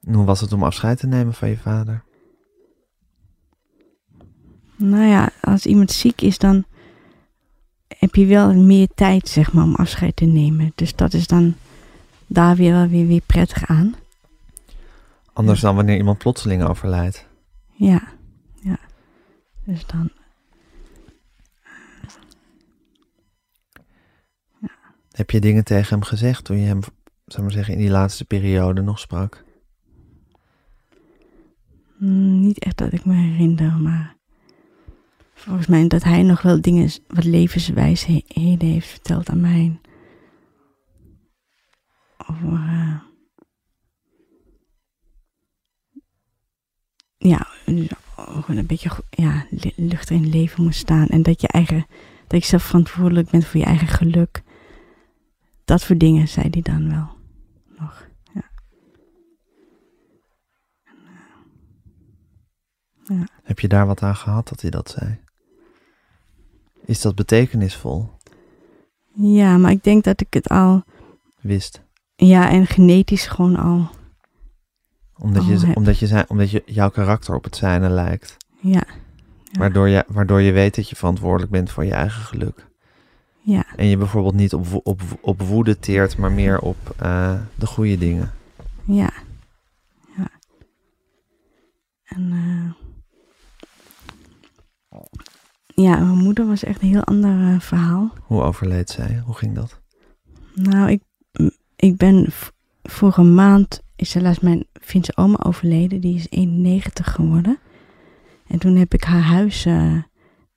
En 0.00 0.14
hoe 0.14 0.24
was 0.24 0.40
het 0.40 0.52
om 0.52 0.62
afscheid 0.62 0.98
te 0.98 1.06
nemen 1.06 1.34
van 1.34 1.48
je 1.48 1.56
vader? 1.56 2.04
Nou 4.76 5.04
ja, 5.04 5.30
als 5.40 5.66
iemand 5.66 5.90
ziek 5.90 6.20
is, 6.20 6.38
dan 6.38 6.64
heb 7.88 8.14
je 8.14 8.26
wel 8.26 8.54
meer 8.54 8.88
tijd, 8.94 9.28
zeg 9.28 9.52
maar, 9.52 9.64
om 9.64 9.74
afscheid 9.74 10.16
te 10.16 10.24
nemen. 10.24 10.72
Dus 10.74 10.94
dat 10.94 11.12
is 11.12 11.26
dan 11.26 11.54
daar 12.26 12.56
weer 12.56 12.72
wel 12.72 12.88
weer, 12.88 13.06
weer 13.06 13.22
prettig 13.26 13.66
aan. 13.66 13.94
Anders 15.32 15.60
dan 15.60 15.76
wanneer 15.76 15.96
iemand 15.96 16.18
plotseling 16.18 16.64
overlijdt. 16.64 17.26
Ja. 17.72 18.02
Dus 19.64 19.86
dan, 19.86 20.10
Heb 25.14 25.30
je 25.30 25.40
dingen 25.40 25.64
tegen 25.64 25.88
hem 25.88 26.02
gezegd 26.02 26.44
toen 26.44 26.58
je 26.58 26.66
hem, 26.66 26.80
zou 27.24 27.42
maar 27.42 27.52
zeggen, 27.52 27.74
in 27.74 27.80
die 27.80 27.90
laatste 27.90 28.24
periode 28.24 28.82
nog 28.82 28.98
sprak? 28.98 29.44
mm, 31.98 32.40
niet 32.40 32.58
echt 32.58 32.76
dat 32.78 32.92
ik 32.92 33.04
me 33.04 33.14
herinner, 33.14 33.72
maar 33.72 34.16
volgens 35.34 35.66
mij 35.66 35.88
dat 35.88 36.02
hij 36.02 36.22
nog 36.22 36.42
wel 36.42 36.60
dingen, 36.60 36.90
wat 37.06 37.24
levenswijsheden 37.24 38.68
heeft 38.68 38.88
verteld 38.88 39.28
aan 39.28 39.40
mij. 39.40 39.80
Over, 42.26 42.52
eh, 42.52 43.00
ja, 47.16 47.46
dus 47.64 47.88
gewoon 48.16 48.56
een 48.56 48.66
beetje 48.66 48.90
ja, 49.10 49.46
lu- 49.50 49.72
lucht 49.76 50.10
in 50.10 50.28
leven 50.28 50.62
moet 50.62 50.74
staan. 50.74 51.06
En 51.06 51.22
dat 51.22 51.40
je 51.40 51.48
eigen, 51.48 51.86
dat 52.26 52.40
je 52.42 52.46
zelf 52.48 52.62
verantwoordelijk 52.62 53.30
bent 53.30 53.46
voor 53.46 53.60
je 53.60 53.66
eigen 53.66 53.88
geluk. 53.88 54.42
Dat 55.64 55.80
soort 55.80 56.00
dingen 56.00 56.28
zei 56.28 56.48
hij 56.50 56.62
dan 56.62 56.88
wel 56.88 57.08
nog. 57.78 58.08
Ja. 63.06 63.26
Heb 63.42 63.58
je 63.60 63.68
daar 63.68 63.86
wat 63.86 64.02
aan 64.02 64.16
gehad 64.16 64.48
dat 64.48 64.60
hij 64.60 64.70
dat 64.70 64.90
zei? 64.90 65.18
Is 66.84 67.00
dat 67.00 67.14
betekenisvol? 67.14 68.10
Ja, 69.12 69.58
maar 69.58 69.70
ik 69.70 69.84
denk 69.84 70.04
dat 70.04 70.20
ik 70.20 70.34
het 70.34 70.48
al, 70.48 70.82
wist? 71.40 71.82
ja, 72.16 72.50
en 72.50 72.66
genetisch 72.66 73.26
gewoon 73.26 73.56
al, 73.56 73.90
Omdat, 75.18 75.42
Oh, 75.42 75.48
je, 75.48 75.66
heb. 75.66 75.76
omdat, 75.76 75.98
je, 75.98 76.06
zijn- 76.06 76.28
omdat 76.28 76.50
je, 76.50 76.62
jouw 76.66 76.90
karakter 76.90 77.34
op 77.34 77.44
het 77.44 77.56
zijne 77.56 77.88
lijkt. 77.88 78.36
ja, 78.60 78.70
Ja. 78.70 78.84
Waardoor, 79.58 79.88
je, 79.88 80.04
waardoor 80.08 80.40
je 80.40 80.52
weet 80.52 80.74
dat 80.74 80.88
je 80.88 80.96
verantwoordelijk 80.96 81.50
bent 81.52 81.70
voor 81.70 81.84
je 81.84 81.92
eigen 81.92 82.22
geluk. 82.22 82.66
ja, 83.40 83.64
En 83.76 83.86
je 83.86 83.96
bijvoorbeeld 83.96 84.34
niet 84.34 84.54
op, 84.54 84.80
op, 84.86 85.00
op 85.20 85.40
woede 85.42 85.78
teert, 85.78 86.16
maar 86.16 86.32
meer 86.32 86.58
op 86.58 86.94
eh, 86.98 87.40
de 87.54 87.66
goede 87.66 87.98
dingen. 87.98 88.32
ja, 88.84 89.10
ja. 90.16 90.28
En, 92.04 92.32
eh, 92.32 92.72
ja, 95.74 95.96
mijn 95.98 96.18
moeder 96.18 96.46
was 96.46 96.64
echt 96.64 96.82
een 96.82 96.88
heel 96.88 97.04
ander 97.04 97.52
eh, 97.54 97.60
verhaal. 97.60 98.12
Hoe 98.22 98.42
overleed 98.42 98.90
zij? 98.90 99.22
Hoe 99.24 99.34
ging 99.34 99.54
dat? 99.54 99.80
Nou, 100.54 100.90
ik, 100.90 101.02
ik 101.76 101.96
ben 101.96 102.26
vorige 102.82 103.22
maand 103.22 103.82
is 103.96 104.14
helaas 104.14 104.38
mijn 104.40 104.66
Finse 104.84 105.16
oma 105.16 105.36
overleden. 105.42 106.00
Die 106.00 106.14
is 106.14 106.26
91 106.30 107.12
geworden. 107.12 107.58
En 108.46 108.58
toen 108.58 108.76
heb 108.76 108.94
ik 108.94 109.04
haar 109.04 109.22
huis 109.22 109.64
eh, 109.64 110.02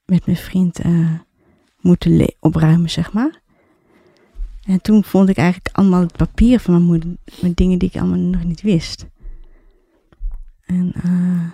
met 0.05 0.25
mijn 0.25 0.38
vriend 0.38 0.80
eh, 0.80 1.13
moeten 1.80 2.34
opruimen, 2.39 2.89
zeg 2.89 3.13
maar. 3.13 3.41
En 4.63 4.82
toen 4.82 5.03
vond 5.03 5.30
ik 5.30 5.38
eigenlijk 5.38 5.75
allemaal 5.75 6.01
het 6.01 6.17
papier 6.17 6.59
van 6.59 6.73
mijn 6.73 6.86
moeder. 6.86 7.15
Met 7.41 7.57
dingen 7.57 7.80
die 7.80 7.89
ik 7.89 8.01
allemaal 8.01 8.17
nog 8.17 8.43
niet 8.43 8.61
wist. 8.61 9.05
En 10.65 10.91
eh, 11.03 11.49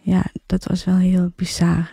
ja, 0.00 0.24
dat 0.46 0.64
was 0.64 0.84
wel 0.84 0.96
heel 0.96 1.32
bizar. 1.36 1.90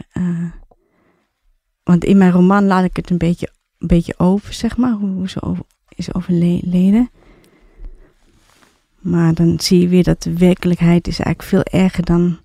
want 1.84 2.04
in 2.04 2.18
mijn 2.18 2.32
roman 2.32 2.66
laat 2.66 2.84
ik 2.84 2.96
het 2.96 3.10
een 3.10 3.18
beetje 3.18 3.50
een 3.78 3.88
beetje 3.88 4.20
over, 4.20 4.54
zeg 4.54 4.78
maar, 4.78 4.92
hoe, 4.92 5.30
ze 5.30 5.56
is 5.90 6.14
overleden. 6.14 7.10
Maar 9.02 9.34
dan 9.34 9.60
zie 9.60 9.82
je 9.82 9.88
weer 9.88 10.04
dat 10.04 10.24
de 10.24 10.38
werkelijkheid 10.38 11.08
is 11.08 11.20
eigenlijk 11.20 11.50
veel 11.50 11.82
erger 11.82 12.06
dan 12.06 12.40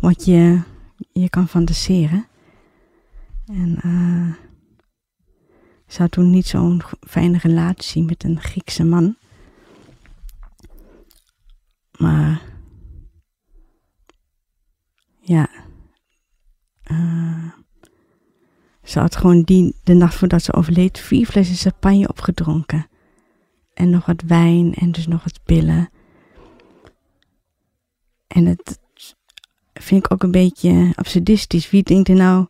wat 0.00 0.24
je, 0.24 0.60
je 1.12 1.30
kan 1.30 1.48
fantaseren. 1.48 2.26
En 3.46 3.76
eh 3.82 4.46
ze 5.88 6.08
toen 6.08 6.30
niet 6.30 6.46
zo'n 6.46 6.82
fijne 7.00 7.38
relatie 7.38 8.02
met 8.02 8.24
een 8.24 8.40
Griekse 8.40 8.84
man. 8.84 9.16
Maar 11.96 12.42
ja, 15.20 15.48
eh, 16.82 17.52
ze 18.82 18.98
had 18.98 19.16
gewoon 19.16 19.42
die, 19.42 19.74
de 19.84 19.94
nacht 19.94 20.14
voordat 20.14 20.42
ze 20.42 20.52
overleed, 20.52 20.98
vier 20.98 21.26
flessen 21.26 21.56
champagne 21.56 22.08
opgedronken. 22.08 22.86
En 23.74 23.90
nog 23.90 24.06
wat 24.06 24.22
wijn 24.22 24.74
en 24.74 24.92
dus 24.92 25.06
nog 25.06 25.24
wat 25.24 25.40
pillen. 25.44 25.90
En 28.28 28.46
het 28.46 28.78
vind 29.74 30.04
ik 30.04 30.12
ook 30.12 30.22
een 30.22 30.30
beetje 30.30 30.92
absurdistisch. 30.94 31.70
Wie 31.70 31.82
drinkt 31.82 32.08
er 32.08 32.14
nou 32.14 32.46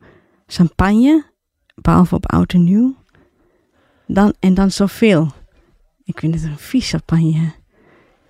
champagne, 0.47 1.25
behalve 1.75 2.15
op 2.15 2.33
oud 2.33 2.53
en 2.53 2.65
nieuw, 2.65 2.97
dan, 4.07 4.35
en 4.39 4.55
dan 4.55 4.71
zoveel? 4.71 5.33
Ik 6.05 6.19
vind 6.19 6.35
het 6.35 6.45
een 6.45 6.59
vies 6.59 6.91
champagne. 6.91 7.53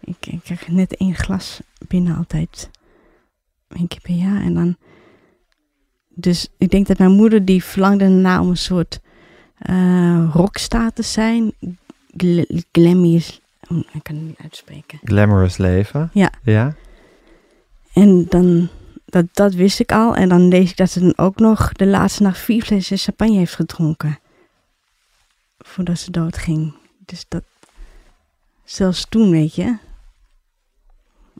Ik, 0.00 0.26
ik 0.26 0.40
krijg 0.42 0.68
net 0.68 0.96
één 0.96 1.14
glas 1.14 1.60
binnen 1.88 2.16
altijd. 2.16 2.70
Eén 3.68 3.88
keer 3.88 4.00
per 4.00 4.14
jaar. 4.14 4.42
En 4.42 4.54
dan 4.54 4.76
dus 6.20 6.48
ik 6.56 6.70
denk 6.70 6.86
dat 6.86 6.98
mijn 6.98 7.10
moeder 7.10 7.44
die 7.44 7.64
verlangde 7.64 8.04
ernaar 8.04 8.40
om 8.40 8.48
een 8.48 8.56
soort 8.56 9.00
eh 9.58 10.30
rockstar 10.32 10.92
te 10.92 11.02
zijn. 11.02 11.52
Gl 12.16 12.42
glammies. 12.72 13.40
Oh, 13.68 13.78
ik 13.78 14.02
kan 14.02 14.14
het 14.14 14.24
niet 14.24 14.38
uitspreken. 14.42 14.98
Glamorous 15.04 15.56
leven. 15.56 16.10
Ja. 16.12 16.32
Ja? 16.42 16.74
En 17.98 18.24
dan, 18.28 18.68
dat, 19.04 19.26
dat 19.32 19.54
wist 19.54 19.80
ik 19.80 19.92
al. 19.92 20.16
En 20.16 20.28
dan 20.28 20.48
lees 20.48 20.70
ik 20.70 20.76
dat 20.76 20.90
ze 20.90 21.00
dan 21.00 21.16
ook 21.16 21.36
nog 21.36 21.72
de 21.72 21.86
laatste 21.86 22.22
nacht 22.22 22.38
vier 22.38 22.62
flessen 22.62 22.98
champagne 22.98 23.36
heeft 23.36 23.54
gedronken. 23.54 24.18
Voordat 25.58 25.98
ze 25.98 26.10
doodging. 26.10 26.74
Dus 26.98 27.24
dat, 27.28 27.44
zelfs 28.64 29.06
toen, 29.08 29.30
weet 29.30 29.54
je, 29.54 29.78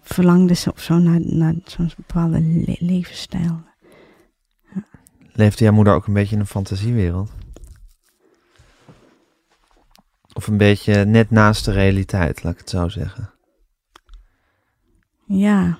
verlangde 0.03 0.55
ze 0.55 0.73
of 0.73 0.81
zo 0.81 0.99
naar, 0.99 1.21
naar 1.21 1.55
zo'n 1.65 1.91
bepaalde 1.97 2.41
le- 2.41 2.77
levensstijl. 2.79 3.63
Leefde 5.33 5.65
jouw 5.65 5.73
moeder 5.73 5.95
ook 5.95 6.07
een 6.07 6.15
beetje 6.15 6.35
in 6.35 6.41
een 6.41 6.47
fantasiewereld? 6.47 7.31
Of 10.33 10.47
een 10.47 10.57
beetje 10.57 11.05
net 11.05 11.31
naast 11.31 11.65
de 11.65 11.73
realiteit, 11.73 12.43
laat 12.43 12.53
ik 12.53 12.59
het 12.59 12.71
zo 12.71 12.89
zeggen. 12.89 13.33
Ja. 15.27 15.79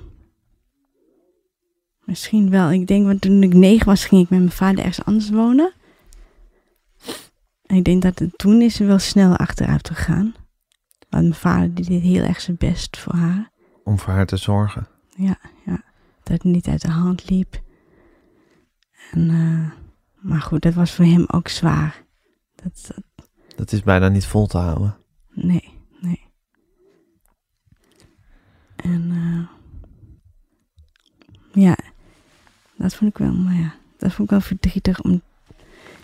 Misschien 2.09 2.51
wel. 2.51 2.71
Ik 2.73 2.87
denk, 2.87 3.07
want 3.07 3.21
toen 3.21 3.43
ik 3.43 3.55
negen 3.55 3.87
was, 3.87 4.05
ging 4.05 4.23
ik 4.23 4.31
met 4.31 4.39
mijn 4.39 4.51
vader 4.53 4.79
ergens 4.85 5.05
anders 5.05 5.31
wonen. 5.31 5.73
En 7.67 7.77
ik 7.77 7.85
denk 7.85 8.03
dat 8.03 8.19
het 8.19 8.39
toen 8.39 8.61
is 8.61 8.75
ze 8.75 8.85
wel 8.85 8.99
snel 8.99 9.37
achteruit 9.37 9.89
gegaan. 9.89 10.35
Want 11.09 11.23
mijn 11.23 11.35
vader 11.35 11.75
die 11.75 11.85
deed 11.85 12.03
heel 12.03 12.23
erg 12.23 12.41
zijn 12.41 12.57
best 12.57 12.99
voor 12.99 13.15
haar. 13.15 13.51
Om 13.85 13.99
voor 13.99 14.13
haar 14.13 14.27
te 14.27 14.37
zorgen. 14.37 14.89
Ja, 15.17 15.39
ja. 15.67 15.83
Dat 16.23 16.33
het 16.33 16.45
niet 16.45 16.69
uit 16.69 16.81
de 16.81 16.91
hand 16.91 17.31
liep. 17.31 17.61
En, 19.11 19.31
eh, 19.31 19.71
maar 20.31 20.41
goed, 20.41 20.63
dat 20.63 20.75
was 20.75 20.93
voor 20.95 21.05
hem 21.05 21.25
ook 21.27 21.49
zwaar. 21.49 22.05
Dat, 22.55 22.85
dat- 22.95 23.27
Dat 23.57 23.73
is 23.73 23.83
bijna 23.83 24.09
niet 24.09 24.27
vol 24.27 24.47
te 24.47 24.59
houden. 24.59 24.97
nee, 25.31 25.75
nee. 26.01 26.27
En 28.77 29.11
eh, 29.11 29.49
ja, 31.63 31.77
dat 32.79 32.95
vond 32.95 33.11
ik 33.11 33.19
wel, 33.19 33.33
maar 33.33 33.55
ja, 33.55 33.75
dat 33.99 34.13
vond 34.13 34.31
ik 34.31 34.31
wel 34.31 34.41
verdrietig. 34.41 35.01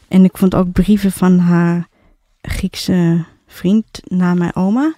En 0.09 0.25
ik 0.25 0.37
vond 0.37 0.55
ook 0.55 0.73
brieven 0.73 1.13
van 1.13 1.39
haar 1.39 1.89
Griekse 2.41 3.25
vriend 3.47 4.01
naar 4.05 4.37
mijn 4.37 4.57
oma. 4.57 4.95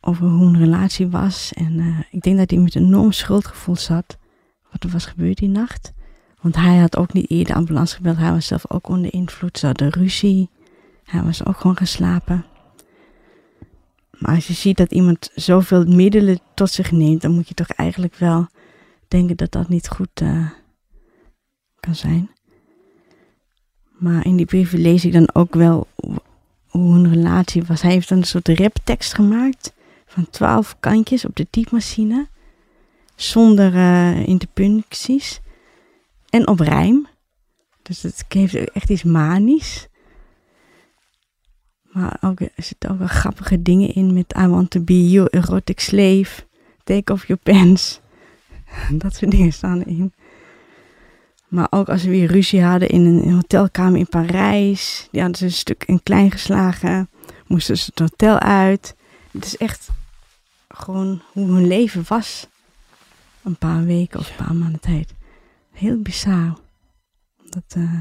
Over 0.00 0.26
hoe 0.26 0.44
hun 0.44 0.58
relatie 0.58 1.08
was. 1.08 1.52
En 1.52 1.78
eh, 1.78 1.98
ik 2.10 2.22
denk 2.22 2.38
dat 2.38 2.50
hij 2.50 2.58
met 2.58 2.74
een 2.74 2.84
enorm 2.84 3.12
schuldgevoel 3.12 3.76
zat. 3.76 4.16
Wat 4.70 4.84
er 4.84 4.90
was 4.90 5.06
gebeurd 5.06 5.36
die 5.36 5.48
nacht. 5.48 5.92
Want 6.40 6.56
hij 6.56 6.78
had 6.78 6.96
ook 6.96 7.12
niet 7.12 7.30
eerder 7.30 7.54
ambulance 7.54 7.94
gebeld. 7.94 8.16
Hij 8.16 8.32
was 8.32 8.46
zelf 8.46 8.70
ook 8.70 8.88
onder 8.88 9.12
invloed. 9.12 9.58
Ze 9.58 9.66
hadden 9.66 9.90
ruzie. 9.90 10.48
Hij 11.04 11.22
was 11.22 11.44
ook 11.44 11.60
gewoon 11.60 11.76
geslapen. 11.76 12.44
Maar 14.18 14.34
als 14.34 14.46
je 14.46 14.52
ziet 14.52 14.76
dat 14.76 14.92
iemand 14.92 15.30
zoveel 15.34 15.84
middelen 15.84 16.40
tot 16.54 16.70
zich 16.70 16.92
neemt, 16.92 17.22
dan 17.22 17.34
moet 17.34 17.48
je 17.48 17.54
toch 17.54 17.68
eigenlijk 17.68 18.14
wel 18.14 18.48
denken 19.12 19.36
dat 19.36 19.52
dat 19.52 19.68
niet 19.68 19.88
goed 19.88 20.08
eh, 20.14 20.50
kan 21.80 21.94
zijn. 21.94 22.30
Maar 23.98 24.26
in 24.26 24.36
die 24.36 24.46
brieven 24.46 24.78
lees 24.80 25.04
ik 25.04 25.12
dan 25.12 25.34
ook 25.34 25.54
wel 25.54 25.86
hoe- 25.94 26.20
hun 26.70 27.08
relatie 27.12 27.62
was. 27.64 27.82
Hij 27.82 27.90
heeft 27.92 28.08
dan 28.08 28.18
een 28.18 28.24
soort 28.24 28.48
raptekst 28.48 29.14
gemaakt 29.14 29.72
van 30.06 30.30
twaalf 30.30 30.76
kantjes 30.80 31.24
op 31.24 31.36
de 31.36 31.46
typemachine. 31.50 32.28
Zonder 33.16 33.74
eh, 33.74 34.26
interpuncties. 34.26 35.40
En 36.30 36.48
op 36.48 36.60
rijm. 36.60 37.06
Dus 37.82 38.02
het 38.02 38.24
heeft 38.28 38.54
echt 38.54 38.90
iets 38.90 39.02
manisch. 39.02 39.86
Maar 41.92 42.18
ook, 42.20 42.40
er 42.40 42.50
zitten 42.56 42.90
ook 42.90 42.98
wel 42.98 43.06
grappige 43.06 43.62
dingen 43.62 43.94
in 43.94 44.12
met 44.12 44.34
I 44.38 44.46
want 44.46 44.70
to 44.70 44.80
be 44.80 45.10
your 45.10 45.30
erotic 45.30 45.80
slave. 45.80 46.42
Take 46.84 47.12
off 47.12 47.26
your 47.26 47.42
pants. 47.42 48.00
Dat 49.02 49.14
soort 49.14 49.30
dingen 49.30 49.52
staan 49.52 49.80
erin. 49.80 50.12
Maar 51.48 51.66
ook 51.70 51.88
als 51.88 52.02
we 52.02 52.10
weer 52.10 52.30
ruzie 52.30 52.62
hadden 52.62 52.88
in 52.88 53.04
een 53.06 53.32
hotelkamer 53.32 53.98
in 53.98 54.08
Parijs. 54.08 55.08
Die 55.10 55.20
hadden 55.20 55.38
ze 55.38 55.44
een 55.44 55.52
stuk 55.52 55.84
in 55.84 56.02
klein 56.02 56.30
geslagen. 56.30 57.10
Moesten 57.46 57.78
ze 57.78 57.90
het 57.94 57.98
hotel 57.98 58.38
uit. 58.38 58.96
Het 59.30 59.44
is 59.44 59.56
echt 59.56 59.88
gewoon 60.68 61.22
hoe 61.32 61.46
hun 61.46 61.66
leven 61.66 62.04
was. 62.08 62.46
Een 63.42 63.56
paar 63.56 63.84
weken 63.84 64.20
of 64.20 64.30
een 64.30 64.46
paar 64.46 64.54
maanden 64.54 64.80
tijd. 64.80 65.14
Heel 65.72 66.02
bizar. 66.02 66.58
Dat 67.44 67.64
eh, 67.68 68.00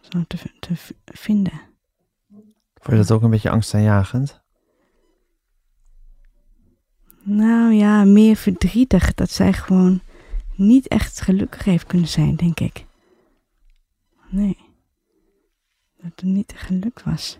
zo 0.00 0.24
te, 0.26 0.38
te 0.60 0.72
vinden. 1.04 1.60
Vond 2.74 2.96
je 2.96 2.96
dat 2.96 3.10
ook 3.10 3.22
een 3.22 3.30
beetje 3.30 3.50
angstaanjagend? 3.50 4.42
Nou 7.30 7.72
ja, 7.72 8.04
meer 8.04 8.36
verdrietig 8.36 9.14
dat 9.14 9.30
zij 9.30 9.52
gewoon 9.52 10.00
niet 10.54 10.88
echt 10.88 11.20
gelukkig 11.20 11.64
heeft 11.64 11.86
kunnen 11.86 12.08
zijn, 12.08 12.36
denk 12.36 12.60
ik. 12.60 12.86
Nee. 14.28 14.58
Dat 15.96 16.12
het 16.14 16.22
niet 16.22 16.52
echt 16.52 16.66
geluk 16.66 17.00
was. 17.00 17.38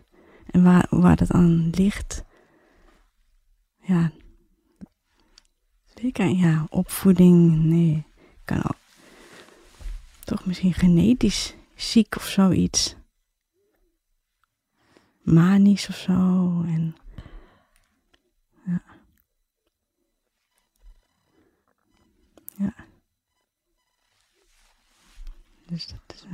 En 0.51 0.63
waar, 0.63 0.87
waar 0.91 1.17
dat 1.17 1.31
aan 1.31 1.71
ligt. 1.71 2.25
Ja. 3.81 4.11
Zeker, 5.95 6.29
ja, 6.29 6.67
opvoeding, 6.71 7.65
nee. 7.65 8.07
Kan 8.45 8.59
ook. 8.59 8.77
Toch 10.25 10.47
misschien 10.47 10.75
genetisch 10.75 11.55
ziek 11.75 12.17
of 12.17 12.27
zoiets. 12.27 12.97
manisch 15.23 15.89
of 15.89 15.97
zo. 15.97 16.13
En 16.67 16.97
Ja. 22.59 22.75
Dus 25.67 25.87
dat 25.87 26.01
is. 26.15 26.25
eh, 26.25 26.33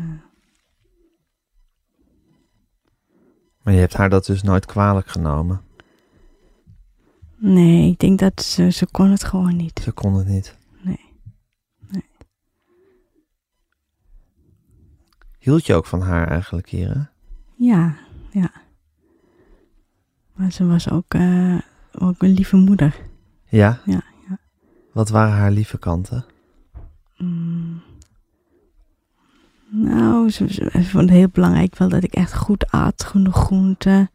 Maar 3.62 3.74
je 3.74 3.80
hebt 3.80 3.92
haar 3.94 4.10
dat 4.10 4.26
dus 4.26 4.42
nooit 4.42 4.66
kwalijk 4.66 5.06
genomen. 5.08 5.62
nee, 7.36 7.90
ik 7.90 7.98
denk 7.98 8.18
dat 8.18 8.42
ze, 8.42 8.70
ze 8.70 8.86
kon 8.90 9.10
het 9.10 9.24
gewoon 9.24 9.56
niet. 9.56 9.80
Ze 9.82 9.92
kon 9.92 10.14
het 10.14 10.26
niet. 10.26 10.56
Nee. 10.82 11.12
Nee. 11.88 12.04
Hield 15.38 15.66
je 15.66 15.74
ook 15.74 15.86
van 15.86 16.00
haar 16.00 16.28
eigenlijk 16.28 16.68
hier, 16.68 16.94
hè? 16.94 17.02
Ja, 17.56 17.96
ja. 18.30 18.50
Maar 20.32 20.52
ze 20.52 20.66
was 20.66 20.90
ook, 20.90 21.14
eh, 21.14 21.58
ook 21.92 22.22
een 22.22 22.32
lieve 22.32 22.56
moeder. 22.56 22.96
Ja, 23.48 23.80
ja. 23.84 24.02
Wat 24.94 25.08
waren 25.08 25.34
haar 25.34 25.50
lieve 25.50 25.78
kanten? 25.78 26.24
Mm. 27.16 27.82
Nou, 29.68 30.30
ze, 30.30 30.52
ze, 30.52 30.70
vond 30.70 31.02
het 31.02 31.10
heel 31.10 31.28
belangrijk 31.32 31.76
wel 31.76 31.88
dat 31.88 32.02
ik 32.02 32.12
echt 32.14 32.34
goed 32.34 32.70
at, 32.70 33.04
genoeg 33.04 33.34
groenten. 33.34 34.10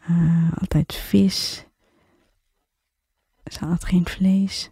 Eh, 0.00 0.52
altijd 0.58 0.94
vis. 0.94 1.66
Ze 3.44 3.64
had 3.64 3.84
geen 3.84 4.08
vlees. 4.08 4.70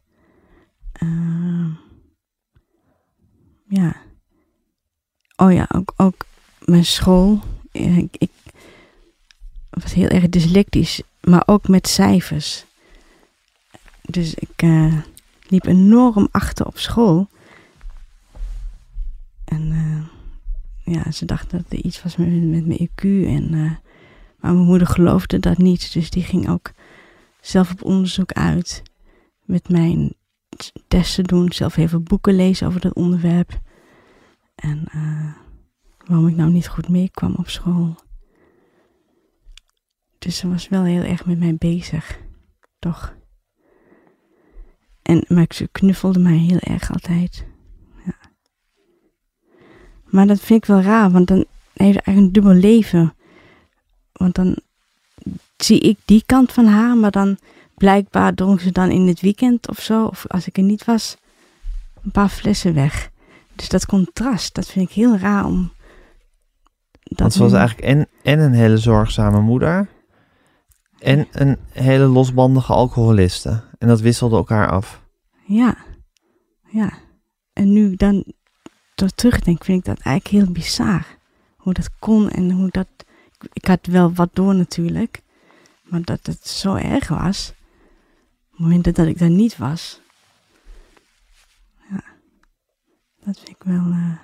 Ehm, 0.92 1.70
ja. 3.68 3.96
Oh 5.36 5.52
ja, 5.52 5.68
ook, 5.74 5.92
ook 5.96 6.26
mijn 6.64 6.84
school. 6.84 7.40
Ik, 7.72 8.16
ik 8.18 8.30
was 9.70 9.92
heel 9.92 10.08
erg 10.08 10.28
dyslectisch, 10.28 11.02
maar 11.20 11.42
ook 11.46 11.68
met 11.68 11.88
cijfers. 11.88 12.64
Dus 14.02 14.34
ik 14.34 14.52
eh, 14.56 14.98
liep 15.48 15.66
enorm 15.66 16.28
achter 16.30 16.66
op 16.66 16.78
school. 16.78 17.28
En 19.44 19.72
eh, 19.72 20.94
ja, 20.94 21.10
ze 21.10 21.24
dachten 21.24 21.58
dat 21.58 21.72
er 21.72 21.84
iets 21.84 22.02
was 22.02 22.16
met, 22.16 22.28
met 22.28 22.66
mijn 22.66 22.88
IQ. 22.88 23.02
En, 23.26 23.54
eh, 23.54 23.70
maar 24.40 24.52
mijn 24.52 24.66
moeder 24.66 24.86
geloofde 24.86 25.38
dat 25.38 25.58
niet. 25.58 25.92
Dus 25.92 26.10
die 26.10 26.22
ging 26.22 26.48
ook 26.48 26.72
zelf 27.40 27.72
op 27.72 27.84
onderzoek 27.84 28.32
uit. 28.32 28.82
Met 29.44 29.68
mijn 29.68 30.14
testen 30.88 31.24
doen. 31.24 31.52
Zelf 31.52 31.76
even 31.76 32.02
boeken 32.02 32.34
lezen 32.34 32.66
over 32.66 32.80
dat 32.80 32.94
onderwerp. 32.94 33.60
En 34.54 34.88
waarom 36.06 36.28
ik 36.28 36.36
nou 36.36 36.50
niet 36.50 36.68
goed 36.68 36.88
meekwam 36.88 37.34
op 37.34 37.48
school. 37.48 37.94
Dus 40.18 40.36
ze 40.36 40.48
was 40.48 40.68
wel 40.68 40.84
heel 40.84 41.02
erg 41.02 41.26
met 41.26 41.38
mij 41.38 41.54
bezig. 41.54 42.20
Toch? 42.78 43.14
En, 45.02 45.24
maar 45.28 45.46
ze 45.48 45.68
knuffelde 45.72 46.18
mij 46.18 46.36
heel 46.36 46.58
erg 46.58 46.92
altijd. 46.92 47.44
Ja. 48.04 48.14
Maar 50.04 50.26
dat 50.26 50.40
vind 50.40 50.62
ik 50.62 50.68
wel 50.68 50.80
raar, 50.80 51.10
want 51.10 51.26
dan 51.26 51.44
heeft 51.72 51.94
ze 51.94 52.00
eigenlijk 52.00 52.16
een 52.16 52.32
dubbel 52.32 52.52
leven. 52.52 53.14
Want 54.12 54.34
dan 54.34 54.56
zie 55.56 55.80
ik 55.80 55.98
die 56.04 56.22
kant 56.26 56.52
van 56.52 56.66
haar, 56.66 56.96
maar 56.96 57.10
dan 57.10 57.38
blijkbaar 57.74 58.34
dronk 58.34 58.60
ze 58.60 58.72
dan 58.72 58.90
in 58.90 59.06
het 59.06 59.20
weekend 59.20 59.68
of 59.68 59.80
zo, 59.80 60.04
of 60.04 60.24
als 60.26 60.46
ik 60.46 60.56
er 60.56 60.62
niet 60.62 60.84
was, 60.84 61.16
een 62.04 62.10
paar 62.10 62.28
flessen 62.28 62.74
weg. 62.74 63.10
Dus 63.54 63.68
dat 63.68 63.86
contrast, 63.86 64.54
dat 64.54 64.66
vind 64.66 64.88
ik 64.88 64.94
heel 64.94 65.16
raar 65.16 65.44
om. 65.44 65.72
Dat 67.02 67.18
Want 67.18 67.32
ze 67.32 67.42
was 67.42 67.52
eigenlijk 67.52 67.88
en, 67.88 68.08
en 68.22 68.38
een 68.38 68.52
hele 68.52 68.76
zorgzame 68.76 69.40
moeder. 69.40 69.88
En 71.02 71.28
een 71.30 71.58
hele 71.72 72.04
losbandige 72.06 72.72
alcoholiste. 72.72 73.64
En 73.78 73.88
dat 73.88 74.00
wisselde 74.00 74.36
elkaar 74.36 74.70
af. 74.70 75.02
Ja, 75.46 75.76
ja. 76.70 76.92
En 77.52 77.72
nu 77.72 77.94
dan 77.96 78.24
door 78.94 79.08
terugdenk, 79.10 79.64
vind 79.64 79.78
ik 79.78 79.84
dat 79.84 79.98
eigenlijk 80.00 80.44
heel 80.44 80.52
bizar. 80.52 81.06
Hoe 81.56 81.72
dat 81.72 81.98
kon 81.98 82.30
en 82.30 82.50
hoe 82.50 82.68
dat... 82.70 82.86
ik- 83.52 83.66
had 83.66 83.86
wel 83.86 84.12
wat 84.14 84.28
door 84.32 84.54
natuurlijk. 84.54 85.22
Maar 85.82 86.02
dat 86.02 86.26
het 86.26 86.46
zo 86.48 86.74
erg 86.74 87.08
was. 87.08 87.52
Op 88.52 88.58
momenten 88.58 88.94
dat 88.94 89.06
ik 89.06 89.18
daar 89.18 89.30
niet 89.30 89.56
was. 89.56 90.00
Ja. 91.90 92.04
Dat 93.24 93.36
vind 93.36 93.48
ik 93.48 93.62
wel... 93.62 93.90
eh, 93.90 94.18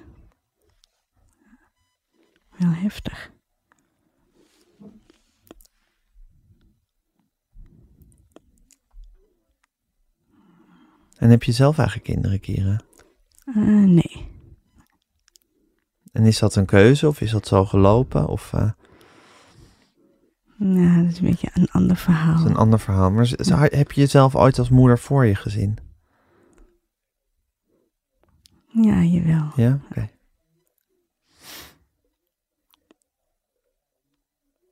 wel 2.56 2.70
heftig. 2.72 3.30
En 11.18 11.30
heb 11.30 11.42
je 11.42 11.52
zelf 11.52 11.78
eigenlijk 11.78 12.08
kinderen, 12.08 12.40
Kira? 12.40 12.80
Eh, 13.44 13.84
nee. 13.84 14.26
En 16.12 16.24
is 16.24 16.38
dat 16.38 16.54
een 16.54 16.66
keuze 16.66 17.08
of 17.08 17.20
is 17.20 17.30
dat 17.30 17.46
zo 17.46 17.64
gelopen? 17.64 18.26
Of 18.26 18.52
eh, 18.52 18.70
Nou, 20.56 21.02
dat 21.02 21.12
is 21.12 21.18
een 21.18 21.26
beetje 21.26 21.50
een 21.52 21.68
ander 21.70 21.96
verhaal. 21.96 22.34
is 22.34 22.50
een 22.50 22.56
ander 22.56 22.80
verhaal? 22.80 23.10
Maar 23.10 23.28
heb 23.70 23.92
je 23.92 24.00
jezelf 24.00 24.36
ooit 24.36 24.58
als 24.58 24.68
moeder 24.68 24.98
voor 24.98 25.26
je 25.26 25.34
gezien? 25.34 25.76
Ja, 28.72 29.02
jawel. 29.02 29.52
Ja? 29.56 29.80
Oké. 29.90 30.08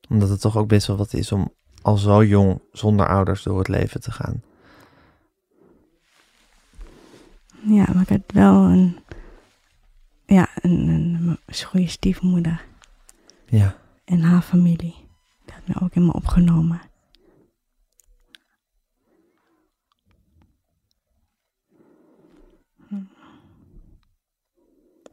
Omdat 0.09 0.28
het 0.28 0.40
toch 0.40 0.57
ook 0.57 0.68
best 0.68 0.86
wel 0.86 0.97
wat 0.97 1.12
is 1.12 1.32
om 1.32 1.53
al 1.82 1.97
zo 1.97 2.24
jong 2.24 2.62
zonder 2.72 3.09
ouders 3.09 3.42
door 3.42 3.59
het 3.59 3.68
leven 3.68 4.01
te 4.01 4.11
gaan. 4.11 4.42
Ja, 7.62 7.86
maar 7.92 8.02
ik 8.02 8.09
had 8.09 8.20
wel 8.26 8.64
een... 8.64 8.98
Ja, 10.26 10.48
een, 10.54 10.88
een, 10.88 11.38
goede 11.64 11.88
stiefmoeder. 11.88 12.64
Ja. 13.46 13.76
En 14.04 14.20
haar 14.20 14.42
familie. 14.42 14.94
Die 15.44 15.54
had 15.54 15.66
me 15.66 15.74
ook 15.80 15.94
helemaal 15.94 16.14
opgenomen. 16.14 16.80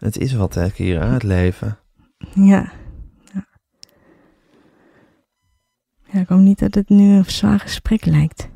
Het 0.04 0.18
is 0.18 0.34
wat, 0.34 0.54
hè, 0.54 0.72
Kira, 0.72 1.08
het 1.08 1.24
leven. 1.24 1.80
Ja. 2.34 2.72
Ja, 3.34 3.48
ja 6.12 6.20
ik 6.20 6.28
hoop 6.28 6.40
niet 6.40 6.60
dat 6.60 6.76
het 6.76 6.90
nu 6.90 7.16
een 7.16 7.26
zwaar 7.26 7.60
gesprek 7.60 8.06
lijkt. 8.06 8.50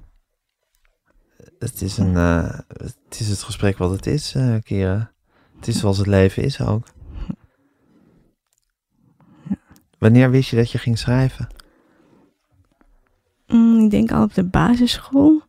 Het 1.59 1.81
is, 1.81 1.97
een, 1.97 2.15
eh, 2.15 2.59
het 2.67 2.97
is 3.19 3.27
het 3.29 3.43
gesprek 3.43 3.77
wat 3.77 3.91
het 3.91 4.05
is, 4.05 4.35
eh 4.35 4.55
Kira. 4.63 5.11
Het 5.55 5.67
is 5.67 5.79
zoals 5.79 5.97
het 5.97 6.07
leven 6.07 6.43
is 6.43 6.61
ook. 6.61 6.87
Wanneer 9.97 10.29
wist 10.31 10.49
je 10.49 10.55
dat 10.55 10.71
je 10.71 10.77
ging 10.77 10.97
schrijven? 10.97 11.47
Mm, 13.47 13.79
ik 13.83 13.91
denk 13.91 14.11
al 14.11 14.23
op 14.23 14.33
de 14.33 14.43
basisschool 14.43 15.41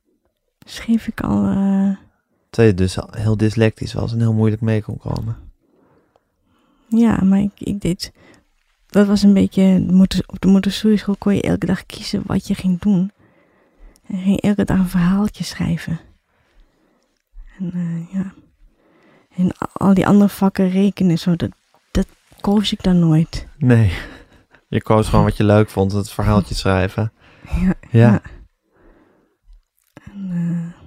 schreef 0.59 1.07
ik 1.07 1.21
al... 1.21 1.45
eh, 1.47 1.97
Terwijl 2.51 2.75
je 2.75 2.83
dus 2.83 2.99
al 2.99 3.09
heel 3.11 3.37
dyslectisch 3.37 3.93
was 3.93 4.13
en 4.13 4.19
heel 4.19 4.33
moeilijk 4.33 4.63
mee 4.63 4.83
kon 4.83 4.99
komen. 4.99 5.37
ja, 6.89 7.25
maar 7.25 7.41
ik, 7.41 7.53
ik 7.59 7.81
deed... 7.81 8.13
Dat 8.87 9.07
was 9.07 9.23
een 9.23 9.35
beetje... 9.35 9.87
Op 10.27 10.41
de 10.41 10.49
Montessori-school 10.49 11.17
kon 11.19 11.35
je 11.35 11.43
elke 11.43 11.67
dag 11.67 11.87
kiezen 11.87 12.23
wat 12.27 12.47
je 12.47 12.55
ging 12.55 12.81
doen. 12.81 13.11
En 14.09 14.19
ging 14.19 14.41
elke 14.41 14.65
dag 14.65 14.79
een 14.79 14.89
verhaaltje 14.89 15.45
schrijven. 15.45 16.01
En 17.59 17.71
eh, 17.75 18.13
ja... 18.15 18.33
En 19.37 19.53
al- 19.59 19.87
al 19.89 19.95
die 19.95 20.07
andere 20.07 20.29
vakken 20.31 20.71
rekenen, 20.71 21.19
zo, 21.19 21.37
dat, 21.37 21.51
dat 21.91 22.07
koos 22.41 22.73
ik 22.73 22.83
dan 22.83 22.99
nooit. 22.99 23.47
Nee. 23.59 23.93
Je 24.69 24.83
koos 24.83 25.09
gewoon 25.09 25.25
wat 25.25 25.37
je 25.37 25.45
leuk 25.45 25.69
vond, 25.71 25.93
het 25.93 26.11
verhaaltje 26.11 26.55
schrijven. 26.55 27.13
Ja. 27.61 27.75
Ja. 27.91 28.21
En, 30.05 30.31
eh, 30.31 30.83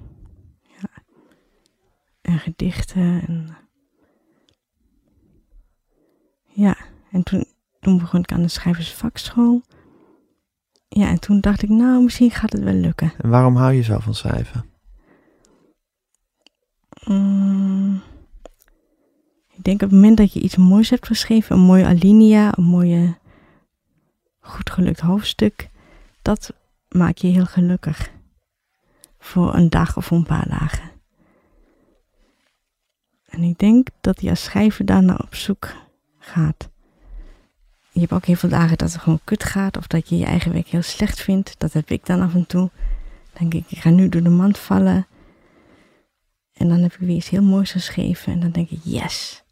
ja. 0.81 0.89
en 2.21 2.39
gedichten. 2.39 3.21
En, 3.27 3.57
ja, 6.47 6.75
en 7.11 7.23
toen, 7.23 7.45
toen 7.79 7.97
begon 7.97 8.19
ik 8.19 8.31
aan 8.31 8.41
de 8.41 8.47
schrijversvakschool. 8.47 9.61
Ja, 10.93 11.07
en 11.07 11.19
toen 11.19 11.39
dacht 11.39 11.61
ik, 11.61 11.69
nou, 11.69 12.03
misschien 12.03 12.31
gaat 12.31 12.51
het 12.51 12.63
wel 12.63 12.73
lukken. 12.73 13.13
En 13.17 13.29
waarom 13.29 13.55
hou 13.55 13.73
je 13.73 13.81
zo 13.81 13.99
van 13.99 14.15
schrijven? 14.15 14.65
Mm, 17.05 18.01
ik 19.53 19.63
denk 19.63 19.81
op 19.81 19.89
het 19.89 19.99
moment 19.99 20.17
dat 20.17 20.33
je 20.33 20.41
iets 20.41 20.55
moois 20.55 20.89
hebt 20.89 21.07
geschreven, 21.07 21.55
een 21.55 21.61
mooie 21.61 21.85
alinea, 21.85 22.57
een 22.57 22.63
mooie, 22.63 23.17
goed 24.39 24.69
gelukt 24.69 24.99
hoofdstuk, 24.99 25.69
dat 26.21 26.53
maak 26.89 27.17
je 27.17 27.27
heel 27.27 27.45
gelukkig. 27.45 28.11
Voor 29.19 29.55
een 29.55 29.69
dag 29.69 29.97
of 29.97 30.11
een 30.11 30.25
paar 30.25 30.49
dagen. 30.49 30.91
En 33.25 33.43
ik 33.43 33.57
denk 33.57 33.87
dat 34.01 34.21
je 34.21 34.29
als 34.29 34.43
schrijver 34.43 34.85
daar 34.85 35.03
naar 35.03 35.19
op 35.19 35.35
zoek 35.35 35.73
gaat. 36.19 36.69
Je 37.91 37.99
hebt 37.99 38.11
ook 38.11 38.25
heel 38.25 38.35
veel 38.35 38.49
dagen 38.49 38.77
dat 38.77 38.91
het 38.91 39.01
gewoon 39.01 39.19
kut 39.23 39.43
gaat. 39.43 39.77
Of 39.77 39.87
dat 39.87 40.09
je 40.09 40.17
je 40.17 40.25
eigen 40.25 40.53
werk 40.53 40.67
heel 40.67 40.81
slecht 40.81 41.21
vindt. 41.21 41.55
Dat 41.57 41.73
heb 41.73 41.89
ik 41.89 42.05
dan 42.05 42.21
af 42.21 42.33
en 42.33 42.47
toe. 42.47 42.69
Dan 43.33 43.49
denk 43.49 43.53
ik, 43.53 43.71
ik 43.71 43.77
ga 43.77 43.89
nu 43.89 44.09
door 44.09 44.23
de 44.23 44.29
mand 44.29 44.57
vallen. 44.57 45.07
En 46.53 46.67
dan 46.67 46.79
heb 46.79 46.93
ik 46.93 46.99
weer 46.99 47.15
iets 47.15 47.29
heel 47.29 47.43
moois 47.43 47.71
geschreven. 47.71 48.33
En 48.33 48.39
dan 48.39 48.51
denk 48.51 48.69
ik, 48.69 48.79
yes. 48.83 49.43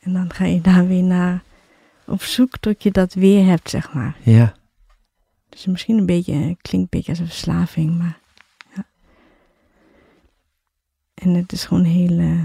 En 0.00 0.12
dan 0.12 0.32
ga 0.32 0.44
je 0.44 0.60
daar 0.60 0.86
weer 0.86 1.02
naar 1.02 1.42
op 2.06 2.22
zoek 2.22 2.58
tot 2.58 2.82
je 2.82 2.90
dat 2.90 3.14
weer 3.14 3.44
hebt, 3.44 3.70
zeg 3.70 3.92
maar. 3.92 4.16
Ja. 4.22 4.54
Dus 5.48 5.66
misschien 5.66 5.98
een 5.98 6.06
beetje, 6.06 6.32
klinkt 6.32 6.72
een 6.72 6.86
beetje 6.88 7.10
als 7.10 7.18
een 7.18 7.26
verslaving, 7.26 7.98
maar 7.98 8.18
ja. 8.74 8.86
En 11.14 11.34
het 11.34 11.52
is 11.52 11.64
gewoon 11.64 11.84
heel 11.84 12.18
eh, 12.18 12.44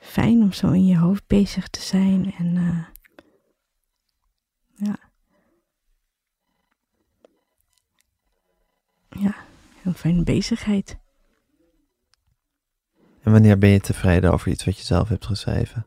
fijn 0.00 0.42
om 0.42 0.52
zo 0.52 0.70
in 0.70 0.86
je 0.86 0.98
hoofd 0.98 1.26
bezig 1.26 1.68
te 1.68 1.80
zijn 1.80 2.34
en 2.38 2.56
uh, 2.56 2.84
ja. 4.74 4.98
Ja, 9.18 9.34
heel 9.82 9.92
fijne 9.92 10.22
bezigheid. 10.22 11.00
En 13.22 13.32
wanneer 13.32 13.58
ben 13.58 13.70
je 13.70 13.80
tevreden 13.80 14.32
over 14.32 14.50
iets 14.50 14.64
wat 14.64 14.76
je 14.76 14.84
zelf 14.84 15.08
hebt 15.08 15.26
geschreven? 15.26 15.86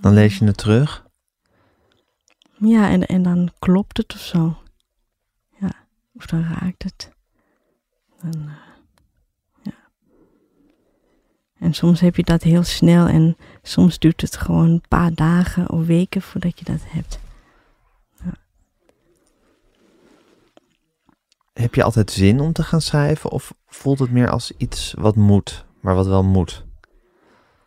Dan 0.00 0.12
lees 0.12 0.38
je 0.38 0.44
het 0.44 0.56
terug. 0.56 1.06
Ja, 2.58 2.88
en, 2.90 3.06
en 3.06 3.22
dan 3.22 3.52
klopt 3.58 3.96
het 3.96 4.14
of 4.14 4.20
zo. 4.20 4.58
Ja, 5.60 5.72
of 6.14 6.26
dan 6.26 6.42
raakt 6.42 6.82
het. 6.82 7.10
Dan, 8.22 8.42
uh, 8.42 8.52
ja. 9.62 9.74
En 11.58 11.74
soms 11.74 12.00
heb 12.00 12.16
je 12.16 12.22
dat 12.22 12.42
heel 12.42 12.62
snel 12.62 13.06
en 13.06 13.36
soms 13.62 13.98
duurt 13.98 14.20
het 14.20 14.36
gewoon 14.36 14.68
een 14.70 14.84
paar 14.88 15.14
dagen 15.14 15.70
of 15.70 15.86
weken 15.86 16.22
voordat 16.22 16.58
je 16.58 16.64
dat 16.64 16.80
hebt. 16.86 17.18
Heb 21.56 21.74
je 21.74 21.82
altijd 21.82 22.10
zin 22.10 22.40
om 22.40 22.52
te 22.52 22.62
gaan 22.62 22.80
schrijven 22.80 23.30
of 23.30 23.54
voelt 23.66 23.98
het 23.98 24.10
meer 24.10 24.30
als 24.30 24.52
iets 24.56 24.94
wat 24.98 25.16
moet, 25.16 25.64
maar 25.80 25.94
wat 25.94 26.06
wel 26.06 26.24
moet? 26.24 26.64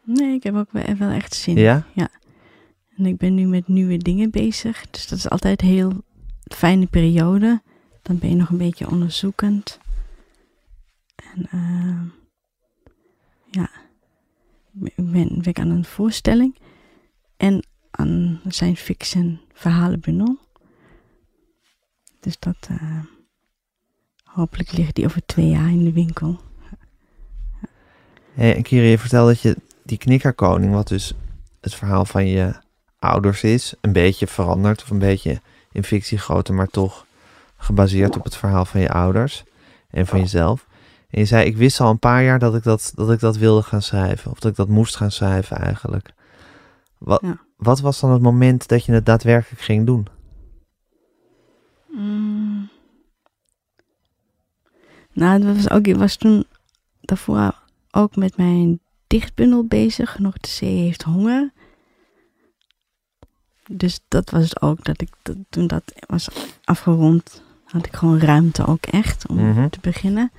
Nee, 0.04 0.34
ik 0.34 0.44
heb 0.44 0.56
ook 0.56 0.72
wel, 0.72 1.10
echt 1.10 1.34
zin. 1.34 1.58
Ja? 1.58 1.86
Ja. 1.94 2.10
En 2.98 3.06
ik 3.06 3.18
ben 3.18 3.36
nu 3.36 3.46
met 3.46 3.68
nieuwe 3.68 3.98
dingen 3.98 4.32
bezig. 4.32 4.90
Dus 4.90 5.08
dat 5.08 5.18
is 5.18 5.30
altijd 5.30 5.62
een 5.62 5.68
heel 5.68 6.04
fijne 6.44 6.86
periode. 6.86 7.62
Dan 8.02 8.18
ben 8.18 8.30
je 8.30 8.36
nog 8.36 8.50
een 8.50 8.58
beetje 8.58 8.90
onderzoekend. 8.90 9.80
En 11.16 11.50
uh, 11.54 12.02
ja, 13.52 13.70
ik 14.82 15.12
ben, 15.12 15.42
ben 15.42 15.56
aan 15.56 15.70
een 15.70 15.86
voorstelling. 15.86 16.58
En 17.38 17.66
aan 17.92 18.42
science 18.48 18.84
fiction 18.84 19.40
verhalenbundel. 19.54 20.38
Dus 22.20 22.40
dat, 22.40 22.68
uh, 22.72 23.04
hopelijk 24.34 24.72
ligt 24.72 24.96
die 24.96 25.06
over 25.06 25.22
twee 25.26 25.48
jaar 25.50 25.70
in 25.70 25.84
de 25.84 25.92
winkel. 25.92 26.40
Hey, 28.34 28.56
en 28.56 28.62
Kiri, 28.64 28.88
je 28.88 29.00
vertelde 29.00 29.32
dat 29.32 29.42
je 29.42 29.56
die 29.84 29.98
knikkerkoning, 29.98 30.74
wat 30.74 30.88
dus 30.88 31.14
het 31.62 31.76
verhaal 31.76 32.06
van 32.06 32.28
je 32.28 32.54
ouders 33.00 33.44
is, 33.44 33.74
een 33.82 33.92
beetje 33.94 34.28
veranderd 34.28 34.84
of 34.84 34.90
een 34.90 35.00
beetje 35.00 35.42
in 35.72 35.84
fictie 35.84 36.18
groter, 36.18 36.54
maar 36.54 36.68
toch 36.68 37.06
gebaseerd 37.58 38.18
op 38.18 38.24
het 38.24 38.36
verhaal 38.38 38.66
van 38.66 38.82
je 38.82 38.90
ouders 38.92 39.44
en 39.90 40.08
van 40.08 40.20
jezelf. 40.20 40.68
En 41.10 41.20
je 41.20 41.26
zei, 41.26 41.46
ik 41.46 41.58
wist 41.58 41.80
al 41.80 41.90
een 41.90 42.00
paar 42.00 42.24
jaar 42.24 42.40
dat 42.40 42.56
ik 42.56 42.64
dat, 42.64 42.92
dat, 42.96 43.12
ik 43.12 43.20
dat 43.20 43.38
wilde 43.38 43.62
gaan 43.62 43.82
schrijven, 43.82 44.32
of 44.32 44.40
dat 44.40 44.52
ik 44.52 44.58
dat 44.58 44.68
moest 44.68 44.96
gaan 44.96 45.12
schrijven 45.12 45.58
eigenlijk. 45.58 46.14
Wat, 46.98 47.22
Ja. 47.22 47.40
wat 47.58 47.80
was 47.80 48.00
dan 48.00 48.12
het 48.12 48.22
moment 48.22 48.68
dat 48.68 48.86
je 48.86 48.92
het 48.92 49.06
daadwerkelijk 49.06 49.62
ging 49.62 49.86
doen? 49.86 50.08
Mm. 51.92 52.49
Nou, 55.20 55.44
het 55.46 55.56
was 55.56 55.70
ook, 55.70 55.88
ik 55.88 55.96
was 55.96 56.16
toen 56.16 56.46
daarvoor 57.02 57.54
ook 57.92 58.16
met 58.16 58.38
mijn 58.38 58.80
dichtbundel 59.08 59.66
bezig. 59.66 60.20
Nog 60.20 60.38
de 60.38 60.48
zee 60.50 60.76
heeft 60.78 61.02
honger. 61.04 61.52
Dus 63.72 64.00
dat 64.08 64.30
was 64.30 64.44
het 64.44 64.62
ook, 64.62 64.84
dat 64.86 65.02
ik 65.02 65.10
dat, 65.22 65.36
toen 65.50 65.68
dat 65.68 65.84
was 66.08 66.30
afgerond, 66.64 67.44
had 67.66 67.86
ik 67.86 67.96
gewoon 67.96 68.20
ruimte 68.20 68.66
ook 68.66 68.86
echt 68.86 69.28
om 69.28 69.36
Mhm. 69.50 69.70
te 69.70 69.80
beginnen. 69.82 70.32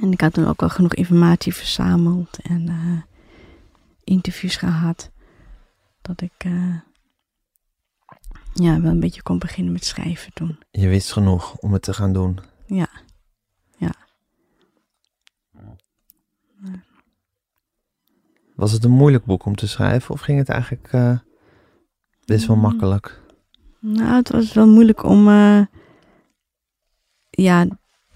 En 0.00 0.12
ik 0.12 0.20
had 0.20 0.32
toen 0.32 0.46
ook 0.46 0.62
al 0.62 0.68
genoeg 0.68 0.94
informatie 0.94 1.54
verzameld 1.54 2.38
en 2.42 2.68
eh, 2.68 3.02
interviews 4.04 4.56
gehad. 4.56 5.10
Dat 6.02 6.20
ik 6.20 6.32
eh, 6.38 6.74
ja, 8.54 8.80
wel 8.80 8.90
een 8.90 9.00
beetje 9.00 9.22
kon 9.22 9.38
beginnen 9.38 9.72
met 9.72 9.84
schrijven 9.84 10.32
toen. 10.32 10.58
Je 10.70 10.88
wist 10.88 11.12
genoeg 11.12 11.56
om 11.56 11.72
het 11.72 11.82
te 11.82 11.94
gaan 11.94 12.12
doen. 12.12 12.38
Ja. 12.66 12.88
Was 18.56 18.72
het 18.72 18.84
een 18.84 18.90
moeilijk 18.90 19.24
boek 19.24 19.44
om 19.44 19.54
te 19.56 19.68
schrijven 19.68 20.14
of 20.14 20.20
ging 20.20 20.38
het 20.38 20.48
eigenlijk 20.48 20.88
eh, 20.92 21.18
best 22.24 22.46
wel 22.46 22.56
Mm. 22.56 22.62
makkelijk? 22.62 23.20
Nou, 23.80 24.14
het 24.14 24.30
was 24.30 24.52
wel 24.52 24.66
moeilijk 24.66 25.02
om, 25.04 25.28
eh, 25.28 25.60
ja, 27.30 27.66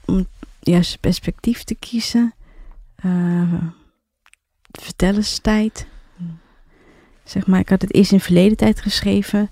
om 0.05 0.17
het 0.17 0.29
juiste 0.61 0.99
perspectief 0.99 1.65
te 1.65 1.75
kiezen. 1.75 2.35
Eh, 2.97 3.53
de 4.71 4.81
vertellerstijd. 4.81 5.87
Zeg 7.25 7.47
maar, 7.47 7.61
ik 7.61 7.69
had 7.69 7.83
het 7.83 7.95
eerst 7.95 8.13
in 8.13 8.21
verleden 8.21 8.57
tijd 8.57 8.81
geschreven. 8.81 9.51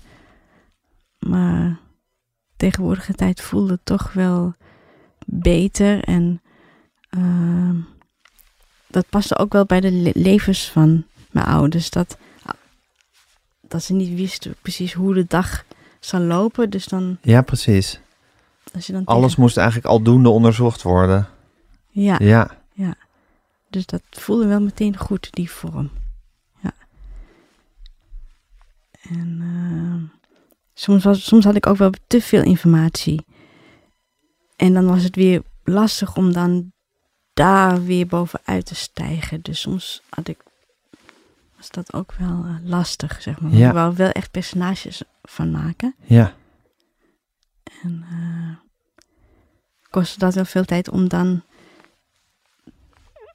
Maar 1.19 1.79
tegenwoordige 2.57 3.13
tijd 3.13 3.41
voelde 3.41 3.71
het 3.73 3.85
toch 3.85 4.13
wel 4.13 4.53
beter. 5.25 6.03
En 6.03 6.41
ehm, 7.09 7.75
dat 8.89 9.09
paste 9.09 9.37
ook 9.37 9.53
wel 9.53 9.65
bij 9.65 9.79
de 9.79 9.91
le- 9.91 10.11
levens 10.13 10.69
van 10.69 11.05
mijn 11.31 11.45
ouders. 11.45 11.89
Dat, 11.89 12.17
dat 13.61 13.83
ze 13.83 13.93
niet 13.93 14.15
wisten 14.15 14.55
precies 14.61 14.93
hoe 14.93 15.13
de 15.13 15.25
dag 15.27 15.65
zou 15.99 16.23
lopen. 16.23 16.69
Dus 16.69 16.85
dan, 16.85 17.17
Ja, 17.21 17.41
precies. 17.41 17.99
als 18.73 18.87
je 18.87 18.93
dan 18.93 19.05
Alles 19.05 19.27
tegen- 19.27 19.41
moest 19.41 19.57
eigenlijk 19.57 19.87
aldoende 19.87 20.29
onderzocht 20.29 20.81
worden. 20.81 21.27
Ja, 21.89 22.17
Ja. 22.19 22.57
dus 23.69 23.85
dat 23.85 24.01
voelde 24.09 24.45
wel 24.47 24.61
meteen 24.61 24.97
goed, 24.97 25.27
die 25.31 25.51
vorm. 25.51 25.89
Ja. 26.61 26.73
En 29.09 29.37
ehm, 29.41 30.17
soms, 30.73 31.03
was, 31.03 31.23
soms 31.25 31.43
had 31.45 31.55
ik 31.55 31.65
ook 31.67 31.77
wel 31.77 31.91
te 32.07 32.21
veel 32.21 32.43
informatie. 32.43 33.25
En 34.55 34.73
dan 34.73 34.85
was 34.85 35.03
het 35.03 35.15
weer 35.15 35.41
lastig 35.63 36.15
om 36.15 36.33
dan 36.33 36.71
daar 37.39 37.83
weer 37.83 38.07
bovenuit 38.07 38.65
te 38.65 38.75
stijgen. 38.75 39.41
Dus 39.41 39.59
soms 39.59 40.01
had 40.09 40.27
ik, 40.27 40.37
was 41.57 41.69
dat 41.69 41.93
ook 41.93 42.13
wel 42.13 42.43
eh, 42.45 42.55
lastig, 42.63 43.21
zeg 43.21 43.41
maar. 43.41 43.51
Ja. 43.51 43.67
Ik 43.67 43.73
wou 43.73 43.95
wel 43.95 44.09
echt 44.09 44.31
personages 44.31 45.01
van 45.23 45.51
maken. 45.51 45.95
Ja. 46.01 46.33
En 47.83 48.05
eh 48.11 48.67
kostte 49.89 50.19
dat 50.19 50.33
wel 50.33 50.45
veel 50.45 50.65
tijd 50.65 50.89
om 50.89 51.07
dan 51.07 51.43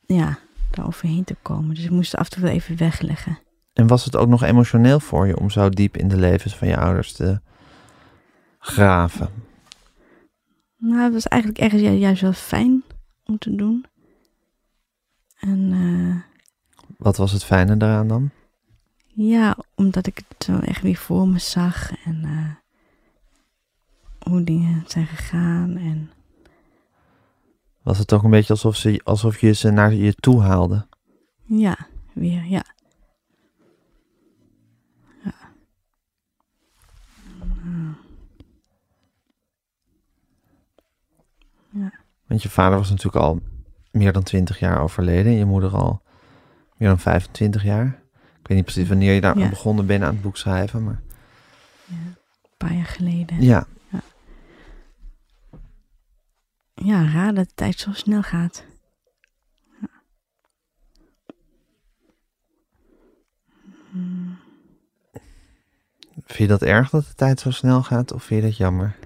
ja, 0.06 0.38
daar 0.70 0.86
overheen 0.86 1.24
te 1.24 1.36
komen. 1.42 1.74
Dus 1.74 1.84
ik 1.84 1.90
moest 1.90 2.16
af 2.16 2.24
en 2.24 2.30
toe 2.30 2.42
wel 2.42 2.52
even 2.52 2.76
wegleggen. 2.76 3.38
En 3.72 3.86
was 3.86 4.04
het 4.04 4.16
ook 4.16 4.28
nog 4.28 4.42
emotioneel 4.42 5.00
voor 5.00 5.26
je 5.26 5.38
om 5.38 5.50
zo 5.50 5.68
diep 5.68 5.96
in 5.96 6.08
de 6.08 6.16
levens 6.16 6.56
van 6.56 6.68
je 6.68 6.76
ouders 6.76 7.12
te 7.12 7.40
graven? 8.58 9.28
Nou, 10.76 11.02
het 11.02 11.12
was 11.12 11.26
eigenlijk 11.28 11.62
ergens 11.62 11.82
ju- 11.82 11.88
juist 11.98 12.22
wel 12.22 12.32
fijn 12.32 12.82
om 13.24 13.38
te 13.38 13.54
doen. 13.54 13.84
En 15.44 15.72
eh, 15.72 16.40
Wat 16.98 17.16
was 17.16 17.32
het 17.32 17.44
fijne 17.44 17.76
daaraan 17.76 18.08
dan? 18.08 18.30
ja, 19.06 19.56
omdat 19.74 20.06
ik 20.06 20.22
het 20.28 20.44
zo 20.44 20.58
echt 20.58 20.82
weer 20.82 20.96
voor 20.96 21.28
me 21.28 21.38
zag. 21.38 22.04
En 22.04 22.24
eh, 22.24 22.54
hoe 24.32 24.44
dingen 24.44 24.84
zijn 24.86 25.06
gegaan. 25.06 25.76
En 25.76 26.10
Was 27.82 27.98
het 27.98 28.12
ook 28.12 28.22
een 28.22 28.30
beetje 28.30 28.52
alsof, 28.52 28.76
ze, 28.76 29.00
alsof 29.04 29.40
je 29.40 29.52
ze 29.52 29.70
naar 29.70 29.92
je 29.92 30.14
toe 30.14 30.40
haalde? 30.42 30.86
ja, 31.46 31.76
weer, 32.12 32.44
ja. 32.44 32.64
Want 42.26 42.42
je 42.42 42.48
vader 42.50 42.78
was 42.78 42.90
natuurlijk 42.90 43.24
al 43.24 43.40
meer 43.94 44.12
dan 44.12 44.22
20 44.22 44.58
jaar 44.58 44.80
overleden. 44.80 45.32
En 45.32 45.38
je 45.38 45.44
moeder 45.44 45.70
al 45.76 46.02
meer 46.76 46.88
dan 46.88 46.98
25 46.98 47.62
jaar. 47.62 47.86
Ik 48.40 48.48
weet 48.48 48.56
niet 48.56 48.64
precies 48.66 48.88
wanneer 48.88 49.12
je 49.14 49.20
daar 49.20 49.38
Ja. 49.38 49.48
begonnen 49.48 49.86
bent 49.86 50.02
aan 50.02 50.12
het 50.12 50.22
boek 50.22 50.36
schrijven. 50.36 50.84
Maar 50.84 51.02
ja, 51.86 51.94
een 51.96 52.16
paar 52.56 52.72
jaar 52.74 52.84
geleden. 52.86 53.42
ja, 53.42 53.66
Ja, 56.74 57.04
raar 57.10 57.34
dat 57.34 57.48
de 57.48 57.54
tijd 57.54 57.78
zo 57.78 57.92
snel 57.92 58.22
gaat. 58.22 58.64
Ja. 59.80 59.88
Hmm. 63.90 64.36
Vind 66.14 66.38
je 66.38 66.46
dat 66.46 66.62
erg 66.62 66.90
dat 66.90 67.06
de 67.06 67.14
tijd 67.14 67.40
zo 67.40 67.50
snel 67.50 67.82
gaat 67.82 68.12
of 68.12 68.22
vind 68.24 68.42
je 68.42 68.48
dat 68.48 68.56
jammer? 68.56 68.96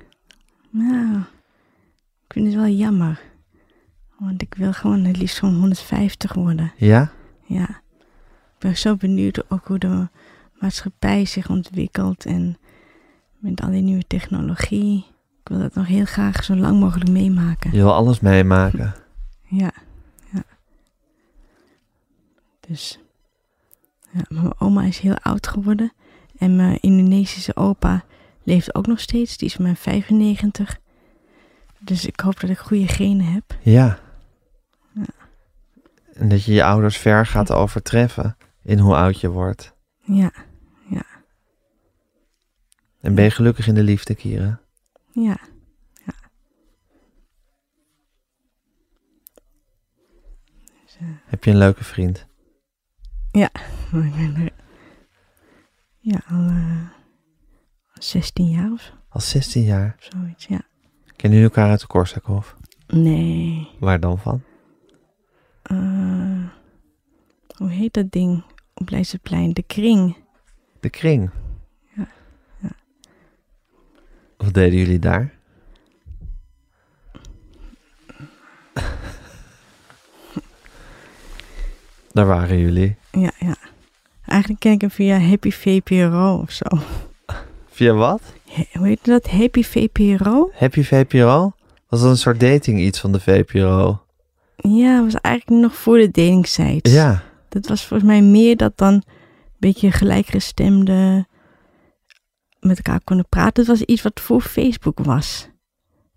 Nou, 0.70 1.18
ik 2.26 2.32
vind 2.32 2.46
het 2.46 2.54
wel 2.54 2.66
jammer. 2.66 3.20
Want 4.18 4.42
ik 4.42 4.54
wil 4.54 4.72
gewoon 4.72 5.04
het 5.04 5.16
liefst 5.16 5.38
gewoon 5.38 5.54
150 5.54 6.32
worden. 6.32 6.72
Ja? 6.76 7.10
Ja. 7.44 7.68
Ik 8.58 8.58
ben 8.58 8.76
zo 8.76 8.96
benieuwd 8.96 9.50
ook 9.50 9.66
hoe 9.66 9.78
de 9.78 10.08
maatschappij 10.60 11.24
zich 11.24 11.50
ontwikkelt. 11.50 12.26
En 12.26 12.58
met 13.38 13.60
al 13.62 13.70
die 13.70 13.82
nieuwe 13.82 14.06
technologie. 14.06 15.06
Ik 15.42 15.48
wil 15.48 15.58
dat 15.58 15.74
nog 15.74 15.86
heel 15.86 16.04
graag 16.04 16.44
zo 16.44 16.56
lang 16.56 16.80
mogelijk 16.80 17.10
meemaken. 17.10 17.70
Je 17.72 17.76
wil 17.76 17.94
alles 17.94 18.20
meemaken. 18.20 18.94
Ja, 19.50 19.70
ja. 20.32 20.42
Dus, 22.60 22.98
ja, 24.10 24.20
maar 24.28 24.42
mijn 24.42 24.60
oma 24.60 24.84
is 24.84 24.98
heel 24.98 25.18
oud 25.18 25.46
geworden. 25.46 25.92
En 26.38 26.56
mijn 26.56 26.80
Indonesische 26.80 27.56
opa 27.56 28.04
leeft 28.42 28.74
ook 28.74 28.86
nog 28.86 29.00
steeds. 29.00 29.36
Die 29.36 29.48
is 29.48 29.56
mijn 29.56 29.76
95. 29.76 30.78
Dus 31.78 32.06
ik 32.06 32.20
hoop 32.20 32.40
dat 32.40 32.50
ik 32.50 32.58
goede 32.58 32.88
genen 32.88 33.26
heb. 33.32 33.44
Ja. 33.62 33.72
Ja. 33.72 34.07
En 36.18 36.28
dat 36.28 36.44
je 36.44 36.52
je 36.52 36.64
ouders 36.64 36.96
ver 36.98 37.26
gaat 37.26 37.52
overtreffen 37.52 38.36
in 38.62 38.78
hoe 38.78 38.94
oud 38.94 39.20
je 39.20 39.28
wordt. 39.28 39.72
Ja, 40.00 40.30
En 43.00 43.14
ben 43.14 43.24
je 43.24 43.30
gelukkig 43.30 43.66
in 43.66 43.74
de 43.74 43.82
liefde, 43.82 44.14
Kira? 44.14 44.60
ja. 45.12 45.36
Heb 51.24 51.44
je 51.44 51.50
een 51.50 51.56
leuke 51.58 51.84
vriend? 51.84 52.26
Maar 53.32 54.04
ik 54.06 54.14
ben 54.14 54.34
er, 54.36 54.52
ja, 55.98 56.20
al 56.28 56.46
eh, 56.48 56.88
16 57.94 58.48
jaar 58.48 58.72
of 58.72 58.80
zo- 58.80 58.92
Al 59.08 59.20
16 59.20 59.62
jaar. 59.62 59.96
zoiets, 59.98 60.46
ja. 60.46 60.60
Kennen 61.16 61.38
jullie 61.38 61.54
elkaar 61.54 61.70
uit 61.70 61.80
de 61.80 61.86
Korsakov? 61.86 62.52
Nee. 62.86 63.68
Waar 63.80 64.00
dan 64.00 64.18
van? 64.18 64.42
Eh, 65.68 66.48
hoe 67.56 67.70
heet 67.70 67.94
dat 67.94 68.10
ding 68.12 68.42
op 68.74 68.90
Leidseplein? 68.90 69.52
De 69.52 69.62
kring. 69.62 70.16
De 70.80 70.90
kring. 70.90 71.30
Ja, 71.96 72.08
ja. 72.60 72.70
Wat 74.36 74.54
deden 74.54 74.78
jullie 74.78 74.98
daar? 74.98 75.32
daar 82.12 82.26
waren 82.26 82.58
jullie. 82.58 82.96
Ja, 83.12 83.30
ja. 83.38 83.56
Eigenlijk 84.24 84.60
ken 84.60 84.72
ik 84.72 84.80
hem 84.80 84.90
via 84.90 85.18
Happy 85.20 85.50
VPRO 85.50 86.38
of 86.42 86.50
zo. 86.50 86.64
Via 87.70 87.92
wat? 87.92 88.22
He- 88.50 88.68
hoe 88.78 88.86
heet 88.86 89.04
dat? 89.04 89.30
Happy 89.30 89.62
VPRO? 89.62 90.50
Happy 90.54 90.82
VPRO? 90.82 91.52
Was 91.88 92.00
dat 92.00 92.10
een 92.10 92.16
soort 92.16 92.40
dating 92.40 92.80
iets 92.80 93.00
van 93.00 93.12
de 93.12 93.20
VPRO? 93.20 94.02
Ja, 94.62 95.02
was 95.04 95.14
eigenlijk 95.14 95.62
nog 95.62 95.74
voor 95.76 95.98
de 95.98 96.10
datingsites. 96.10 96.92
Ja. 96.92 97.22
Dat 97.48 97.66
was 97.66 97.84
volgens 97.86 98.08
mij 98.08 98.22
meer 98.22 98.56
dat 98.56 98.72
dan 98.78 98.92
een 98.92 99.02
beetje 99.58 99.90
gelijkgestemden 99.92 101.28
met 102.60 102.76
elkaar 102.76 103.00
konden 103.04 103.28
praten. 103.28 103.62
Het 103.62 103.66
was 103.78 103.82
iets 103.82 104.02
wat 104.02 104.20
voor 104.20 104.40
Facebook 104.40 104.98
was. 104.98 105.48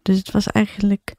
Dus 0.02 0.18
het 0.18 0.32
was 0.32 0.48
eigenlijk, 0.48 1.14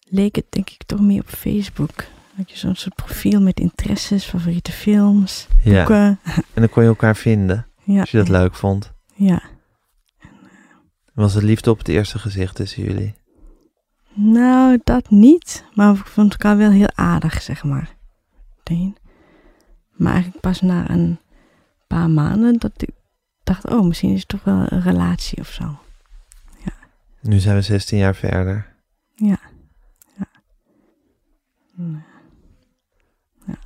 leek 0.00 0.36
het 0.36 0.46
denk 0.48 0.70
ik 0.70 0.82
toch 0.86 1.00
meer 1.00 1.20
op 1.20 1.28
Facebook. 1.28 1.90
Had 2.36 2.50
je 2.50 2.56
zo'n 2.58 2.74
soort 2.74 2.94
profiel 2.94 3.40
met 3.40 3.60
interesses, 3.60 4.24
favoriete 4.24 4.72
films, 4.72 5.46
ja. 5.62 5.76
boeken. 5.76 6.18
En 6.24 6.42
dan 6.54 6.68
kon 6.68 6.82
je 6.82 6.88
elkaar 6.88 7.16
vinden, 7.16 7.66
Ja, 7.84 8.00
als 8.00 8.10
je 8.10 8.16
dat 8.18 8.28
leuk 8.28 8.54
vond. 8.54 8.92
ja. 9.14 9.42
Was 11.14 11.34
het 11.34 11.42
liefde 11.42 11.70
op 11.70 11.78
het 11.78 11.88
eerste 11.88 12.18
gezicht 12.18 12.54
tussen 12.54 12.82
jullie? 12.82 13.14
Nou, 14.14 14.80
dat 14.84 15.10
niet. 15.10 15.64
Maar 15.74 15.94
ik 15.94 16.06
vond 16.06 16.32
elkaar 16.32 16.56
wel 16.56 16.70
heel 16.70 16.90
aardig, 16.94 17.42
zeg 17.42 17.64
maar. 17.64 17.96
Meteen. 18.56 18.96
Maar 19.90 20.12
eigenlijk 20.12 20.42
pas 20.42 20.60
na 20.60 20.90
een 20.90 21.18
paar 21.86 22.10
maanden 22.10 22.58
dat 22.58 22.82
ik 22.82 22.90
dacht, 23.42 23.70
oh, 23.70 23.86
misschien 23.86 24.12
is 24.12 24.20
het 24.20 24.28
toch 24.28 24.44
wel 24.44 24.66
een 24.68 24.82
relatie 24.82 25.38
of 25.38 25.48
zo. 25.48 25.78
Nu 27.24 27.38
zijn 27.38 27.56
we 27.56 27.62
16 27.62 27.98
jaar 27.98 28.14
verder. 28.14 28.74
Ja. 29.14 29.38
Ja. 30.16 30.26
Ja. 33.46 33.58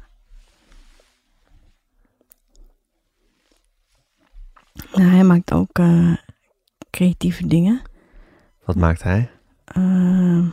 Nou, 4.92 5.10
hij 5.10 5.24
maakt 5.24 5.52
ook 5.52 5.78
eh, 5.78 6.16
creatieve 6.90 7.46
dingen. 7.46 7.82
Wat 8.64 8.76
maakt 8.76 9.02
hij? 9.02 9.30
Eh, 9.74 10.46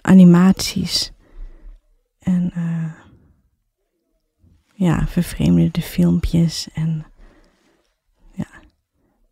animaties 0.00 1.12
en 2.18 2.50
eh, 2.54 2.92
ja, 4.74 5.06
vervreemdende 5.06 5.82
filmpjes 5.82 6.68
en 6.74 7.04
ja. 8.32 8.46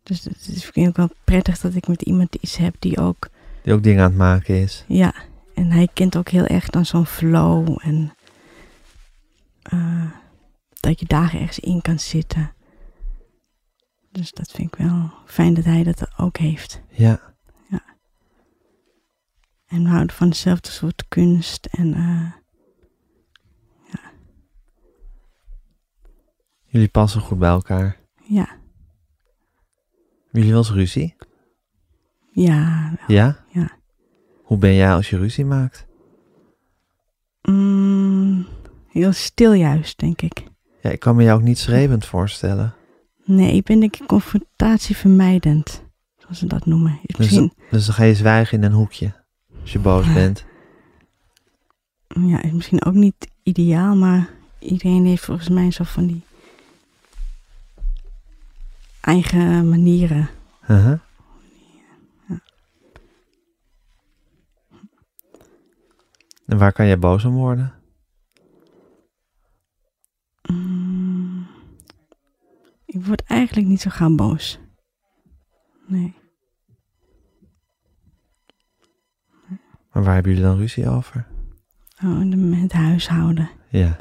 Dus 0.03 0.23
het 0.23 0.47
is 0.47 0.63
vind 0.65 0.75
ik 0.75 0.87
ook 0.87 0.97
wel 0.97 1.17
prettig 1.23 1.59
dat 1.59 1.75
ik 1.75 1.87
met 1.87 2.01
iemand 2.01 2.35
iets 2.35 2.57
heb 2.57 2.75
die 2.79 2.97
ook, 2.97 3.29
Die 3.63 3.73
ook 3.73 3.83
dingen 3.83 4.03
aan 4.03 4.09
het 4.09 4.17
maken 4.17 4.55
is. 4.61 4.85
ja, 4.87 5.13
en 5.53 5.71
hij 5.71 5.87
kent 5.93 6.17
ook 6.17 6.29
heel 6.29 6.45
erg 6.45 6.69
dan 6.69 6.85
zo'n 6.85 7.05
flow 7.05 7.77
en 7.81 8.13
eh, 9.61 10.11
dat 10.79 10.99
je 10.99 11.05
dagen 11.05 11.39
ergens 11.39 11.59
in 11.59 11.81
kan 11.81 11.99
zitten. 11.99 12.53
Dus 14.11 14.31
dat 14.31 14.51
vind 14.51 14.67
ik 14.73 14.79
wel 14.79 15.11
fijn 15.25 15.53
dat 15.53 15.63
hij 15.63 15.83
dat 15.83 16.07
ook 16.17 16.37
heeft. 16.37 16.81
Ja. 16.89 17.32
En 19.73 19.83
we 19.83 19.89
houden 19.89 20.15
van 20.15 20.29
dezelfde 20.29 20.69
soort 20.69 21.05
kunst. 21.07 21.65
En 21.65 21.93
eh, 21.93 22.31
Jullie 26.65 26.87
passen 26.87 27.21
goed 27.21 27.39
bij 27.39 27.49
elkaar. 27.49 27.97
ja, 28.23 28.47
jullie 30.31 30.49
wel 30.49 30.57
eens 30.57 30.71
ruzie? 30.71 31.15
ja, 32.31 32.93
wel. 33.07 33.17
Ja? 33.17 33.45
Ja. 33.51 33.69
Hoe 34.43 34.57
ben 34.57 34.73
jij 34.73 34.93
als 34.93 35.09
je 35.09 35.17
ruzie 35.17 35.45
maakt? 35.45 35.85
Mm, 37.41 38.45
heel 38.87 39.11
stil 39.11 39.53
juist, 39.53 39.99
denk 39.99 40.21
ik. 40.21 40.43
Ja, 40.81 40.89
ik 40.89 40.99
kan 40.99 41.15
me 41.15 41.23
jou 41.23 41.39
ook 41.39 41.45
niet 41.45 41.59
schreeuwend 41.59 42.05
voorstellen. 42.05 42.73
Nee, 43.25 43.55
ik 43.55 43.63
ben 43.63 43.79
denk 43.79 43.95
ik 43.95 44.07
confrontatievermijdend. 44.07 45.83
Zoals 46.17 46.39
ze 46.39 46.45
dat 46.47 46.65
noemen. 46.65 46.99
Dus, 47.03 47.17
misschien, 47.17 47.53
dus 47.69 47.85
dan 47.85 47.95
ga 47.95 48.03
je 48.03 48.15
zwijgen 48.15 48.57
in 48.57 48.63
een 48.63 48.71
hoekje. 48.71 49.22
Als 49.63 49.71
je 49.71 49.79
boos 49.79 50.13
bent. 50.13 50.45
ja, 52.07 52.41
is 52.41 52.51
misschien 52.51 52.85
ook 52.85 52.93
niet 52.93 53.31
ideaal, 53.43 53.95
maar 53.95 54.29
iedereen 54.59 55.05
heeft 55.05 55.23
volgens 55.25 55.49
mij 55.49 55.71
zo 55.71 55.83
van 55.83 56.07
die 56.07 56.21
eigen 59.01 59.69
manieren. 59.69 60.29
Uh-huh. 60.69 60.99
En 66.45 66.57
waar 66.57 66.71
kan 66.73 66.85
jij 66.85 66.99
boos 66.99 67.25
om 67.25 67.33
worden? 67.33 67.73
Mm, 70.49 71.47
ik 72.85 73.05
word 73.05 73.23
eigenlijk 73.23 73.67
niet 73.67 73.81
zo 73.81 73.89
gauw 73.89 74.15
boos. 74.15 74.59
Nee. 75.87 76.21
Maar 79.93 80.03
waar 80.03 80.13
hebben 80.13 80.31
jullie 80.31 80.47
dan 80.47 80.57
ruzie 80.57 80.89
over? 80.89 81.25
Oh, 82.03 82.19
de- 82.31 82.55
het 82.55 82.71
huishouden. 82.73 83.49
Ja. 83.69 83.95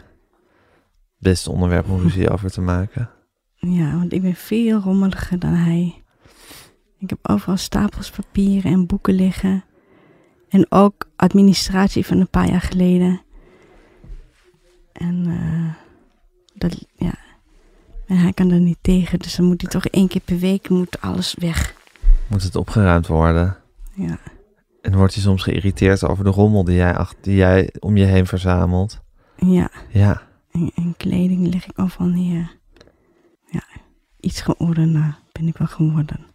Beste 1.19 1.51
onderwerp 1.51 1.89
om 1.91 2.01
ruzie 2.01 2.31
over 2.31 2.51
te 2.51 2.61
maken. 2.61 3.11
Ja, 3.57 3.97
want 3.97 4.13
ik 4.13 4.23
ben 4.23 4.35
veel 4.35 4.81
rommeliger 4.81 5.39
dan 5.39 5.53
hij. 5.53 6.03
Ik 6.99 7.11
heb 7.11 7.19
overal 7.23 7.57
stapels 7.57 8.11
papieren 8.11 8.73
en 8.73 8.87
boeken 8.87 9.15
liggen. 9.15 9.65
En 10.49 10.67
ook 10.69 11.09
administratie 11.17 12.07
van 12.07 12.19
een 12.21 12.29
paar 12.29 12.49
jaar 12.51 12.61
geleden. 12.61 13.21
En 14.93 15.27
eh, 15.27 15.75
dat, 16.55 16.87
ja. 16.97 17.15
En 18.07 18.17
hij 18.17 18.33
kan 18.33 18.51
er 18.51 18.61
niet 18.61 18.79
tegen, 18.81 19.19
dus 19.19 19.37
dan 19.37 19.47
moet 19.47 19.61
hij 19.61 19.71
toch 19.71 19.87
één 19.87 20.09
keer 20.09 20.21
per 20.25 20.39
week 20.39 20.69
moet 20.69 21.01
alles 21.01 21.35
weg. 21.39 21.75
Moet 22.27 22.43
het 22.43 22.57
opgeruimd 22.57 23.07
worden? 23.07 23.57
Ja, 23.95 24.19
En 24.83 24.97
wordt 24.97 25.15
hij 25.15 25.23
soms 25.23 25.43
geïrriteerd 25.43 26.05
over 26.05 26.25
de 26.25 26.31
rommel 26.31 26.65
die 26.65 26.77
jij, 26.77 27.07
die 27.21 27.37
jij 27.37 27.75
om 27.79 27.97
je 27.97 28.05
heen 28.05 28.27
verzamelt? 28.27 29.01
ja. 29.37 29.71
Ja. 29.89 30.23
En, 30.51 30.73
en 30.75 30.95
kleding 30.97 31.53
leg 31.53 31.67
ik 31.67 31.79
overal 31.79 32.07
neer. 32.07 32.57
Ja, 33.51 33.65
iets 34.21 34.41
geordender 34.41 35.19
ben 35.33 35.47
ik 35.47 35.57
wel 35.57 35.67
geworden. 35.67 36.27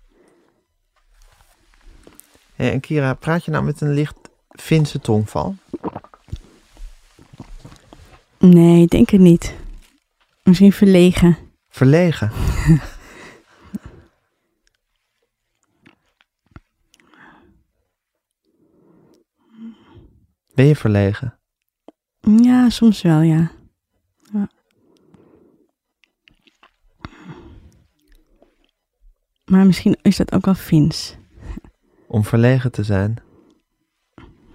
Hey, 2.56 2.72
en 2.72 2.80
Kira, 2.80 3.14
praat 3.14 3.46
je 3.46 3.52
nou 3.52 3.64
met 3.64 3.82
een 3.82 3.94
licht 3.94 4.16
Finse 4.50 5.00
tongval? 5.00 5.56
Nee, 8.40 8.82
ik 8.82 8.90
denk 8.90 9.10
het 9.10 9.22
niet. 9.22 9.56
Misschien 10.44 10.72
verlegen. 10.72 11.38
Verlegen? 11.70 12.32
Ben 20.58 20.66
je 20.66 20.76
verlegen? 20.76 21.40
Ja, 22.42 22.70
soms 22.70 23.02
wel, 23.02 23.22
ja. 23.22 23.52
ja. 24.34 24.50
Maar 29.46 29.66
misschien 29.66 29.98
is 30.02 30.18
dat 30.18 30.34
ook 30.34 30.46
wel 30.46 30.54
Fins. 30.54 31.18
Om 32.08 32.24
verlegen 32.24 32.72
te 32.72 32.84
zijn? 32.84 33.16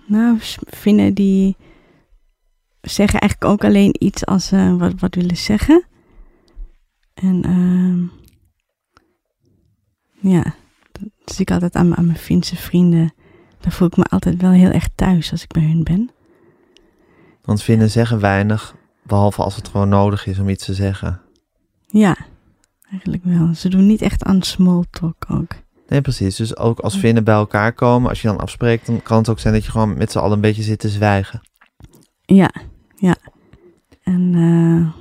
Nou, 0.07 0.39
Finnen 0.67 1.15
die 1.15 1.57
zeggen 2.81 3.21
eigenlijk 3.21 3.53
ook 3.53 3.65
alleen 3.65 3.95
iets 3.99 4.27
als 4.27 4.47
ze 4.47 4.77
wat, 4.77 5.01
wat 5.01 5.15
willen 5.15 5.37
zeggen. 5.37 5.85
En 7.15 7.47
uh, 7.47 8.09
ja, 10.33 10.55
dat 10.93 11.11
zie 11.25 11.41
ik 11.41 11.51
altijd 11.51 11.75
aan, 11.75 11.97
aan 11.97 12.07
mijn 12.07 12.19
Finse 12.19 12.57
vrienden. 12.57 13.15
Daar 13.63 13.73
voel 13.73 13.89
ik 13.89 13.97
me 13.97 14.05
altijd 14.05 14.41
wel 14.41 14.51
heel 14.51 14.71
erg 14.71 14.89
thuis 14.95 15.31
als 15.31 15.43
ik 15.43 15.53
bij 15.53 15.63
hun 15.63 15.83
ben. 15.83 16.11
Want 17.45 17.63
Finnen 17.63 17.91
zeggen 17.91 18.21
weinig, 18.21 18.75
behalve 19.03 19.43
als 19.43 19.57
het 19.57 19.69
gewoon 19.69 19.89
nodig 19.89 20.27
is 20.27 20.39
om 20.39 20.49
iets 20.49 20.65
te 20.65 20.75
zeggen. 20.75 21.21
Ja, 21.87 22.17
eigenlijk 22.91 23.25
wel. 23.25 23.55
Ze 23.55 23.69
doen 23.69 23.87
niet 23.87 24.03
echt 24.03 24.25
aan 24.25 24.43
small 24.43 24.85
talk 24.91 25.25
ook. 25.29 25.51
Nee, 25.89 26.01
precies. 26.01 26.37
Dus 26.37 26.57
ook 26.57 26.79
als 26.79 26.97
Finnen 26.97 27.25
bij 27.25 27.35
elkaar 27.35 27.73
komen, 27.73 28.09
als 28.09 28.23
je 28.23 28.29
dan 28.29 28.39
afspreekt, 28.39 28.87
dan 28.87 29.03
kan 29.03 29.19
het 29.19 29.29
ook 29.29 29.39
zijn 29.39 29.55
dat 29.55 29.65
je 29.65 29.71
gewoon 29.71 29.97
met 29.97 30.13
z'n 30.13 30.19
allen 30.19 30.33
een 30.33 30.41
beetje 30.41 30.63
zit 30.63 30.79
te 30.79 30.89
zwijgen. 30.89 31.41
Ja, 32.25 32.51
ja. 32.97 33.17
En 34.03 34.33
uh, 34.35 34.93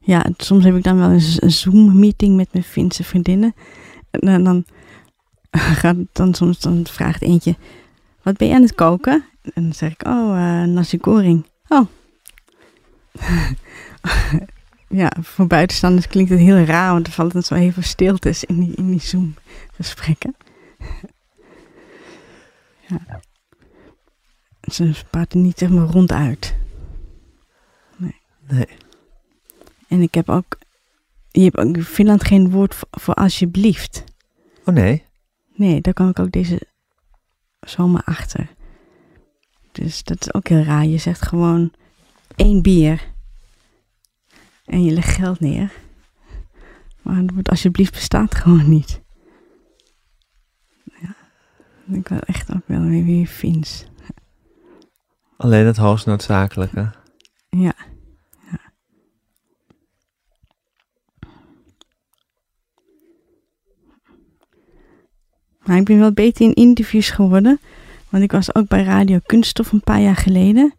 ja, 0.00 0.26
soms 0.36 0.64
heb 0.64 0.76
ik 0.76 0.82
dan 0.82 0.98
wel 0.98 1.10
eens 1.10 1.42
een 1.42 1.50
Zoom-meeting 1.50 2.36
met 2.36 2.48
mijn 2.52 2.64
Finse 2.64 3.04
vriendinnen. 3.04 3.54
En 4.10 4.44
dan 4.44 4.64
gaat 5.50 5.96
dan 6.12 6.34
soms 6.34 6.60
dan 6.60 6.86
vraagt 6.86 7.22
eentje, 7.22 7.56
wat 8.22 8.36
ben 8.36 8.48
je 8.48 8.54
aan 8.54 8.62
het 8.62 8.74
koken? 8.74 9.24
En 9.42 9.62
dan 9.62 9.72
zeg 9.72 9.92
ik, 9.92 10.06
oh, 10.06 10.34
uh, 10.34 10.64
nasi 10.64 10.98
goreng. 11.00 11.46
Oh. 11.68 11.86
ja, 15.00 15.12
voor 15.20 15.46
buitenstaanders 15.46 16.06
klinkt 16.06 16.30
het 16.30 16.38
heel 16.38 16.64
raar, 16.64 16.92
want 16.92 17.06
er 17.06 17.12
valt 17.12 17.32
dan 17.32 17.42
zo 17.42 17.54
even 17.54 17.82
stiltes 17.82 18.44
in 18.44 18.60
die, 18.60 18.74
in 18.74 18.90
die 18.90 19.00
Zoom-gesprekken. 19.00 20.36
ja. 22.88 23.20
Ze 24.60 24.92
praten 25.10 25.42
niet 25.42 25.58
zeg 25.58 25.68
maar 25.68 25.86
ronduit. 25.86 26.56
Nee. 27.96 28.20
Nee. 28.48 28.68
En 29.88 30.02
ik 30.02 30.14
heb 30.14 30.28
ook, 30.28 30.58
je 31.30 31.42
hebt 31.42 31.56
ook 31.56 31.76
in 31.76 31.84
Finland 31.84 32.24
geen 32.24 32.50
woord 32.50 32.74
voor, 32.74 32.88
voor 32.90 33.14
alsjeblieft. 33.14 34.04
Oh 34.64 34.74
nee? 34.74 35.04
Nee, 35.54 35.80
daar 35.80 35.92
kwam 35.92 36.08
ik 36.08 36.18
ook 36.18 36.32
deze 36.32 36.60
zomer 37.60 38.02
achter. 38.04 38.48
Dus 39.72 40.02
dat 40.02 40.20
is 40.20 40.34
ook 40.34 40.48
heel 40.48 40.62
raar. 40.62 40.84
Je 40.84 40.98
zegt 40.98 41.22
gewoon 41.22 41.72
één 42.36 42.62
bier. 42.62 43.12
En 44.64 44.84
je 44.84 44.92
legt 44.92 45.14
geld 45.14 45.40
neer. 45.40 45.72
Maar 47.02 47.22
het 47.36 47.48
alsjeblieft 47.48 47.92
bestaat 47.92 48.34
gewoon 48.34 48.68
niet. 48.68 49.00
Ja, 50.84 51.14
ik 51.94 52.08
wel 52.08 52.20
echt 52.20 52.54
ook 52.54 52.66
wel 52.66 52.80
weer 52.80 53.26
Fins. 53.26 53.88
Alleen 55.36 55.66
het 55.66 55.76
hoogst 55.76 56.06
noodzakelijke. 56.06 56.90
Ja. 57.48 57.74
ja. 58.50 58.60
Maar 65.70 65.78
ik 65.78 65.84
ben 65.84 65.98
wel 65.98 66.12
beter 66.12 66.46
in 66.46 66.54
interviews 66.54 67.10
geworden. 67.10 67.60
Want 68.08 68.22
ik 68.22 68.32
was 68.32 68.54
ook 68.54 68.68
bij 68.68 68.82
Radio 68.82 69.18
Kunststof 69.26 69.72
een 69.72 69.80
paar 69.80 70.00
jaar 70.00 70.16
geleden. 70.16 70.74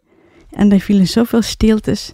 En 0.50 0.68
daar 0.68 0.78
vielen 0.78 1.06
zoveel 1.06 1.42
stiltes 1.42 2.12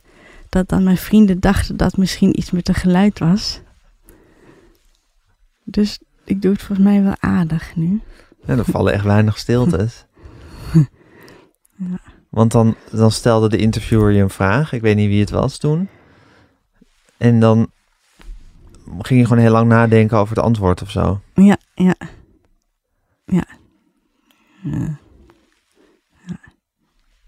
dat 0.49 0.69
dan 0.69 0.83
mijn 0.83 0.97
vrienden 0.97 1.41
dachten 1.41 1.77
dat 1.77 1.97
misschien 1.97 2.39
iets 2.39 2.51
met 2.51 2.67
het 2.67 2.77
geluid 2.77 3.19
was. 3.19 3.61
Dus 5.65 5.99
ik 6.25 6.43
doe 6.43 6.53
het 6.53 6.63
volgens 6.63 6.89
mij 6.89 7.03
wel 7.03 7.17
aardig 7.19 7.77
nu. 7.77 8.01
Ja, 8.47 8.57
er 8.57 8.65
vallen 8.65 8.93
echt 8.93 9.05
weinig 9.05 9.39
stiltes. 9.39 10.05
ja. 11.77 11.99
Want 12.29 12.53
dan, 12.53 12.75
dan 12.91 13.11
stelde 13.11 13.49
de 13.49 13.57
interviewer 13.57 14.13
je 14.13 14.23
een 14.23 14.31
vraag. 14.31 14.73
Ik 14.73 14.81
weet 14.81 14.97
niet 14.97 15.09
wie 15.09 15.21
het 15.21 15.31
was 15.31 15.59
toen. 15.59 15.89
En 17.17 17.41
dan 17.41 17.71
ging 18.99 19.21
je 19.21 19.27
gewoon 19.27 19.43
heel 19.43 19.53
lang 19.53 19.69
nadenken 19.69 20.19
over 20.19 20.37
het 20.37 20.45
antwoord 20.45 20.83
of 20.83 20.91
zo. 20.91 21.21
Ja, 21.35 21.57
ja. 21.75 21.95
Ja. 23.29 23.47
Ja. 24.63 24.99
ja. 26.27 26.41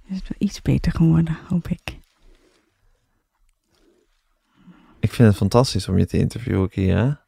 Is 0.07 0.17
het 0.17 0.29
wel 0.29 0.39
iets 0.49 0.63
beter 0.63 0.93
geworden, 0.93 1.39
hoop 1.49 1.69
ik. 1.69 1.99
Ik 5.01 5.13
vind 5.13 5.29
het 5.29 5.37
fantastisch 5.37 5.89
om 5.89 5.99
je 5.99 6.07
te 6.07 6.19
interviewen, 6.19 6.69
Kira. 6.69 7.25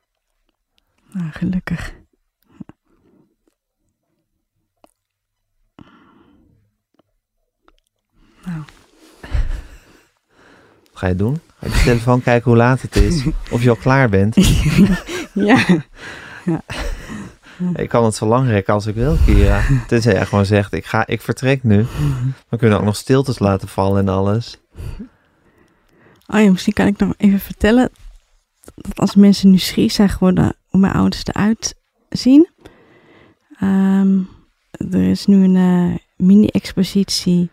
Nou, 1.12 1.30
gelukkig. 1.30 1.94
Nou. 8.44 8.58
Wat 10.90 11.00
ga 11.00 11.06
je 11.06 11.14
doen? 11.14 11.40
Ga 11.58 11.66
je 11.66 11.72
de 11.72 11.82
telefoon 11.82 12.22
kijken 12.22 12.50
hoe 12.50 12.60
laat 12.60 12.80
het 12.80 12.96
is? 12.96 13.24
Of 13.52 13.62
je 13.62 13.70
al 13.70 13.76
klaar 13.76 14.08
bent? 14.08 14.34
ja. 15.32 15.66
ja. 16.44 16.62
Ik 17.74 17.88
kan 17.88 18.04
het 18.04 18.14
zo 18.14 18.26
lang 18.26 18.48
rekken 18.48 18.74
als 18.74 18.86
ik 18.86 18.94
wil, 18.94 19.16
Kira. 19.26 19.62
Tenzij 19.88 20.18
je 20.18 20.26
gewoon 20.26 20.46
zegt, 20.46 20.72
ik, 20.72 20.86
ga, 20.86 21.06
ik 21.06 21.20
vertrek 21.20 21.62
nu. 21.62 21.86
Dan 22.48 22.58
kunnen 22.58 22.70
we 22.70 22.82
ook 22.82 22.88
nog 22.88 22.96
stiltes 22.96 23.38
laten 23.38 23.68
vallen 23.68 24.00
en 24.00 24.08
alles. 24.08 24.60
Oh 26.26 26.40
ja, 26.40 26.50
misschien 26.50 26.72
kan 26.72 26.86
ik 26.86 26.98
nog 26.98 27.14
even 27.16 27.40
vertellen 27.40 27.90
dat 28.74 28.98
als 28.98 29.14
mensen 29.14 29.48
nieuwsgierig 29.48 29.92
zijn 29.92 30.08
geworden 30.08 30.56
hoe 30.68 30.80
mijn 30.80 30.92
ouders 30.92 31.24
eruit 31.24 31.74
zien. 32.08 32.48
Um, 33.62 34.28
er 34.90 35.10
is 35.10 35.26
nu 35.26 35.44
een 35.44 35.54
uh, 35.54 35.96
mini-expositie 36.16 37.50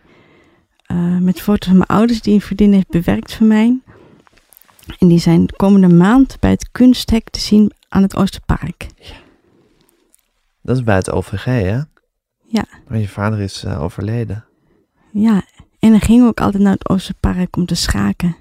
uh, 0.92 1.18
met 1.18 1.40
foto's 1.40 1.68
van 1.68 1.76
mijn 1.76 1.88
ouders 1.88 2.20
die 2.20 2.34
een 2.34 2.40
vriendin 2.40 2.72
heeft 2.72 2.88
bewerkt 2.88 3.34
voor 3.34 3.46
mij. 3.46 3.78
En 4.98 5.08
die 5.08 5.18
zijn 5.18 5.46
de 5.46 5.56
komende 5.56 5.94
maand 5.94 6.36
bij 6.40 6.50
het 6.50 6.68
kunsthek 6.72 7.30
te 7.30 7.40
zien 7.40 7.72
aan 7.88 8.02
het 8.02 8.16
Oosterpark. 8.16 8.86
Ja. 8.96 9.14
Dat 10.70 10.78
is 10.78 10.84
bij 10.84 10.96
het 10.96 11.10
OVG, 11.10 11.44
hè? 11.44 11.80
Ja. 12.46 12.64
Maar 12.88 12.98
je 12.98 13.08
vader 13.08 13.40
is 13.40 13.64
uh, 13.64 13.82
overleden. 13.82 14.44
Ja, 15.12 15.42
en 15.78 15.90
dan 15.90 16.00
gingen 16.00 16.22
we 16.22 16.28
ook 16.28 16.40
altijd 16.40 16.62
naar 16.62 16.72
het 16.72 16.88
Oosterpark 16.88 17.56
om 17.56 17.66
te 17.66 17.74
schaken. 17.74 18.36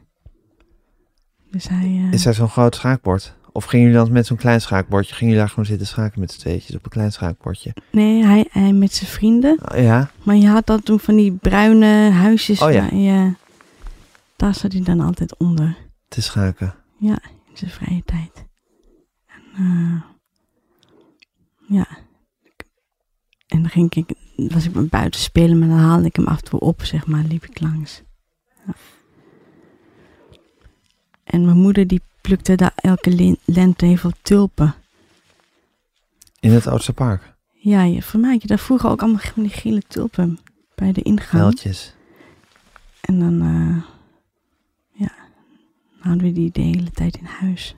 Dus 1.52 1.68
hij, 1.68 1.88
uh... 1.88 2.14
Is 2.14 2.22
zo'n 2.22 2.50
groot 2.50 2.76
schaakbord? 2.76 3.36
Of 3.52 3.66
gingen 3.66 3.86
jullie 3.86 4.04
dan 4.04 4.14
met 4.14 4.26
zo'n 4.26 4.38
klein 4.38 4.62
schaakbordje? 4.62 5.14
Gingen 5.14 5.26
jullie 5.26 5.40
daar 5.40 5.50
gewoon 5.50 5.66
zitten 5.66 5.88
schaken 5.88 6.20
met 6.20 6.32
z'n 6.32 6.40
tweetjes 6.40 6.76
op 6.76 6.84
een 6.84 6.92
klein 6.92 7.12
schaakbordje? 7.12 7.74
Nee, 7.92 8.24
hij, 8.24 8.48
hij 8.52 8.74
met 8.74 8.94
zijn 8.94 9.10
vrienden. 9.10 9.60
Oh, 9.72 9.78
ja. 9.78 10.12
Maar 10.24 10.36
je 10.36 10.48
had 10.48 10.66
dan 10.66 10.84
toen 10.84 11.00
van 11.00 11.16
die 11.16 11.32
bruine 11.32 12.10
huisjes. 12.12 12.62
Oh 12.62 12.72
ja. 12.72 13.36
Daar 14.36 14.56
zat 14.56 14.72
hij 14.72 14.82
dan 14.82 15.00
altijd 15.00 15.38
onder. 15.38 15.78
Te 16.08 16.22
schaken. 16.22 16.76
Ja, 16.98 17.20
in 17.24 17.58
zijn 17.58 17.72
vrije 17.72 18.04
tijd. 18.06 18.46
En, 19.28 19.64
uh, 19.64 20.02
ja. 21.78 22.08
En 23.60 23.66
dan 23.66 23.90
ging 23.90 24.08
ik, 24.08 24.16
was 24.52 24.66
ik 24.66 24.90
buiten 24.90 25.20
spelen, 25.20 25.60
maar 25.60 25.68
dan 25.68 25.78
haalde 25.78 26.06
ik 26.06 26.16
hem 26.16 26.26
af 26.26 26.38
en 26.38 26.44
toe 26.44 26.60
op, 26.60 26.84
zeg 26.84 27.08
maar, 27.08 27.24
liep 27.24 27.46
ik 27.46 27.60
langs. 27.60 28.02
Ja. 28.66 28.74
En 31.24 31.46
mijn 31.46 31.58
moeder 31.58 31.88
die 31.88 32.02
plukte 32.22 32.56
daar 32.56 32.72
elke 32.76 33.38
lente 33.46 33.86
heel 33.86 33.96
veel 33.96 34.12
tulpen. 34.22 34.76
In 36.40 36.52
het 36.52 36.68
Oudste 36.68 36.94
Park? 36.94 37.36
Ja, 37.54 37.84
je, 37.84 38.02
voor 38.02 38.20
mij 38.20 38.32
had 38.32 38.42
je 38.42 38.48
daar 38.48 38.60
vroeger 38.60 38.90
ook 38.90 39.02
allemaal 39.02 39.22
van 39.22 39.44
die 39.44 39.52
gele 39.52 39.82
tulpen 39.88 40.40
bij 40.76 40.92
de 40.92 41.02
ingang. 41.02 41.42
Veldjes. 41.42 41.94
En 43.02 43.20
dan, 43.20 43.34
uh, 43.34 43.84
ja, 44.92 45.14
dan 46.00 46.10
hadden 46.10 46.24
we 46.24 46.32
die 46.32 46.52
de 46.52 46.62
hele 46.62 46.92
tijd 46.92 47.18
in 47.18 47.26
huis. 47.26 47.76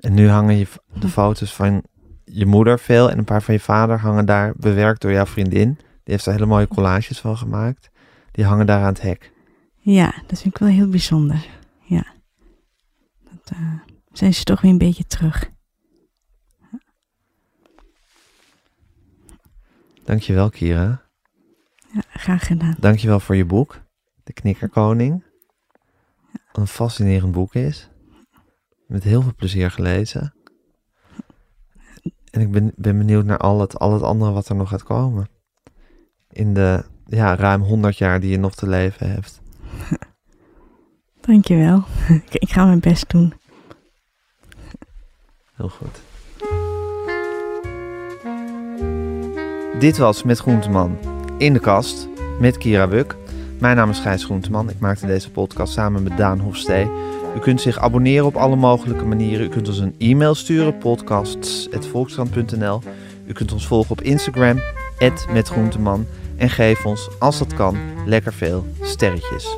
En 0.00 0.14
nu 0.14 0.28
hangen 0.28 0.56
je 0.56 0.66
de 0.92 1.08
foto's 1.08 1.54
van 1.54 1.82
je 2.34 2.46
moeder 2.46 2.78
veel 2.78 3.10
en 3.10 3.18
een 3.18 3.24
paar 3.24 3.42
van 3.42 3.54
je 3.54 3.60
vader 3.60 3.98
hangen 3.98 4.26
daar 4.26 4.52
bewerkt 4.56 5.00
door 5.00 5.12
jouw 5.12 5.26
vriendin. 5.26 5.74
Die 5.74 6.14
heeft 6.14 6.26
er 6.26 6.32
hele 6.32 6.46
mooie 6.46 6.68
collages 6.68 7.20
van 7.20 7.36
gemaakt. 7.36 7.90
Die 8.30 8.44
hangen 8.44 8.66
daar 8.66 8.80
aan 8.80 8.92
het 8.92 9.00
hek. 9.00 9.32
Ja, 9.78 10.14
dat 10.26 10.40
vind 10.40 10.54
ik 10.54 10.60
wel 10.60 10.68
heel 10.68 10.88
bijzonder. 10.88 11.46
Ja. 11.80 12.06
Dat, 13.22 13.56
uh, 13.56 13.72
zijn 14.12 14.34
ze 14.34 14.44
toch 14.44 14.60
weer 14.60 14.70
een 14.70 14.78
beetje 14.78 15.06
terug. 15.06 15.52
Dankjewel, 20.04 20.50
Kira. 20.50 21.02
Ja, 21.92 22.02
graag 22.08 22.46
gedaan. 22.46 22.74
Dankjewel 22.78 23.20
voor 23.20 23.36
je 23.36 23.44
boek, 23.44 23.80
De 24.24 24.32
Knikkerkoning. 24.32 25.24
Ja. 26.32 26.40
Een 26.52 26.66
fascinerend 26.66 27.32
boek 27.32 27.54
is. 27.54 27.88
Met 28.86 29.02
heel 29.02 29.22
veel 29.22 29.34
plezier 29.34 29.70
gelezen. 29.70 30.34
En 32.34 32.40
ik 32.40 32.50
ben, 32.50 32.72
ben 32.76 32.98
benieuwd 32.98 33.24
naar 33.24 33.38
al 33.38 33.60
het, 33.60 33.78
al 33.78 33.92
het 33.92 34.02
andere 34.02 34.32
wat 34.32 34.48
er 34.48 34.54
nog 34.54 34.68
gaat 34.68 34.82
komen. 34.82 35.28
in 36.30 36.54
de 36.54 36.84
ja, 37.06 37.36
ruim 37.36 37.62
100 37.62 37.98
jaar 37.98 38.20
die 38.20 38.30
je 38.30 38.38
nog 38.38 38.54
te 38.54 38.68
leven 38.68 39.10
hebt. 39.10 39.40
Dankjewel. 41.26 41.84
ik, 42.26 42.34
ik 42.34 42.50
ga 42.50 42.64
mijn 42.64 42.80
best 42.80 43.10
doen. 43.10 43.34
Heel 45.54 45.68
goed. 45.68 46.00
Dit 49.80 49.96
was 49.96 50.22
Met 50.22 50.38
Groenteman 50.38 50.98
in 51.38 51.52
de 51.52 51.60
kast 51.60 52.08
met 52.40 52.58
Kira 52.58 52.88
Buk. 52.88 53.16
Mijn 53.60 53.76
naam 53.76 53.90
is 53.90 53.98
Gijs 53.98 54.24
Groenteman. 54.24 54.70
Ik 54.70 54.78
maakte 54.78 55.06
deze 55.06 55.30
podcast 55.30 55.72
samen 55.72 56.02
met 56.02 56.16
Daan 56.16 56.38
Hofstee. 56.38 56.90
U 57.36 57.38
kunt 57.38 57.60
zich 57.60 57.78
abonneren 57.78 58.26
op 58.26 58.36
alle 58.36 58.56
mogelijke 58.56 59.04
manieren. 59.04 59.46
U 59.46 59.48
kunt 59.48 59.68
ons 59.68 59.78
een 59.78 59.94
e-mail 59.98 60.34
sturen, 60.34 60.78
podcasts.volkskrant.nl. 60.78 62.80
U 63.26 63.32
kunt 63.32 63.52
ons 63.52 63.66
volgen 63.66 63.90
op 63.90 64.00
Instagram, 64.00 64.60
metgroenteman. 65.32 66.06
En 66.36 66.50
geef 66.50 66.86
ons, 66.86 67.08
als 67.18 67.38
dat 67.38 67.54
kan, 67.54 67.76
lekker 68.06 68.32
veel 68.32 68.66
sterretjes. 68.80 69.56